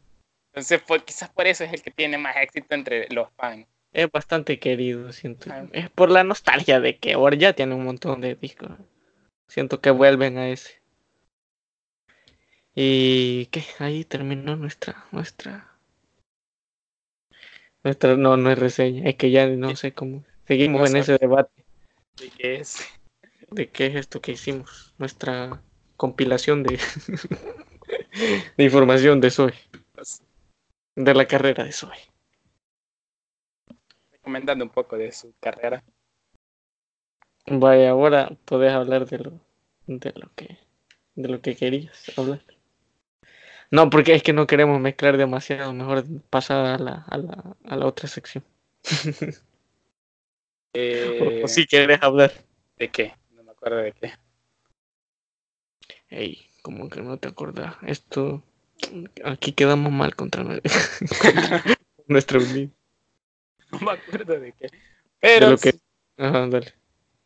Entonces, 0.52 0.82
pues, 0.84 1.04
quizás 1.04 1.30
por 1.30 1.46
eso 1.46 1.62
es 1.62 1.72
el 1.72 1.82
que 1.82 1.92
tiene 1.92 2.18
más 2.18 2.34
éxito 2.36 2.74
entre 2.74 3.06
los 3.10 3.28
fans. 3.36 3.68
Es 3.92 4.10
bastante 4.10 4.58
querido, 4.58 5.12
siento. 5.12 5.50
Ajá. 5.52 5.68
Es 5.72 5.88
por 5.88 6.10
la 6.10 6.24
nostalgia 6.24 6.80
de 6.80 6.98
que 6.98 7.12
ahora 7.12 7.36
ya 7.36 7.52
tiene 7.52 7.76
un 7.76 7.84
montón 7.84 8.20
de 8.20 8.34
discos. 8.34 8.72
Siento 9.46 9.80
que 9.80 9.92
vuelven 9.92 10.36
a 10.36 10.48
ese. 10.48 10.80
Y 12.74 13.46
que 13.46 13.62
ahí 13.78 14.04
terminó 14.04 14.56
nuestra, 14.56 15.04
nuestra, 15.12 15.68
nuestra, 17.84 18.16
no, 18.16 18.36
no 18.36 18.50
es 18.50 18.58
reseña, 18.58 19.08
es 19.08 19.14
que 19.16 19.30
ya 19.30 19.46
no 19.46 19.76
sé 19.76 19.92
cómo. 19.92 20.24
Seguimos 20.50 20.80
No 20.80 20.86
en 20.88 20.96
ese 20.96 21.16
debate 21.16 21.64
¿De 22.16 22.28
qué 22.28 22.56
es? 22.56 22.84
de 23.52 23.68
qué 23.68 23.86
es 23.86 23.94
esto 23.94 24.20
que 24.20 24.32
hicimos, 24.32 24.92
nuestra 24.98 25.62
compilación 25.96 26.64
de, 26.64 26.76
de 28.56 28.64
información 28.64 29.20
de 29.20 29.30
Zoe, 29.30 29.54
de 30.96 31.14
la 31.14 31.26
carrera 31.26 31.62
de 31.62 31.70
Zoe. 31.70 31.94
recomendando 34.10 34.64
un 34.64 34.72
poco 34.72 34.96
de 34.96 35.12
su 35.12 35.32
carrera. 35.38 35.84
Vaya, 37.46 37.90
ahora 37.90 38.36
podés 38.44 38.72
hablar 38.72 39.06
de 39.06 39.18
lo, 39.18 39.40
de 39.86 40.12
lo 40.16 40.34
que, 40.34 40.58
de 41.14 41.28
lo 41.28 41.40
que 41.42 41.54
querías 41.54 42.10
hablar. 42.18 42.42
No, 43.70 43.88
porque 43.88 44.14
es 44.16 44.24
que 44.24 44.32
no 44.32 44.48
queremos 44.48 44.80
mezclar 44.80 45.16
demasiado, 45.16 45.72
mejor 45.72 46.04
pasar 46.28 46.66
a 46.66 46.76
la, 46.76 47.04
a 47.06 47.18
la, 47.18 47.56
a 47.62 47.76
la 47.76 47.86
otra 47.86 48.08
sección. 48.08 48.42
Eh, 50.72 51.42
si 51.48 51.66
quieres 51.66 52.02
hablar. 52.02 52.32
¿De 52.78 52.88
qué? 52.88 53.14
No 53.34 53.42
me 53.42 53.50
acuerdo 53.52 53.78
de 53.78 53.92
qué. 53.92 54.12
Ey, 56.08 56.46
como 56.62 56.88
que 56.88 57.02
no 57.02 57.16
te 57.18 57.28
acordás. 57.28 57.76
Esto, 57.86 58.42
aquí 59.24 59.52
quedamos 59.52 59.92
mal 59.92 60.14
contra, 60.16 60.42
nue- 60.42 60.62
contra 61.20 61.62
nuestra 62.06 62.38
unidad. 62.38 62.70
No 63.72 63.78
me 63.80 63.92
acuerdo 63.92 64.38
de 64.38 64.52
qué. 64.52 64.66
De 64.66 64.78
Pero 65.20 65.50
lo 65.50 65.58
que, 65.58 65.74
ajá, 66.18 66.46
dale. 66.48 66.72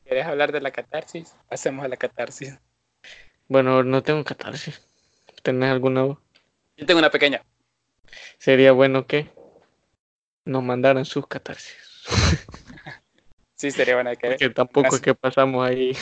¿Quieres 0.05 0.27
hablar 0.27 0.53
de 0.53 0.61
la 0.61 0.71
catarsis? 0.71 1.35
Pasemos 1.49 1.85
a 1.85 1.89
la 1.89 1.97
catarsis. 1.97 2.59
Bueno, 3.49 3.83
no 3.83 4.03
tengo 4.03 4.23
catarsis. 4.25 4.87
¿Tenés 5.43 5.71
alguna? 5.71 6.03
voz? 6.03 6.19
Yo 6.77 6.87
tengo 6.87 6.99
una 6.99 7.11
pequeña. 7.11 7.43
Sería 8.39 8.73
bueno 8.73 9.07
que 9.07 9.31
nos 10.45 10.63
mandaran 10.63 11.05
sus 11.05 11.27
catarsis. 11.27 11.77
Sí, 13.65 13.71
sería 13.71 13.95
buena 13.95 14.15
que. 14.15 14.29
Porque 14.29 14.51
tampoco 14.51 14.95
es 14.97 15.01
que 15.01 15.15
pasamos 15.15 15.67
ahí. 15.67 15.97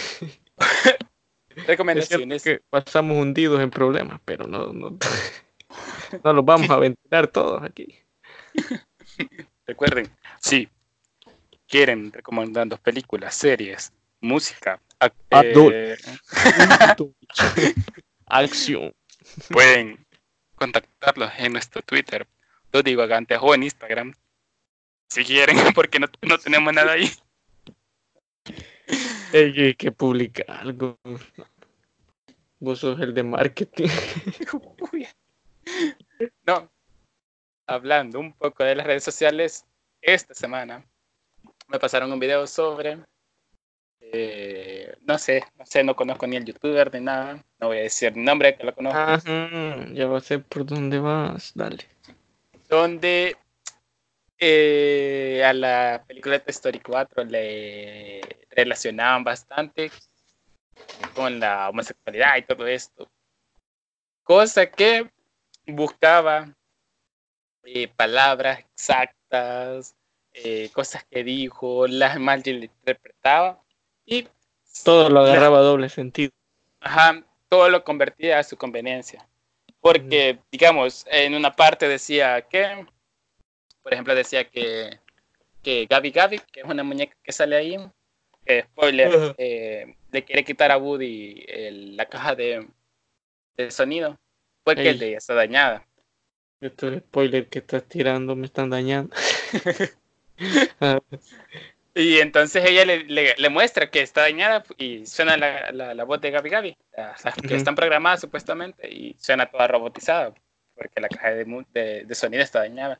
Es 1.54 1.66
Recomendaciones. 1.66 2.42
que 2.42 2.60
pasamos 2.70 3.16
hundidos 3.16 3.60
en 3.60 3.70
problemas, 3.70 4.18
pero 4.24 4.46
no, 4.48 4.72
no, 4.72 4.98
no 6.24 6.32
los 6.32 6.44
vamos 6.44 6.70
a 6.70 6.78
ventilar 6.78 7.28
todos 7.28 7.62
aquí. 7.62 8.00
Recuerden, 9.66 10.10
si 10.40 10.68
quieren 11.68 12.10
recomendando 12.10 12.78
películas, 12.78 13.34
series, 13.34 13.92
música, 14.20 14.80
ac- 14.98 15.12
eh, 15.30 15.96
Acción. 18.26 18.94
pueden 19.50 20.04
contactarlos 20.56 21.30
en 21.38 21.52
nuestro 21.52 21.82
Twitter, 21.82 22.26
Dos 22.72 22.82
Divagantes, 22.82 23.38
o 23.40 23.54
en 23.54 23.64
Instagram, 23.64 24.14
si 25.10 25.22
quieren, 25.24 25.58
porque 25.74 26.00
no, 26.00 26.06
no 26.22 26.38
tenemos 26.38 26.72
nada 26.72 26.92
ahí. 26.92 27.10
Hay 29.32 29.52
que, 29.52 29.74
que 29.74 29.92
publicar 29.92 30.50
algo. 30.50 30.98
Vos 32.60 32.78
sos 32.80 33.00
el 33.00 33.14
de 33.14 33.22
marketing. 33.22 33.88
No. 36.46 36.70
Hablando 37.66 38.20
un 38.20 38.32
poco 38.34 38.64
de 38.64 38.74
las 38.74 38.86
redes 38.86 39.04
sociales, 39.04 39.64
esta 40.00 40.34
semana 40.34 40.84
me 41.68 41.78
pasaron 41.78 42.12
un 42.12 42.18
video 42.20 42.46
sobre. 42.46 42.98
eh, 44.00 44.94
no 45.02 45.16
sé, 45.18 45.42
no 45.58 45.64
sé, 45.64 45.82
no 45.84 45.96
conozco 45.96 46.26
ni 46.26 46.36
el 46.36 46.44
youtuber 46.44 46.92
ni 46.92 47.00
nada. 47.00 47.42
No 47.58 47.68
voy 47.68 47.78
a 47.78 47.82
decir 47.82 48.16
nombre 48.16 48.56
que 48.56 48.64
lo 48.64 48.74
conozco. 48.74 48.98
Ajá, 48.98 49.86
ya 49.92 50.06
va 50.06 50.18
a 50.18 50.20
ser 50.20 50.42
por 50.44 50.66
dónde 50.66 50.98
vas. 50.98 51.52
Dale. 51.54 51.86
Donde 52.68 53.36
eh, 54.44 55.40
a 55.44 55.52
la 55.52 56.02
película 56.04 56.36
de 56.36 56.50
Story 56.50 56.80
4 56.80 57.22
le 57.26 58.20
relacionaban 58.50 59.22
bastante 59.22 59.92
con 61.14 61.38
la 61.38 61.68
homosexualidad 61.68 62.38
y 62.38 62.42
todo 62.42 62.66
esto. 62.66 63.08
Cosa 64.24 64.66
que 64.66 65.08
buscaba 65.64 66.52
eh, 67.62 67.86
palabras 67.86 68.58
exactas, 68.58 69.94
eh, 70.32 70.70
cosas 70.72 71.04
que 71.04 71.22
dijo, 71.22 71.86
las 71.86 72.18
mal 72.18 72.42
interpretaba 72.44 73.62
y 74.04 74.26
Todo 74.82 75.08
lo 75.08 75.20
agarraba 75.20 75.58
a 75.58 75.62
doble 75.62 75.88
sentido. 75.88 76.32
Ajá, 76.80 77.22
todo 77.48 77.70
lo 77.70 77.84
convertía 77.84 78.40
a 78.40 78.42
su 78.42 78.56
conveniencia. 78.56 79.24
Porque, 79.80 80.40
digamos, 80.50 81.06
en 81.08 81.36
una 81.36 81.54
parte 81.54 81.86
decía 81.86 82.42
que, 82.42 82.84
por 83.82 83.92
ejemplo, 83.92 84.14
decía 84.14 84.44
que, 84.48 84.98
que 85.62 85.86
Gabi 85.88 86.10
Gabi, 86.10 86.38
que 86.38 86.60
es 86.60 86.66
una 86.66 86.82
muñeca 86.82 87.16
que 87.22 87.32
sale 87.32 87.56
ahí, 87.56 87.76
spoiler, 88.62 89.34
eh, 89.38 89.94
le 90.10 90.24
quiere 90.24 90.44
quitar 90.44 90.70
a 90.72 90.76
Woody 90.78 91.44
el- 91.48 91.96
la 91.96 92.06
caja 92.06 92.34
de, 92.34 92.66
de 93.56 93.70
sonido, 93.70 94.18
porque 94.64 94.90
Ey. 94.90 95.02
ella 95.02 95.18
está 95.18 95.34
dañada. 95.34 95.86
Estos 96.60 96.96
spoilers 96.98 97.48
que 97.48 97.58
estás 97.60 97.84
tirando 97.88 98.36
me 98.36 98.46
están 98.46 98.70
dañando. 98.70 99.14
Ah, 100.80 100.98
Y 101.94 102.18
entonces 102.18 102.64
ella 102.64 102.84
le, 102.84 103.04
le- 103.04 103.34
le 103.36 103.48
muestra 103.50 103.90
que 103.90 104.00
está 104.00 104.22
dañada 104.22 104.64
y 104.78 105.04
suena 105.06 105.36
la, 105.36 105.70
la, 105.72 105.94
la 105.94 106.04
voz 106.04 106.20
de 106.20 106.30
Gabi 106.30 106.50
Gabi, 106.50 106.76
las, 106.96 107.22
que 107.36 107.46
Ujú. 107.48 107.54
están 107.54 107.74
programadas 107.76 108.20
supuestamente, 108.22 108.88
y 108.90 109.14
suena 109.20 109.46
toda 109.50 109.68
robotizada, 109.68 110.32
porque 110.74 111.00
la 111.00 111.08
caja 111.08 111.30
de, 111.32 111.44
de- 111.72 112.04
de 112.04 112.14
sonido 112.14 112.42
está 112.42 112.60
dañada. 112.60 112.98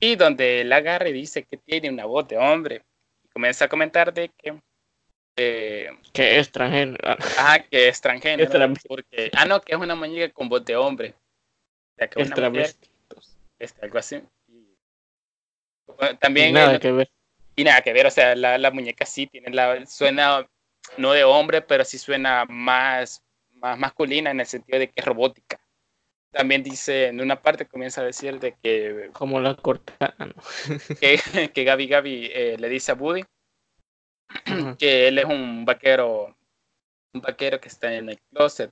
Y 0.00 0.16
donde 0.16 0.60
él 0.62 0.72
agarra 0.72 1.08
y 1.08 1.12
dice 1.12 1.44
que 1.44 1.56
tiene 1.56 1.90
una 1.90 2.04
voz 2.04 2.26
de 2.28 2.36
hombre, 2.36 2.82
y 3.24 3.28
comienza 3.28 3.64
a 3.64 3.68
comentar 3.68 4.12
de 4.12 4.28
que, 4.36 4.60
eh, 5.36 5.90
que 6.12 6.38
extranjero. 6.38 6.96
Ah, 7.02 7.16
ah, 7.38 7.58
que 7.58 7.88
es 7.88 8.00
transgénero, 8.00 8.74
porque, 8.86 9.30
ah, 9.34 9.44
no, 9.46 9.60
que 9.60 9.72
es 9.74 9.78
una 9.80 9.94
muñeca 9.94 10.32
con 10.32 10.48
voz 10.48 10.64
de 10.64 10.76
hombre. 10.76 11.14
O 11.16 11.94
sea, 11.96 12.08
que 12.08 12.20
es 12.22 12.26
una 12.30 12.48
mujer, 12.50 12.66
extravestitos. 12.66 13.36
este, 13.58 13.84
algo 13.84 13.98
así. 13.98 14.22
Y, 14.48 14.76
bueno, 15.86 16.12
Y 16.12 16.16
también 16.18 16.52
nada 16.54 16.74
el- 16.74 16.80
que 16.80 16.92
ver. 16.92 17.10
y 17.56 17.64
nada 17.64 17.80
que 17.82 17.92
ver, 17.92 18.06
o 18.06 18.10
sea, 18.10 18.34
la, 18.34 18.58
la 18.58 18.70
muñeca 18.70 19.06
sí 19.06 19.26
tiene 19.28 19.50
la, 19.50 19.86
suena 19.86 20.46
no 20.98 21.12
de 21.12 21.24
hombre, 21.24 21.62
pero 21.62 21.84
sí 21.84 21.98
suena 21.98 22.44
más, 22.46 23.22
más 23.52 23.78
masculina 23.78 24.30
en 24.32 24.40
el 24.40 24.46
sentido 24.46 24.78
de 24.78 24.88
que 24.88 25.00
es 25.00 25.04
robótica. 25.06 25.58
También 26.34 26.64
dice, 26.64 27.06
en 27.06 27.20
una 27.20 27.40
parte 27.40 27.64
comienza 27.64 28.00
a 28.00 28.04
decir 28.04 28.40
de 28.40 28.54
que, 28.60 29.10
Como 29.12 29.40
la 29.40 29.54
cortana. 29.54 30.14
¿no? 30.18 30.34
que, 31.00 31.50
que 31.52 31.64
Gaby 31.64 31.86
Gaby 31.86 32.30
eh, 32.32 32.56
le 32.58 32.68
dice 32.68 32.90
a 32.92 32.94
Woody 32.96 33.24
Ajá. 34.28 34.76
que 34.76 35.08
él 35.08 35.18
es 35.18 35.24
un 35.26 35.64
vaquero, 35.64 36.36
un 37.14 37.20
vaquero 37.20 37.60
que 37.60 37.68
está 37.68 37.94
en 37.94 38.08
el 38.10 38.18
closet. 38.32 38.70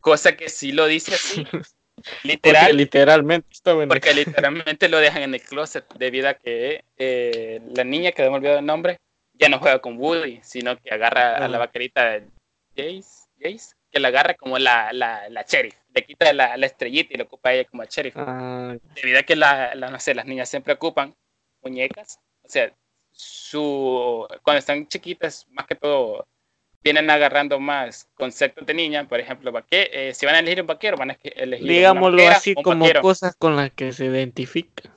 Cosa 0.00 0.36
que 0.36 0.48
sí 0.48 0.72
lo 0.72 0.86
dice 0.86 1.14
así, 1.14 1.44
Porque 1.96 2.28
literal, 2.28 2.76
literalmente 2.76 3.48
en 3.64 3.80
el- 3.82 3.88
porque 3.88 4.14
literalmente 4.14 4.88
lo 4.88 4.98
dejan 4.98 5.22
en 5.22 5.34
el 5.34 5.42
closet 5.42 5.86
debido 5.94 6.28
a 6.28 6.34
que 6.34 6.84
eh, 6.98 7.60
la 7.74 7.84
niña 7.84 8.12
que 8.12 8.22
me 8.22 8.28
olvidado 8.28 8.58
el 8.58 8.66
nombre 8.66 8.98
ya 9.34 9.48
no 9.48 9.58
juega 9.58 9.80
con 9.80 9.98
Woody, 9.98 10.40
sino 10.42 10.76
que 10.78 10.90
agarra 10.90 11.36
a 11.36 11.48
la 11.48 11.58
vaquerita 11.58 12.20
Jace, 12.74 13.28
Jace, 13.38 13.74
que 13.90 14.00
la 14.00 14.08
agarra 14.08 14.34
como 14.34 14.58
la, 14.58 14.92
la, 14.92 15.28
la 15.28 15.42
sheriff, 15.42 15.74
le 15.94 16.04
quita 16.04 16.32
la, 16.32 16.56
la 16.56 16.66
estrellita 16.66 17.14
y 17.14 17.16
lo 17.16 17.24
ocupa 17.24 17.52
ella 17.52 17.68
como 17.68 17.84
sheriff. 17.84 18.14
Ah, 18.16 18.74
Debido 18.94 19.18
a 19.20 19.22
que 19.22 19.36
la, 19.36 19.74
no 19.74 19.98
sé, 20.00 20.14
las 20.14 20.26
niñas 20.26 20.48
siempre 20.48 20.74
ocupan 20.74 21.14
muñecas, 21.62 22.20
o 22.42 22.48
sea, 22.48 22.72
su 23.12 24.26
cuando 24.42 24.58
están 24.58 24.86
chiquitas, 24.88 25.46
más 25.50 25.66
que 25.66 25.74
todo 25.74 26.26
vienen 26.82 27.10
agarrando 27.10 27.58
más 27.58 28.08
conceptos 28.14 28.64
de 28.66 28.74
niña, 28.74 29.08
por 29.08 29.18
ejemplo, 29.18 29.50
vaque, 29.50 29.90
eh, 29.92 30.14
si 30.14 30.24
van 30.26 30.36
a 30.36 30.38
elegir 30.38 30.60
un 30.60 30.66
vaquero, 30.68 30.96
van 30.96 31.10
a 31.10 31.16
elegir 31.22 31.66
digámoslo 31.66 32.18
vaquera 32.18 32.36
así 32.36 32.54
un 32.56 32.62
como 32.62 32.84
vaquero. 32.84 33.02
cosas 33.02 33.34
con 33.36 33.56
las 33.56 33.72
que 33.72 33.92
se 33.92 34.04
identifica. 34.04 34.94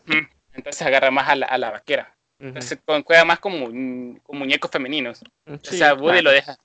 entonces 0.53 0.81
agarra 0.83 1.09
más 1.11 1.29
a 1.29 1.35
la, 1.35 1.45
a 1.47 1.57
la 1.57 1.71
vaquera. 1.71 2.15
Entonces 2.39 2.79
con- 2.85 3.03
juega 3.03 3.25
más 3.25 3.39
como, 3.39 3.67
mm, 3.71 4.17
con 4.23 4.37
muñecos 4.37 4.69
femeninos. 4.71 5.19
Sí, 5.19 5.75
o 5.75 5.77
sea, 5.77 5.93
Woody 5.93 6.03
claro. 6.05 6.21
lo 6.21 6.31
deja, 6.31 6.57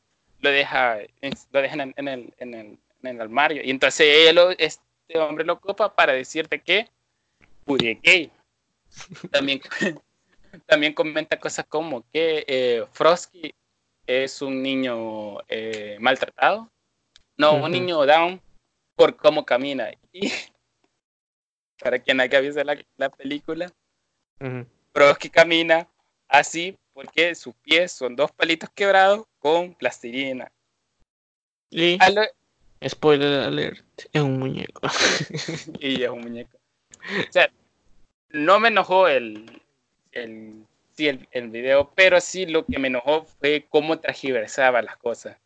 lo 0.44 0.50
deja, 0.50 1.00
en- 1.00 1.32
lo 1.52 1.62
deja 1.62 1.82
en, 1.82 1.94
en 1.96 2.08
el, 2.08 2.34
en, 2.38 2.54
el, 2.54 2.78
en 3.02 3.06
el 3.08 3.20
armario. 3.20 3.62
Y 3.64 3.70
entonces 3.70 4.06
él 4.28 4.36
lo- 4.36 4.50
este 4.50 5.18
hombre 5.18 5.44
lo 5.44 5.54
ocupa 5.54 5.94
para 5.94 6.12
decirte 6.12 6.60
que 6.60 6.88
es 7.66 8.02
gay. 8.02 8.30
También, 9.32 9.60
también 10.66 10.92
comenta 10.92 11.38
cosas 11.40 11.64
como 11.66 12.02
que 12.12 12.44
eh, 12.46 12.84
Frosky 12.92 13.52
es 14.06 14.40
un 14.42 14.62
niño 14.62 15.40
eh, 15.48 15.96
maltratado. 15.98 16.70
No, 17.36 17.54
un 17.56 17.72
niño 17.72 18.06
down 18.06 18.40
por 18.94 19.16
cómo 19.16 19.44
camina. 19.44 19.90
Y 20.12 20.30
para 21.80 21.98
quien 21.98 22.20
haya 22.20 22.38
visto 22.40 22.62
la, 22.62 22.78
la 22.96 23.08
película, 23.08 23.72
Ujú. 24.40 24.66
Frosky 24.92 25.30
camina 25.30 25.88
así 26.28 26.76
porque 26.92 27.34
sus 27.34 27.54
pies 27.56 27.90
son 27.92 28.14
dos 28.14 28.30
palitos 28.30 28.68
quebrados 28.70 29.26
con 29.44 29.74
plastilina. 29.74 30.50
Y 31.70 31.98
spoiler 32.88 33.40
alert, 33.42 33.84
es 34.10 34.22
un 34.22 34.38
muñeco. 34.38 34.88
y 35.80 36.02
es 36.02 36.08
un 36.08 36.22
muñeco. 36.22 36.56
O 37.28 37.32
sea, 37.32 37.52
no 38.30 38.58
me 38.58 38.68
enojó 38.68 39.06
el, 39.06 39.60
el, 40.12 40.64
sí, 40.96 41.08
el, 41.08 41.28
el 41.32 41.50
video, 41.50 41.92
pero 41.94 42.22
sí 42.22 42.46
lo 42.46 42.64
que 42.64 42.78
me 42.78 42.88
enojó 42.88 43.24
fue 43.24 43.66
cómo 43.68 44.00
transgiversaba 44.00 44.80
las 44.80 44.96
cosas 44.96 45.36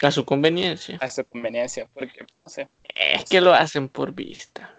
A 0.00 0.12
su 0.12 0.24
conveniencia. 0.24 0.98
a 1.00 1.10
su 1.10 1.24
conveniencia, 1.24 1.88
porque, 1.92 2.20
no 2.44 2.48
sé, 2.48 2.68
Es 2.94 3.24
que 3.24 3.40
lo 3.40 3.52
hacen 3.52 3.88
por 3.88 4.12
vista. 4.12 4.72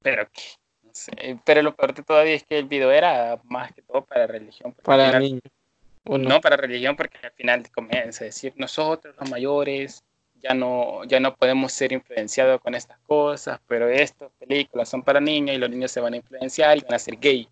pero 0.00 0.26
que, 0.30 0.42
no 0.84 0.90
sé, 0.94 1.38
pero 1.44 1.60
lo 1.60 1.76
peor 1.76 1.92
de 1.92 2.02
todavía 2.02 2.34
es 2.34 2.44
que 2.44 2.58
el 2.58 2.64
video 2.64 2.90
era 2.90 3.38
más 3.44 3.74
que 3.74 3.82
todo 3.82 4.06
para 4.06 4.26
religión. 4.26 4.74
Para 4.82 5.18
niños. 5.20 5.42
¿O 6.04 6.18
no? 6.18 6.28
no 6.28 6.40
para 6.40 6.56
religión 6.56 6.96
porque 6.96 7.18
al 7.22 7.32
final 7.32 7.70
comienza 7.70 8.24
a 8.24 8.26
decir 8.26 8.52
nosotros 8.56 9.14
los 9.18 9.30
mayores 9.30 10.04
ya 10.42 10.54
no 10.54 11.04
ya 11.04 11.20
no 11.20 11.36
podemos 11.36 11.72
ser 11.72 11.92
influenciados 11.92 12.60
con 12.60 12.74
estas 12.74 12.98
cosas 13.00 13.60
pero 13.68 13.88
estas 13.88 14.30
películas 14.38 14.88
son 14.88 15.02
para 15.02 15.20
niños 15.20 15.54
y 15.54 15.58
los 15.58 15.70
niños 15.70 15.92
se 15.92 16.00
van 16.00 16.14
a 16.14 16.16
influenciar 16.16 16.76
y 16.78 16.80
van 16.80 16.94
a 16.94 16.98
ser 16.98 17.16
gay 17.18 17.48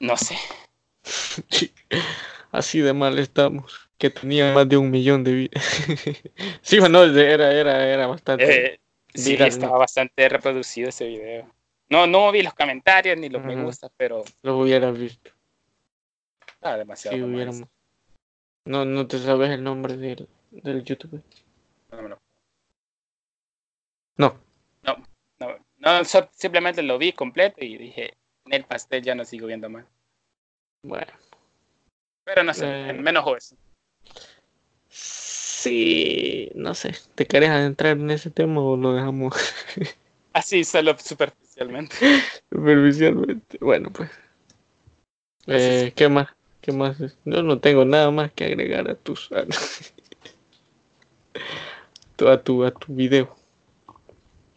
no 0.00 0.16
sé 0.16 0.36
Así 2.50 2.80
de 2.80 2.92
mal 2.92 3.18
estamos. 3.18 3.90
Que 3.98 4.10
tenía 4.10 4.54
más 4.54 4.68
de 4.68 4.76
un 4.76 4.88
millón 4.88 5.24
de 5.24 5.32
vidas. 5.32 5.64
sí 6.62 6.78
o 6.78 6.88
no, 6.88 7.02
era, 7.02 7.52
era, 7.52 7.84
era 7.84 8.06
bastante. 8.06 8.74
Eh, 8.74 8.80
sí 9.14 9.34
estaba 9.34 9.78
bastante 9.78 10.28
reproducido 10.28 10.88
ese 10.88 11.06
video 11.06 11.52
no 11.88 12.06
no 12.06 12.32
vi 12.32 12.42
los 12.42 12.54
comentarios 12.54 13.16
ni 13.18 13.28
los 13.28 13.42
me 13.42 13.62
gusta 13.62 13.88
pero 13.96 14.24
Lo 14.42 14.58
hubieras 14.58 14.98
visto. 14.98 15.30
Ah, 16.64 16.76
demasiado. 16.78 17.16
Si 17.16 17.22
hubiéramos. 17.22 17.68
No, 18.66 18.84
no 18.84 19.06
te 19.06 19.18
sabes 19.18 19.50
el 19.50 19.62
nombre 19.62 19.96
del, 19.96 20.26
del 20.50 20.82
youtuber. 20.82 21.20
No, 21.92 22.02
no, 22.02 22.08
no. 22.08 22.18
No. 24.16 24.38
No, 25.38 25.58
no, 25.78 26.04
so- 26.04 26.28
simplemente 26.32 26.82
lo 26.82 26.96
vi 26.96 27.12
completo 27.12 27.62
y 27.62 27.76
dije, 27.76 28.16
en 28.46 28.54
el 28.54 28.64
pastel 28.64 29.02
ya 29.02 29.14
no 29.14 29.24
sigo 29.24 29.46
viendo 29.46 29.68
más. 29.68 29.84
Bueno. 30.82 31.12
Pero 32.24 32.42
no 32.42 32.54
sé, 32.54 32.64
Eh. 32.66 32.92
menos 32.94 33.24
eso. 33.36 33.56
Sí, 34.88 36.50
no 36.54 36.74
sé. 36.74 36.94
¿Te 37.14 37.26
querés 37.26 37.50
adentrar 37.50 37.98
en 37.98 38.10
ese 38.10 38.30
tema 38.30 38.60
o 38.62 38.76
lo 38.76 38.94
dejamos 38.94 39.34
Así, 40.32 40.64
solo 40.64 40.96
superficialmente. 40.98 41.96
superficialmente? 42.50 43.58
Bueno, 43.60 43.90
pues. 43.90 44.10
Eh, 45.46 45.92
¿Qué 45.94 46.08
más? 46.08 46.28
¿Qué 46.64 46.72
más? 46.72 46.96
Yo 47.26 47.42
no 47.42 47.58
tengo 47.58 47.84
nada 47.84 48.10
más 48.10 48.32
que 48.32 48.46
agregar 48.46 48.88
a 48.90 48.94
tus 48.94 49.30
a, 49.32 49.44
tu- 52.16 52.28
a 52.30 52.42
tu 52.42 52.64
a 52.64 52.70
tu 52.70 52.94
video. 52.94 53.36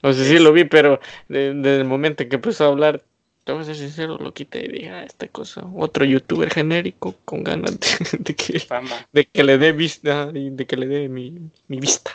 No 0.01 0.13
sé 0.13 0.23
si 0.23 0.39
lo 0.39 0.53
vi, 0.53 0.63
pero 0.63 1.01
de- 1.27 1.53
desde 1.53 1.79
el 1.81 1.83
momento 1.85 2.23
en 2.23 2.29
que 2.29 2.35
empezó 2.37 2.63
a 2.63 2.67
hablar, 2.67 3.03
te 3.43 3.51
voy 3.51 3.61
a 3.61 3.65
ser 3.65 3.75
sincero, 3.75 4.17
lo 4.19 4.33
quité 4.33 4.63
y 4.63 4.67
dije, 4.69 4.89
ah, 4.89 5.03
esta 5.03 5.27
cosa, 5.27 5.65
otro 5.75 6.05
youtuber 6.05 6.49
genérico 6.49 7.13
con 7.25 7.43
ganas 7.43 7.77
de, 7.77 7.87
de 8.19 8.35
que, 8.35 8.59
Fama. 8.61 9.05
de 9.11 9.25
que 9.25 9.43
le 9.43 9.57
dé 9.57 9.73
vista 9.73 10.29
y 10.33 10.49
de 10.51 10.65
que 10.65 10.77
le 10.77 10.87
dé 10.87 11.09
mi, 11.09 11.37
mi 11.67 11.79
vista. 11.81 12.11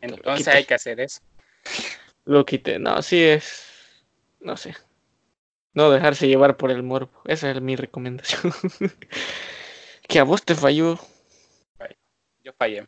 Entonces 0.00 0.46
hay 0.46 0.64
que 0.64 0.74
hacer 0.74 1.00
eso. 1.00 1.18
Lo 2.24 2.46
quité. 2.46 2.78
No, 2.78 3.02
sí 3.02 3.20
es. 3.20 3.64
No 4.38 4.56
sé. 4.56 4.76
No 5.74 5.90
dejarse 5.90 6.28
llevar 6.28 6.56
por 6.56 6.70
el 6.70 6.82
morbo. 6.82 7.10
Esa 7.24 7.50
es 7.50 7.60
mi 7.60 7.76
recomendación. 7.76 8.52
que 10.08 10.18
a 10.18 10.24
vos 10.24 10.44
te 10.44 10.54
falló, 10.54 10.98
Yo 12.44 12.52
fallé. 12.52 12.86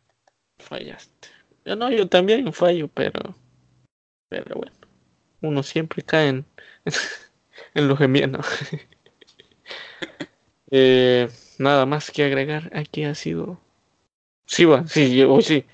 fallaste. 0.59 1.29
Yo 1.65 1.75
no, 1.75 1.91
yo 1.91 2.07
también 2.07 2.53
fallo, 2.53 2.87
pero. 2.87 3.35
Pero 4.29 4.55
bueno. 4.55 4.75
Uno 5.41 5.63
siempre 5.63 6.03
cae 6.03 6.29
en, 6.29 6.45
en 7.73 7.87
lo 7.87 7.97
gemiano. 7.97 8.39
eh, 10.71 11.29
nada 11.59 11.85
más 11.85 12.11
que 12.11 12.23
agregar. 12.23 12.71
Aquí 12.75 13.03
ha 13.03 13.15
sido. 13.15 13.59
Sí, 14.45 14.65
va, 14.65 14.87
sí, 14.87 15.17
yo 15.17 15.33
hoy 15.33 15.43
sí. 15.43 15.65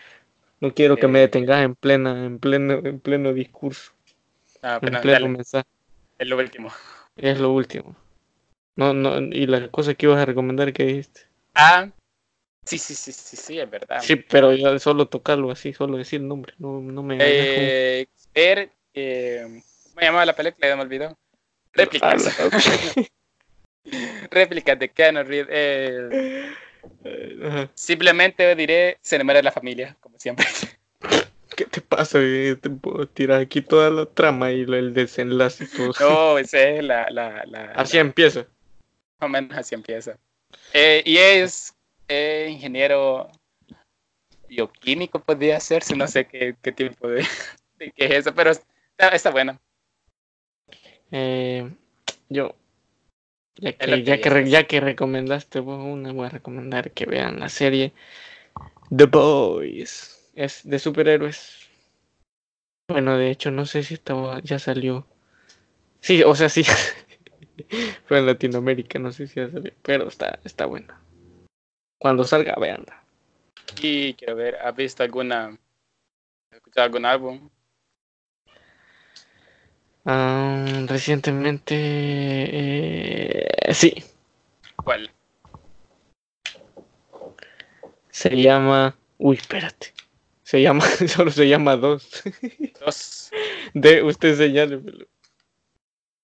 No 0.61 0.73
quiero 0.73 0.99
que 0.99 1.07
me 1.07 1.19
Eh, 1.19 1.21
detengas 1.21 1.63
en 1.63 1.75
plena, 1.75 2.25
en 2.25 2.39
pleno, 2.39 2.73
en 2.75 2.99
pleno 2.99 3.33
discurso, 3.33 3.91
Ah, 4.61 4.79
en 4.81 4.99
pleno 4.99 5.11
dale, 5.11 5.29
mensaje. 5.29 5.67
es 6.17 6.27
lo 6.27 6.37
último. 6.37 6.71
Es 7.15 7.39
lo 7.39 7.51
último. 7.51 7.95
No, 8.75 8.93
no, 8.93 9.19
y 9.19 9.45
la 9.45 9.69
cosa 9.69 9.93
que 9.93 10.07
ibas 10.07 10.19
a 10.19 10.25
recomendar 10.25 10.73
que 10.73 10.83
dijiste. 10.83 11.21
Ah, 11.53 11.89
sí, 12.65 12.77
sí, 12.77 12.95
sí, 12.95 13.11
sí, 13.11 13.37
sí, 13.37 13.59
es 13.59 13.69
verdad. 13.69 13.99
Sí, 13.99 14.15
pero 14.15 14.53
ya 14.53 14.77
solo 14.79 15.07
tocarlo 15.07 15.51
así, 15.51 15.73
solo 15.73 15.97
decir 15.97 16.21
el 16.21 16.27
nombre. 16.27 16.53
No, 16.57 16.81
no 16.81 17.03
me. 17.03 17.17
Eh, 17.19 18.07
eh, 18.33 19.47
¿cómo 19.47 19.99
se 19.99 20.05
llamaba 20.05 20.25
la 20.25 20.35
película? 20.35 20.67
Ya 20.67 20.75
me 20.75 20.81
olvidó. 20.81 21.15
Réplicas. 21.73 22.35
Réplicas 24.31 24.79
de 24.79 24.89
Keanu 24.89 25.23
Reeves. 25.23 25.49
eh, 25.51 26.57
simplemente 27.75 28.55
diré, 28.55 28.97
se 29.01 29.15
enamora 29.15 29.37
de 29.37 29.43
la 29.43 29.51
familia, 29.51 29.95
como 29.99 30.17
siempre. 30.19 30.45
¿Qué 31.55 31.65
te 31.65 31.81
pasa? 31.81 32.19
eh? 32.21 32.55
Te 32.59 32.69
puedo 32.69 33.07
tirar 33.07 33.41
aquí 33.41 33.61
toda 33.61 33.89
la 33.89 34.05
trama 34.05 34.51
y 34.51 34.61
el 34.61 34.93
desenlace 34.93 35.65
y 35.65 35.67
todo. 35.67 35.93
No, 35.99 36.37
esa 36.37 36.59
es 36.69 36.83
la, 36.83 37.09
la, 37.09 37.43
la, 37.45 37.65
Así 37.73 37.97
la- 37.97 38.01
empieza. 38.01 38.41
más 39.19 39.27
o 39.27 39.27
menos 39.29 39.57
así 39.57 39.75
empieza. 39.75 40.17
Eh, 40.73 41.01
y 41.05 41.17
es 41.17 41.73
eh, 42.07 42.47
ingeniero 42.51 43.29
bioquímico, 44.47 45.19
podría 45.19 45.57
hacerse, 45.57 45.95
no 45.95 46.07
sé 46.07 46.25
qué, 46.25 46.55
qué 46.61 46.71
tipo 46.71 47.07
de, 47.07 47.25
de 47.77 47.91
qué 47.91 48.05
es 48.05 48.11
eso, 48.11 48.33
pero 48.35 48.51
está, 48.51 49.09
está 49.09 49.31
bueno. 49.31 49.59
Eh, 51.11 51.69
yo, 52.29 52.55
ya 53.57 53.73
que, 53.73 54.03
que 54.03 54.03
ya, 54.47 54.63
que, 54.67 54.79
ya 54.79 54.79
recomendaste 54.81 55.59
vos 55.59 55.83
una, 55.83 56.11
voy 56.11 56.25
a 56.25 56.29
recomendar 56.29 56.91
que 56.91 57.05
vean 57.05 57.39
la 57.39 57.49
serie 57.49 57.93
The 58.95 59.05
Boys. 59.05 60.22
Es 60.33 60.61
de 60.67 60.79
superhéroes. 60.79 61.69
Bueno, 62.89 63.17
de 63.17 63.29
hecho, 63.29 63.51
no 63.51 63.65
sé 63.65 63.83
si 63.83 63.93
estaba, 63.93 64.39
ya 64.41 64.59
salió. 64.59 65.05
Sí, 66.01 66.23
o 66.23 66.35
sea, 66.35 66.49
sí. 66.49 66.63
Fue 68.07 68.19
en 68.19 68.25
Latinoamérica, 68.25 68.99
no 68.99 69.11
sé 69.11 69.27
si 69.27 69.35
ya 69.39 69.49
salió. 69.49 69.71
Pero 69.81 70.07
está, 70.07 70.39
está 70.43 70.65
buena. 70.65 70.99
Cuando 71.99 72.23
salga, 72.23 72.55
veanla. 72.55 73.01
Y 73.81 74.13
quiero 74.15 74.35
ver, 74.35 74.55
¿has 74.57 74.75
visto 74.75 75.03
alguna, 75.03 75.57
has 76.51 76.57
escuchado 76.57 76.85
algún 76.85 77.05
álbum? 77.05 77.49
Ah, 80.05 80.83
recientemente, 80.87 81.75
eh, 81.77 83.73
sí, 83.73 84.03
¿Cuál? 84.83 85.09
se 88.09 88.29
llama. 88.41 88.95
Uy, 89.17 89.37
espérate. 89.37 89.93
Se 90.43 90.61
llama, 90.61 90.85
solo 91.07 91.31
se 91.31 91.47
llama 91.47 91.75
dos. 91.75 92.23
Dos. 92.79 93.31
De 93.73 94.03
usted 94.03 94.35
señálemelo. 94.37 95.07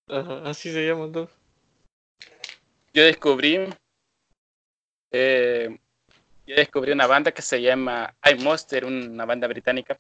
Ajá, 0.08 0.42
así 0.50 0.72
se 0.72 0.86
llaman 0.86 1.12
dos. 1.12 1.30
Yo 2.94 3.04
descubrí, 3.04 3.60
eh, 5.12 5.78
yo 6.46 6.56
descubrí 6.56 6.92
una 6.92 7.06
banda 7.06 7.32
que 7.32 7.44
se 7.44 7.62
llama 7.62 8.16
iMonster, 8.24 8.84
una 8.86 9.26
banda 9.26 9.48
británica, 9.48 10.00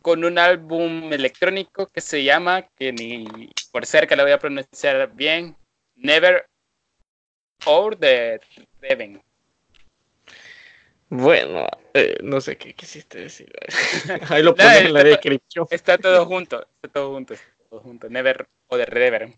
con 0.00 0.24
un 0.24 0.38
álbum 0.38 1.12
electrónico 1.12 1.86
que 1.86 2.00
se 2.00 2.24
llama, 2.24 2.62
que 2.62 2.92
ni 2.92 3.50
por 3.70 3.84
cerca 3.84 4.16
lo 4.16 4.22
voy 4.22 4.32
a 4.32 4.38
pronunciar 4.38 5.12
bien, 5.14 5.54
Never 5.96 6.46
or 7.66 7.94
the 7.96 8.40
Reven. 8.80 9.22
Bueno, 11.10 11.66
eh, 11.92 12.18
no 12.22 12.40
sé 12.40 12.56
qué 12.56 12.72
quisiste 12.74 13.20
decir. 13.20 13.52
Ahí 14.30 14.42
lo 14.42 14.50
No, 14.52 14.56
pones 14.56 14.82
en 14.82 14.92
la 14.94 15.02
descripción. 15.04 15.66
Está 15.70 15.98
todo 15.98 16.24
junto, 16.26 16.62
está 16.62 16.88
todo 16.88 17.12
junto, 17.12 17.34
está 17.34 17.52
todo 17.68 17.80
junto. 17.80 18.08
Never 18.08 18.48
o 18.68 18.76
the 18.76 18.86
Reven. 18.86 19.36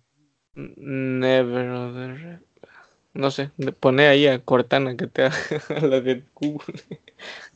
Never 0.55 1.71
other- 1.71 2.41
No 3.15 3.31
sé, 3.31 3.51
pone 3.81 4.07
ahí 4.07 4.27
a 4.27 4.39
Cortana 4.39 4.97
que 4.97 5.07
te 5.07 5.25
haga 5.25 5.37
la 5.83 6.01
de 6.01 6.25
Google. 6.35 6.75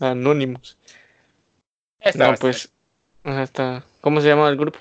Anonymous. 0.01 0.79
Está 2.01 2.31
No, 2.31 2.37
pues. 2.39 2.73
está. 3.25 3.85
¿Cómo 4.01 4.21
se 4.21 4.29
llama 4.29 4.49
el 4.49 4.57
grupo? 4.57 4.79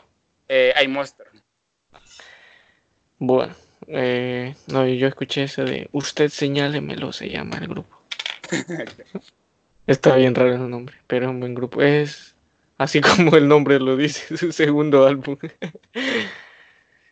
eh, 0.48 0.74
iMonster. 0.84 1.28
Bueno, 3.18 3.54
eh, 3.88 4.56
no, 4.68 4.86
yo 4.88 5.08
escuché 5.08 5.44
ese 5.44 5.64
de 5.64 5.90
Usted 5.92 6.30
señálemelo, 6.30 7.12
se 7.12 7.30
llama 7.30 7.58
el 7.58 7.68
grupo. 7.68 8.02
Está 9.88 10.16
bien 10.16 10.34
raro 10.34 10.54
el 10.56 10.70
nombre, 10.70 10.96
pero 11.08 11.26
es 11.26 11.32
un 11.32 11.40
buen 11.40 11.54
grupo. 11.54 11.82
Es 11.82 12.36
así 12.78 13.02
como 13.02 13.36
el 13.38 13.48
nombre 13.48 13.80
lo 13.80 13.96
dice, 13.96 14.38
su 14.38 14.52
segundo 14.52 15.06
álbum. 15.06 15.38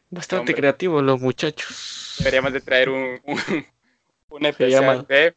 Bastante 0.10 0.40
Hombre. 0.52 0.56
creativos 0.56 1.04
los 1.04 1.20
muchachos. 1.20 2.16
Deberíamos 2.20 2.54
de 2.54 2.62
traer 2.62 2.90
un, 2.90 3.20
un, 3.26 3.66
un 4.30 4.46
especial 4.46 4.82
llama- 4.84 5.04
de 5.08 5.36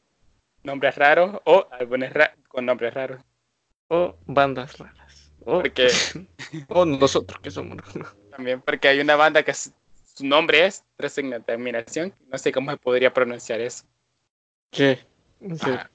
nombres 0.63 0.95
raros 0.97 1.41
o 1.45 1.67
álbumes 1.71 2.13
ra- 2.13 2.35
con 2.49 2.67
nombres 2.67 2.93
raros. 2.93 3.23
O 3.89 4.17
bandas 4.27 4.77
raras. 4.79 5.33
O, 5.45 5.61
Porque 5.63 5.89
o 6.69 6.85
nosotros 6.85 7.39
que 7.41 7.51
somos. 7.51 7.79
también 8.31 8.61
porque 8.61 8.89
hay 8.89 9.01
una 9.01 9.15
banda 9.17 9.43
que 9.45 9.55
su 9.55 9.71
nombre 10.23 10.67
es 10.67 10.85
Tres 10.97 11.13
Signos 11.13 11.47
de 11.47 11.53
Admiración. 11.53 12.13
No 12.31 12.37
sé 12.37 12.51
cómo 12.53 12.71
se 12.73 12.77
podría 12.79 13.13
pronunciar 13.15 13.61
eso. 13.61 13.85
¿Qué? 14.71 14.99
Ajá. 15.41 15.91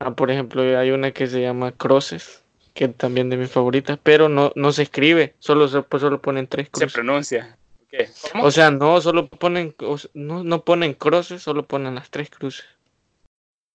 Ah, 0.00 0.14
por 0.14 0.30
ejemplo, 0.30 0.62
hay 0.78 0.90
una 0.90 1.12
que 1.12 1.26
se 1.26 1.40
llama 1.40 1.72
Crosses, 1.72 2.44
que 2.74 2.88
también 2.88 3.30
de 3.30 3.36
mis 3.36 3.50
favoritas, 3.50 3.98
pero 4.02 4.28
no, 4.28 4.52
no 4.54 4.72
se 4.72 4.82
escribe, 4.82 5.34
solo 5.38 5.68
se 5.68 5.82
pues, 5.82 6.00
solo 6.02 6.20
ponen 6.20 6.46
tres 6.46 6.66
Se 6.68 6.72
cruces. 6.72 6.92
pronuncia. 6.92 7.58
¿Qué? 7.88 8.08
¿Cómo? 8.32 8.44
O 8.44 8.50
sea, 8.50 8.70
no, 8.70 9.00
solo 9.00 9.28
ponen, 9.28 9.74
no, 10.14 10.44
no 10.44 10.64
ponen 10.64 10.94
crosses, 10.94 11.42
solo 11.42 11.66
ponen 11.66 11.94
las 11.94 12.10
tres 12.10 12.30
cruces. 12.30 12.66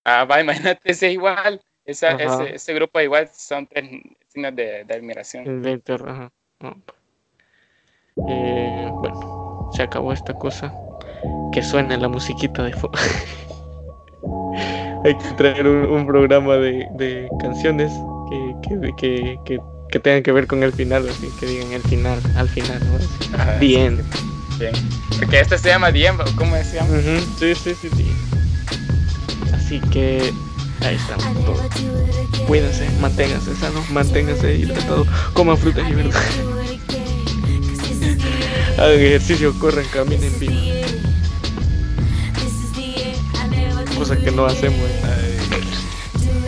Ah, 0.04 0.26
va, 0.26 0.40
imagínate, 0.42 0.92
ese 0.92 1.12
igual. 1.12 1.62
Esa, 1.86 2.12
ese, 2.12 2.56
ese 2.56 2.74
grupo 2.76 3.00
igual 3.02 3.28
son 3.34 3.66
tres 3.66 3.90
signos 4.28 4.56
de, 4.56 4.84
de 4.84 4.94
admiración. 4.94 5.46
De 5.64 5.72
inter- 5.72 6.04
ajá, 6.08 6.32
no, 6.60 6.76
pues. 6.86 7.00
Eh, 8.28 8.92
bueno, 9.00 9.18
se 9.72 9.84
acabó 9.84 10.14
esta 10.14 10.34
cosa. 10.36 10.74
Que 11.52 11.64
suene 11.64 11.98
la 11.98 12.10
musiquita 12.10 12.64
de 12.64 12.74
fondo. 12.74 12.98
Hay 15.06 15.16
que 15.16 15.30
traer 15.38 15.68
un, 15.68 15.86
un 15.86 16.06
programa 16.06 16.56
de, 16.56 16.88
de 16.98 17.28
canciones 17.42 17.92
que, 18.30 18.56
que, 18.68 18.92
que, 18.98 19.40
que, 19.46 19.60
que 19.92 20.00
tengan 20.00 20.24
que 20.24 20.32
ver 20.32 20.48
con 20.48 20.64
el 20.64 20.74
final, 20.74 21.08
así 21.08 21.30
que 21.40 21.46
digan 21.46 21.72
el 21.72 21.82
final, 21.84 22.20
al 22.36 22.50
final. 22.50 22.80
¿no? 22.80 23.38
Ajá, 23.38 23.60
sí, 23.60 23.60
sí. 23.60 23.66
Bien. 24.60 24.74
Porque 25.18 25.40
este 25.40 25.58
se 25.58 25.70
llama 25.70 25.92
Diemba, 25.92 26.26
¿cómo 26.36 26.56
decía? 26.56 26.84
Ujú, 26.84 27.22
Sí, 27.40 27.56
sí, 27.56 27.74
sí, 27.82 27.90
sí. 27.96 28.12
Así 29.54 29.80
que 29.92 30.34
ahí 30.82 30.96
estamos 30.96 31.46
todos. 31.46 31.60
Cuídense, 32.48 32.90
manténganse 33.00 33.56
sanos, 33.56 33.90
manténganse 33.92 34.56
hidratados, 34.56 35.08
coman 35.34 35.58
frutas 35.58 35.88
y 35.90 35.94
verduras. 35.94 36.20
Hagan 38.78 39.00
ejercicio, 39.00 39.54
corran, 39.60 39.86
caminen 39.94 40.38
bien. 40.40 40.99
Cosa 44.00 44.16
que 44.16 44.32
no 44.32 44.46
hacemos. 44.46 44.80
¿eh? 44.80 45.40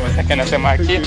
Cosa 0.07 0.23
que 0.25 0.35
no 0.37 0.43
hacemos 0.43 0.71
aquí. 0.71 1.01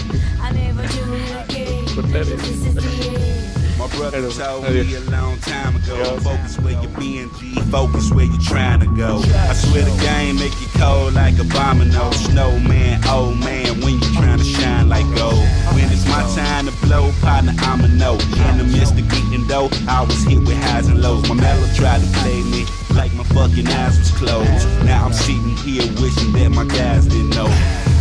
My 3.84 3.90
brother 3.98 4.30
told 4.30 4.64
me 4.64 4.94
a 4.94 5.00
long 5.10 5.36
time 5.40 5.76
ago, 5.76 6.16
focus 6.20 6.58
where 6.58 6.72
you're 6.72 6.98
being 6.98 7.28
G, 7.34 7.54
focus 7.70 8.10
where 8.12 8.24
you're 8.24 8.40
trying 8.40 8.80
to 8.80 8.86
go. 8.96 9.18
I 9.18 9.52
swear 9.52 9.84
the 9.84 9.94
game 10.00 10.36
make 10.36 10.58
you 10.58 10.68
cold 10.80 11.12
like 11.12 11.34
a 11.38 11.44
domino, 11.44 12.10
snowman, 12.12 13.06
old 13.06 13.36
man, 13.40 13.82
when 13.82 14.00
you're 14.00 14.14
trying 14.14 14.38
to 14.38 14.44
shine 14.44 14.88
like 14.88 15.04
gold. 15.14 15.36
When 15.76 15.84
it's 15.92 16.08
my 16.08 16.24
time 16.34 16.64
to 16.64 16.72
blow, 16.86 17.12
partner, 17.20 17.52
I'm 17.58 17.84
a 17.84 17.88
no. 17.88 18.14
In 18.48 18.56
the 18.56 18.64
midst 18.64 18.96
of 18.96 19.06
getting 19.06 19.46
dough, 19.48 19.68
I 19.86 20.02
was 20.02 20.24
hit 20.24 20.38
with 20.38 20.56
highs 20.64 20.88
and 20.88 21.02
lows. 21.02 21.28
My 21.28 21.34
mellow 21.34 21.68
tried 21.76 22.00
to 22.00 22.08
play 22.20 22.42
me 22.42 22.64
like 22.96 23.12
my 23.12 23.24
fucking 23.36 23.68
eyes 23.68 23.98
was 23.98 24.10
closed. 24.12 24.66
Now 24.86 25.04
I'm 25.04 25.12
sitting 25.12 25.56
here 25.58 25.84
wishing 26.00 26.32
that 26.32 26.48
my 26.48 26.64
guys 26.64 27.04
didn't 27.04 27.36
know. 27.36 27.52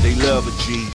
They 0.01 0.15
love 0.15 0.47
a 0.47 0.63
G, 0.63 0.92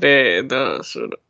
3, 0.00 0.42
2, 0.48 0.82
1. 0.82 1.29